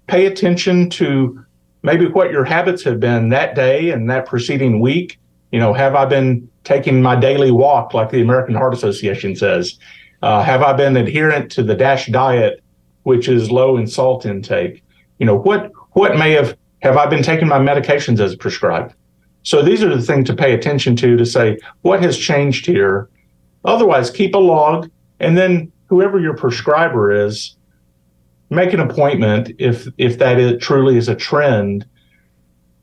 pay 0.06 0.26
attention 0.26 0.90
to 0.90 1.44
maybe 1.82 2.06
what 2.06 2.30
your 2.30 2.44
habits 2.44 2.82
have 2.82 3.00
been 3.00 3.28
that 3.28 3.54
day 3.54 3.90
and 3.90 4.10
that 4.10 4.26
preceding 4.26 4.80
week. 4.80 5.18
You 5.52 5.60
know, 5.60 5.72
have 5.72 5.94
I 5.94 6.04
been 6.04 6.48
taking 6.64 7.00
my 7.00 7.14
daily 7.14 7.50
walk 7.50 7.94
like 7.94 8.10
the 8.10 8.22
American 8.22 8.54
Heart 8.54 8.74
Association 8.74 9.36
says? 9.36 9.78
Uh, 10.22 10.42
have 10.42 10.62
I 10.62 10.72
been 10.72 10.96
adherent 10.96 11.52
to 11.52 11.62
the 11.62 11.74
DASH 11.74 12.06
diet, 12.06 12.62
which 13.02 13.28
is 13.28 13.50
low 13.50 13.76
in 13.76 13.86
salt 13.86 14.26
intake? 14.26 14.82
You 15.18 15.26
know, 15.26 15.36
what 15.36 15.70
what 15.92 16.16
may 16.18 16.32
have 16.32 16.56
have 16.82 16.96
I 16.96 17.06
been 17.06 17.22
taking 17.22 17.48
my 17.48 17.58
medications 17.58 18.20
as 18.20 18.34
prescribed? 18.34 18.94
So 19.42 19.62
these 19.62 19.82
are 19.82 19.94
the 19.94 20.02
things 20.02 20.26
to 20.28 20.34
pay 20.34 20.54
attention 20.54 20.96
to 20.96 21.16
to 21.16 21.26
say 21.26 21.58
what 21.82 22.02
has 22.02 22.16
changed 22.16 22.66
here. 22.66 23.10
Otherwise, 23.64 24.10
keep 24.10 24.34
a 24.34 24.38
log, 24.38 24.90
and 25.20 25.36
then 25.36 25.70
whoever 25.86 26.18
your 26.18 26.34
prescriber 26.34 27.12
is, 27.12 27.56
make 28.50 28.72
an 28.72 28.80
appointment 28.80 29.52
if 29.58 29.88
if 29.98 30.18
that 30.18 30.38
is, 30.38 30.62
truly 30.62 30.96
is 30.96 31.08
a 31.08 31.14
trend. 31.14 31.86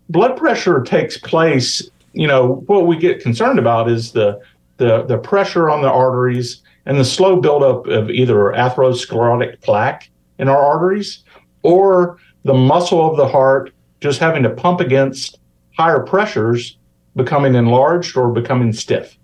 Blood 0.10 0.38
pressure 0.38 0.82
takes 0.82 1.18
place. 1.18 1.90
You 2.14 2.28
know 2.28 2.64
what 2.68 2.88
we 2.88 2.98
get 2.98 3.22
concerned 3.22 3.60
about 3.60 3.90
is 3.90 4.12
the 4.12 4.40
the 4.78 5.04
the 5.04 5.18
pressure 5.18 5.70
on 5.70 5.82
the 5.82 5.92
arteries 5.92 6.62
and 6.86 6.98
the 6.98 7.06
slow 7.06 7.40
buildup 7.40 7.88
of 7.88 8.10
either 8.10 8.36
atherosclerotic 8.36 9.62
plaque 9.62 10.10
in 10.40 10.50
our 10.50 10.58
arteries 10.58 11.24
or 11.62 12.18
the 12.44 12.54
muscle 12.54 13.10
of 13.10 13.18
the 13.18 13.28
heart 13.28 13.72
just 14.00 14.20
having 14.20 14.44
to 14.44 14.50
pump 14.50 14.80
against 14.80 15.40
higher 15.78 16.00
pressures 16.00 16.78
becoming 17.16 17.56
enlarged 17.56 18.18
or 18.18 18.32
becoming 18.32 18.74
stiff. 18.74 19.18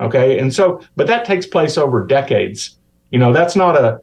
Okay. 0.00 0.38
And 0.38 0.54
so, 0.54 0.80
but 0.96 1.06
that 1.08 1.24
takes 1.24 1.46
place 1.46 1.76
over 1.76 2.06
decades. 2.06 2.78
You 3.10 3.18
know, 3.18 3.32
that's 3.32 3.56
not 3.56 3.76
a, 3.76 4.00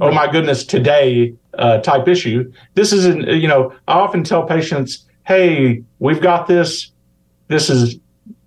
oh 0.00 0.12
my 0.12 0.30
goodness, 0.30 0.64
today 0.64 1.34
uh, 1.58 1.78
type 1.78 2.08
issue. 2.08 2.50
This 2.74 2.92
is, 2.92 3.04
an, 3.04 3.22
you 3.22 3.48
know, 3.48 3.72
I 3.88 3.94
often 3.94 4.24
tell 4.24 4.44
patients, 4.44 5.04
hey, 5.26 5.82
we've 5.98 6.20
got 6.20 6.46
this. 6.46 6.92
This 7.48 7.70
is, 7.70 7.98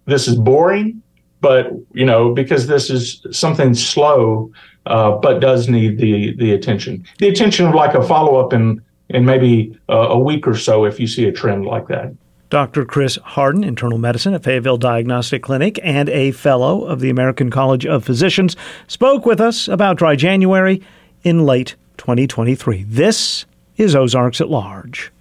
this 0.06 0.28
is 0.28 0.36
boring, 0.36 1.02
but, 1.42 1.72
you 1.94 2.06
know, 2.06 2.34
because 2.34 2.68
this 2.68 2.90
is 2.90 3.26
something 3.32 3.74
slow, 3.74 4.52
uh, 4.86 5.12
but 5.12 5.40
does 5.40 5.68
need 5.68 5.98
the, 5.98 6.36
the 6.36 6.54
attention. 6.54 7.06
The 7.18 7.28
attention 7.28 7.68
of 7.68 7.74
like 7.74 7.96
a 7.96 8.04
follow 8.04 8.38
up 8.40 8.54
in, 8.54 8.82
in 9.10 9.26
maybe 9.26 9.78
a, 9.90 9.96
a 9.96 10.20
week 10.20 10.48
or 10.48 10.56
so 10.56 10.86
if 10.86 11.00
you 11.00 11.08
see 11.08 11.28
a 11.28 11.32
trend 11.32 11.66
like 11.66 11.88
that. 11.88 12.14
Dr. 12.52 12.84
Chris 12.84 13.18
Hardin, 13.24 13.64
internal 13.64 13.98
medicine 13.98 14.34
at 14.34 14.44
Fayetteville 14.44 14.78
Diagnostic 14.78 15.42
Clinic 15.42 15.80
and 15.84 16.10
a 16.10 16.32
fellow 16.32 16.84
of 16.84 17.00
the 17.00 17.10
American 17.10 17.50
College 17.50 17.86
of 17.86 18.04
Physicians, 18.04 18.58
spoke 18.88 19.26
with 19.26 19.40
us 19.40 19.70
about 19.70 19.98
dry 19.98 20.18
January 20.18 20.82
in 21.24 21.46
late 21.46 21.76
2023. 21.98 22.84
This 22.84 23.46
is 23.78 23.96
Ozarks 23.96 24.42
at 24.42 24.50
Large. 24.50 25.12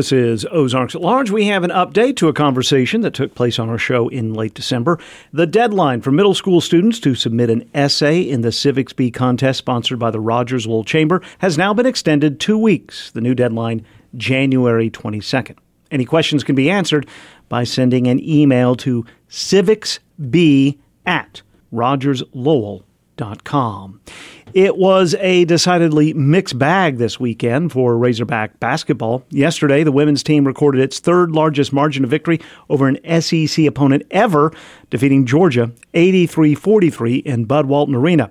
This 0.00 0.12
is 0.12 0.46
Ozarks 0.46 0.94
at 0.94 1.02
Large. 1.02 1.30
We 1.30 1.44
have 1.48 1.62
an 1.62 1.68
update 1.68 2.16
to 2.16 2.28
a 2.28 2.32
conversation 2.32 3.02
that 3.02 3.12
took 3.12 3.34
place 3.34 3.58
on 3.58 3.68
our 3.68 3.76
show 3.76 4.08
in 4.08 4.32
late 4.32 4.54
December. 4.54 4.98
The 5.30 5.46
deadline 5.46 6.00
for 6.00 6.10
middle 6.10 6.32
school 6.32 6.62
students 6.62 6.98
to 7.00 7.14
submit 7.14 7.50
an 7.50 7.68
essay 7.74 8.22
in 8.22 8.40
the 8.40 8.50
Civics 8.50 8.94
Bee 8.94 9.10
contest 9.10 9.58
sponsored 9.58 9.98
by 9.98 10.10
the 10.10 10.18
Rogers-Lowell 10.18 10.84
Chamber 10.84 11.20
has 11.40 11.58
now 11.58 11.74
been 11.74 11.84
extended 11.84 12.40
two 12.40 12.56
weeks. 12.56 13.10
The 13.10 13.20
new 13.20 13.34
deadline, 13.34 13.84
January 14.16 14.88
22nd. 14.88 15.58
Any 15.90 16.06
questions 16.06 16.44
can 16.44 16.54
be 16.54 16.70
answered 16.70 17.06
by 17.50 17.64
sending 17.64 18.06
an 18.06 18.26
email 18.26 18.76
to 18.76 19.04
civicsb 19.28 20.78
at 21.04 21.42
rogerslowell.com. 21.74 24.00
It 24.52 24.76
was 24.76 25.14
a 25.20 25.44
decidedly 25.44 26.12
mixed 26.12 26.58
bag 26.58 26.98
this 26.98 27.20
weekend 27.20 27.70
for 27.70 27.96
Razorback 27.96 28.58
basketball. 28.58 29.24
Yesterday, 29.30 29.84
the 29.84 29.92
women's 29.92 30.24
team 30.24 30.44
recorded 30.44 30.80
its 30.80 30.98
third 30.98 31.30
largest 31.30 31.72
margin 31.72 32.02
of 32.02 32.10
victory 32.10 32.40
over 32.68 32.88
an 32.88 32.98
SEC 33.20 33.64
opponent 33.64 34.02
ever, 34.10 34.52
defeating 34.90 35.24
Georgia 35.24 35.70
83 35.94 36.56
43 36.56 37.16
in 37.18 37.44
Bud 37.44 37.66
Walton 37.66 37.94
Arena. 37.94 38.30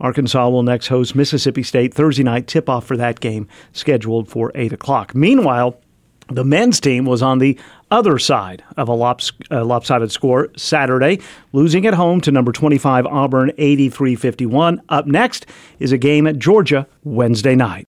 Arkansas 0.00 0.48
will 0.50 0.62
next 0.62 0.88
host 0.88 1.14
Mississippi 1.14 1.62
State 1.62 1.94
Thursday 1.94 2.24
night 2.24 2.46
tip 2.46 2.68
off 2.68 2.84
for 2.84 2.98
that 2.98 3.20
game, 3.20 3.48
scheduled 3.72 4.28
for 4.28 4.52
8 4.54 4.72
o'clock. 4.74 5.14
Meanwhile, 5.14 5.80
the 6.28 6.44
men's 6.44 6.78
team 6.78 7.06
was 7.06 7.22
on 7.22 7.38
the 7.38 7.58
other 7.94 8.18
side 8.18 8.64
of 8.76 8.88
a 8.88 8.92
lops, 8.92 9.30
lopsided 9.50 10.10
score 10.10 10.48
Saturday, 10.56 11.20
losing 11.52 11.86
at 11.86 11.94
home 11.94 12.20
to 12.20 12.32
number 12.32 12.50
25 12.50 13.06
Auburn 13.06 13.52
83 13.56 14.16
51. 14.16 14.82
Up 14.88 15.06
next 15.06 15.46
is 15.78 15.92
a 15.92 15.98
game 15.98 16.26
at 16.26 16.38
Georgia 16.38 16.88
Wednesday 17.04 17.54
night. 17.54 17.86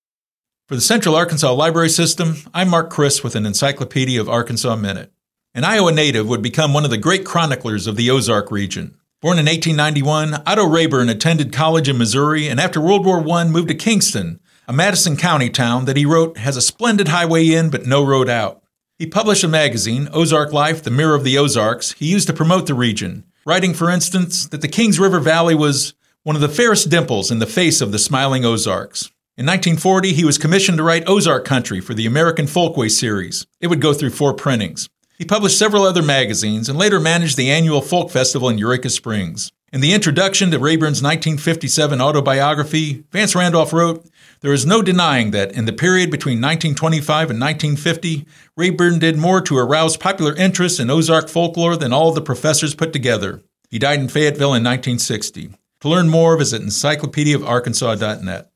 For 0.69 0.77
the 0.77 0.81
Central 0.81 1.17
Arkansas 1.17 1.53
Library 1.53 1.89
System, 1.89 2.37
I'm 2.55 2.71
Mark 2.71 2.89
Christ 2.89 3.25
with 3.25 3.35
an 3.35 3.47
Encyclopedia 3.47 4.21
of 4.21 4.29
Arkansas 4.29 4.77
Minute. 4.77 5.13
An 5.55 5.65
Iowa 5.65 5.91
native 5.91 6.29
would 6.29 6.43
become 6.43 6.73
one 6.73 6.85
of 6.85 6.91
the 6.91 6.99
great 6.99 7.25
chroniclers 7.25 7.87
of 7.87 7.97
the 7.97 8.11
Ozark 8.11 8.51
region. 8.53 8.97
Born 9.21 9.39
in 9.39 9.47
1891, 9.47 10.43
Otto 10.47 10.67
Rayburn 10.67 11.09
attended 11.09 11.53
college 11.53 11.89
in 11.89 11.99
Missouri 11.99 12.49
and 12.49 12.61
after 12.61 12.81
World 12.81 13.05
War 13.05 13.29
I 13.29 13.45
moved 13.45 13.69
to 13.69 13.75
Kingston, 13.75 14.39
a 14.69 14.73
Madison 14.73 15.17
County 15.17 15.51
town 15.51 15.85
that 15.87 15.97
he 15.97 16.07
wrote 16.07 16.39
has 16.39 16.57
a 16.57 16.63
splendid 16.63 17.09
highway 17.09 17.49
in 17.49 17.71
but 17.71 17.87
no 17.87 18.05
road 18.05 18.29
out. 18.29 18.63
He 18.99 19.07
published 19.07 19.45
a 19.45 19.49
magazine, 19.49 20.09
Ozark 20.15 20.55
Life, 20.55 20.83
the 20.83 20.91
Mirror 20.91 21.17
of 21.17 21.25
the 21.25 21.37
Ozarks, 21.37 21.93
he 21.93 22.07
used 22.07 22.27
to 22.29 22.33
promote 22.33 22.67
the 22.67 22.73
region, 22.73 23.25
writing, 23.45 23.75
for 23.75 23.91
instance, 23.91 24.47
that 24.47 24.63
the 24.63 24.69
Kings 24.69 24.99
River 24.99 25.21
Valley 25.21 25.55
was 25.55 25.93
one 26.23 26.35
of 26.35 26.41
the 26.41 26.49
fairest 26.49 26.89
dimples 26.89 27.31
in 27.31 27.39
the 27.39 27.47
face 27.47 27.83
of 27.83 27.93
the 27.93 27.99
smiling 27.99 28.47
Ozarks. 28.47 29.11
In 29.37 29.45
1940, 29.45 30.15
he 30.15 30.25
was 30.25 30.39
commissioned 30.39 30.79
to 30.79 30.83
write 30.83 31.07
Ozark 31.07 31.45
Country 31.45 31.79
for 31.79 31.93
the 31.93 32.07
American 32.07 32.47
Folkway 32.47 32.91
series. 32.91 33.47
It 33.61 33.67
would 33.67 33.83
go 33.83 33.93
through 33.93 34.11
four 34.11 34.33
printings. 34.33 34.89
He 35.19 35.27
published 35.27 35.59
several 35.59 35.83
other 35.83 36.03
magazines 36.03 36.71
and 36.71 36.79
later 36.79 36.99
managed 36.99 37.37
the 37.37 37.51
annual 37.51 37.83
folk 37.83 38.11
festival 38.11 38.49
in 38.49 38.57
Eureka 38.57 38.89
Springs. 38.89 39.53
In 39.75 39.83
the 39.83 39.93
introduction 39.93 40.51
to 40.53 40.59
Rayburn's 40.59 41.03
1957 41.03 42.01
autobiography, 42.01 43.05
Vance 43.13 43.35
Randolph 43.35 43.75
wrote, 43.75 44.09
There 44.47 44.55
is 44.55 44.65
no 44.65 44.81
denying 44.81 45.33
that 45.33 45.51
in 45.57 45.65
the 45.65 45.73
period 45.73 46.09
between 46.09 46.41
1925 46.41 47.31
and 47.31 47.41
1950, 47.41 48.27
Rayburn 48.57 49.01
did 49.01 49.19
more 49.19 49.41
to 49.41 49.59
arouse 49.59 49.97
popular 49.97 50.37
interest 50.37 50.79
in 50.79 50.89
Ozark 50.89 51.29
folklore 51.29 51.77
than 51.77 51.93
all 51.93 52.13
the 52.13 52.21
professors 52.21 52.73
put 52.73 52.93
together. 52.93 53.43
He 53.71 53.81
died 53.81 53.99
in 53.99 54.07
Fayetteville 54.07 54.55
in 54.55 54.63
1960. 54.63 55.51
To 55.81 55.89
learn 55.89 56.09
more, 56.09 56.37
visit 56.37 56.63
encyclopediaofarkansas.net. 56.63 58.53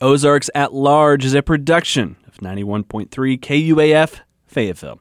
Ozarks 0.00 0.48
at 0.54 0.72
Large 0.72 1.26
is 1.26 1.34
a 1.34 1.42
production 1.42 2.16
of 2.26 2.38
91.3 2.38 3.10
KUAF 3.38 4.20
Fayetteville. 4.46 4.98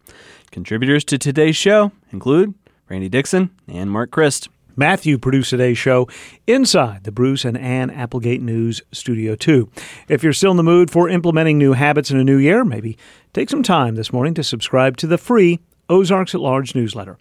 Contributors 0.51 1.05
to 1.05 1.17
today's 1.17 1.55
show 1.55 1.93
include 2.11 2.53
Randy 2.89 3.07
Dixon 3.07 3.49
and 3.69 3.89
Mark 3.89 4.11
Christ. 4.11 4.49
Matthew 4.75 5.17
produced 5.17 5.51
today's 5.51 5.77
show 5.77 6.07
inside 6.47 7.03
the 7.03 7.11
Bruce 7.11 7.45
and 7.45 7.57
Ann 7.57 7.89
Applegate 7.91 8.41
News 8.41 8.81
Studio 8.91 9.35
2. 9.35 9.69
If 10.07 10.23
you're 10.23 10.33
still 10.33 10.51
in 10.51 10.57
the 10.57 10.63
mood 10.63 10.89
for 10.89 11.09
implementing 11.09 11.57
new 11.57 11.73
habits 11.73 12.09
in 12.09 12.17
a 12.17 12.23
new 12.23 12.37
year, 12.37 12.65
maybe 12.65 12.97
take 13.33 13.49
some 13.49 13.63
time 13.63 13.95
this 13.95 14.11
morning 14.11 14.33
to 14.33 14.43
subscribe 14.43 14.97
to 14.97 15.07
the 15.07 15.17
free 15.17 15.59
Ozarks 15.89 16.33
at 16.33 16.41
Large 16.41 16.73
newsletter. 16.73 17.17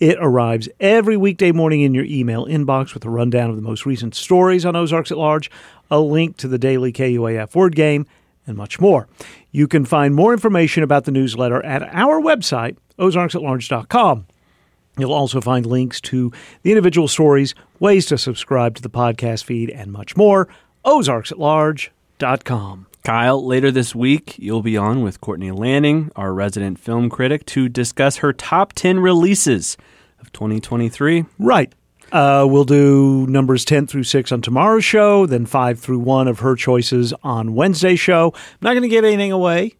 It 0.00 0.16
arrives 0.20 0.68
every 0.80 1.16
weekday 1.16 1.52
morning 1.52 1.82
in 1.82 1.94
your 1.94 2.04
email 2.04 2.46
inbox 2.46 2.92
with 2.92 3.04
a 3.04 3.10
rundown 3.10 3.50
of 3.50 3.56
the 3.56 3.62
most 3.62 3.86
recent 3.86 4.14
stories 4.14 4.64
on 4.64 4.74
Ozarks 4.74 5.12
at 5.12 5.18
Large, 5.18 5.50
a 5.90 6.00
link 6.00 6.36
to 6.38 6.48
the 6.48 6.58
daily 6.58 6.92
KUAF 6.92 7.54
word 7.54 7.76
game, 7.76 8.06
and 8.46 8.56
much 8.56 8.80
more. 8.80 9.06
You 9.52 9.68
can 9.68 9.84
find 9.84 10.14
more 10.14 10.32
information 10.32 10.82
about 10.82 11.04
the 11.04 11.12
newsletter 11.12 11.64
at 11.64 11.82
our 11.82 12.20
website, 12.20 12.76
ozarksatlarge.com. 12.98 14.26
You'll 14.98 15.12
also 15.12 15.40
find 15.40 15.66
links 15.66 16.00
to 16.02 16.32
the 16.62 16.70
individual 16.70 17.08
stories, 17.08 17.54
ways 17.80 18.06
to 18.06 18.18
subscribe 18.18 18.76
to 18.76 18.82
the 18.82 18.90
podcast 18.90 19.44
feed, 19.44 19.70
and 19.70 19.92
much 19.92 20.16
more. 20.16 20.48
OzarksAtLarge.com. 20.84 22.86
Kyle, 23.04 23.46
later 23.46 23.70
this 23.70 23.94
week, 23.94 24.36
you'll 24.38 24.62
be 24.62 24.76
on 24.76 25.02
with 25.02 25.20
Courtney 25.20 25.52
Lanning, 25.52 26.10
our 26.16 26.32
resident 26.32 26.80
film 26.80 27.08
critic, 27.08 27.46
to 27.46 27.68
discuss 27.68 28.16
her 28.16 28.32
top 28.32 28.72
10 28.72 28.98
releases 28.98 29.76
of 30.20 30.32
2023. 30.32 31.24
Right. 31.38 31.72
Uh, 32.10 32.46
we'll 32.48 32.64
do 32.64 33.26
numbers 33.28 33.64
10 33.64 33.86
through 33.86 34.04
6 34.04 34.32
on 34.32 34.42
tomorrow's 34.42 34.84
show, 34.84 35.26
then 35.26 35.46
5 35.46 35.78
through 35.78 35.98
1 36.00 36.28
of 36.28 36.40
her 36.40 36.56
choices 36.56 37.12
on 37.22 37.54
Wednesday's 37.54 38.00
show. 38.00 38.32
I'm 38.34 38.58
not 38.60 38.72
going 38.72 38.82
to 38.82 38.88
give 38.88 39.04
anything 39.04 39.32
away, 39.32 39.74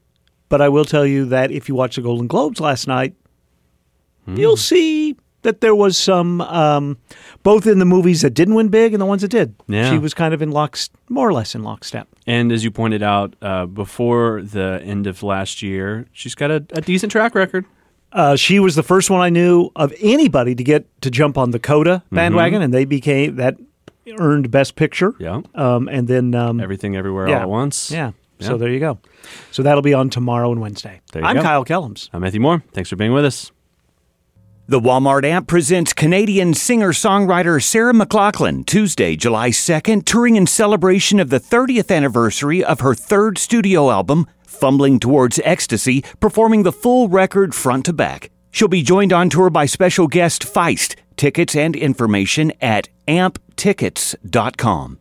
but 0.48 0.60
I 0.60 0.68
will 0.68 0.84
tell 0.84 1.06
you 1.06 1.24
that 1.26 1.50
if 1.50 1.68
you 1.68 1.74
watched 1.74 1.96
the 1.96 2.02
Golden 2.02 2.26
Globes 2.26 2.60
last 2.60 2.86
night, 2.86 3.14
mm. 4.26 4.38
you'll 4.38 4.56
see 4.56 5.16
that 5.42 5.60
there 5.60 5.74
was 5.74 5.96
some, 5.96 6.40
um, 6.40 6.98
both 7.42 7.66
in 7.66 7.78
the 7.78 7.84
movies 7.84 8.22
that 8.22 8.30
didn't 8.30 8.54
win 8.54 8.68
big 8.68 8.92
and 8.92 9.00
the 9.00 9.06
ones 9.06 9.22
that 9.22 9.28
did. 9.28 9.54
Yeah. 9.68 9.90
She 9.90 9.98
was 9.98 10.12
kind 10.12 10.34
of 10.34 10.42
in 10.42 10.50
lock, 10.50 10.76
more 11.08 11.28
or 11.28 11.32
less 11.32 11.54
in 11.54 11.62
lockstep. 11.62 12.08
And 12.26 12.50
as 12.50 12.64
you 12.64 12.70
pointed 12.70 13.02
out, 13.02 13.34
uh, 13.40 13.66
before 13.66 14.42
the 14.42 14.80
end 14.82 15.06
of 15.06 15.22
last 15.22 15.62
year, 15.62 16.06
she's 16.12 16.34
got 16.34 16.50
a, 16.50 16.66
a 16.72 16.80
decent 16.80 17.12
track 17.12 17.34
record. 17.34 17.64
Uh, 18.12 18.34
she 18.34 18.58
was 18.58 18.74
the 18.74 18.82
first 18.82 19.10
one 19.10 19.20
I 19.20 19.28
knew 19.28 19.70
of 19.76 19.92
anybody 20.00 20.54
to 20.54 20.64
get 20.64 20.86
to 21.02 21.10
jump 21.10 21.36
on 21.36 21.50
the 21.50 21.58
Coda 21.58 22.02
bandwagon, 22.10 22.56
mm-hmm. 22.56 22.64
and 22.64 22.74
they 22.74 22.84
became 22.84 23.36
that 23.36 23.56
earned 24.18 24.50
Best 24.50 24.74
Picture. 24.74 25.14
Yeah, 25.18 25.42
um, 25.54 25.88
and 25.88 26.08
then 26.08 26.34
um, 26.34 26.60
Everything 26.60 26.96
Everywhere 26.96 27.28
yeah, 27.28 27.36
All 27.36 27.42
at 27.42 27.48
Once. 27.48 27.90
Yeah. 27.90 28.12
yeah. 28.38 28.46
So 28.46 28.56
there 28.56 28.70
you 28.70 28.80
go. 28.80 28.98
So 29.50 29.62
that'll 29.62 29.82
be 29.82 29.92
on 29.92 30.08
tomorrow 30.08 30.50
and 30.50 30.60
Wednesday. 30.60 31.00
I'm 31.14 31.36
go. 31.36 31.42
Kyle 31.42 31.64
Kellums. 31.64 32.08
I'm 32.12 32.22
Matthew 32.22 32.40
Moore. 32.40 32.62
Thanks 32.72 32.88
for 32.88 32.96
being 32.96 33.12
with 33.12 33.24
us. 33.24 33.50
The 34.68 34.80
Walmart 34.80 35.24
Amp 35.24 35.46
presents 35.46 35.92
Canadian 35.92 36.52
singer 36.52 36.92
songwriter 36.92 37.62
Sarah 37.62 37.92
McLachlan 37.92 38.66
Tuesday, 38.66 39.14
July 39.14 39.50
2nd, 39.50 40.04
touring 40.04 40.34
in 40.34 40.48
celebration 40.48 41.20
of 41.20 41.30
the 41.30 41.38
30th 41.38 41.94
anniversary 41.94 42.64
of 42.64 42.80
her 42.80 42.92
third 42.92 43.38
studio 43.38 43.92
album, 43.92 44.26
Fumbling 44.42 44.98
Towards 44.98 45.38
Ecstasy, 45.44 46.02
performing 46.18 46.64
the 46.64 46.72
full 46.72 47.08
record 47.08 47.54
front 47.54 47.84
to 47.84 47.92
back. 47.92 48.32
She'll 48.50 48.66
be 48.66 48.82
joined 48.82 49.12
on 49.12 49.30
tour 49.30 49.50
by 49.50 49.66
special 49.66 50.08
guest 50.08 50.42
Feist. 50.42 50.96
Tickets 51.16 51.54
and 51.54 51.76
information 51.76 52.52
at 52.60 52.88
amptickets.com. 53.06 54.98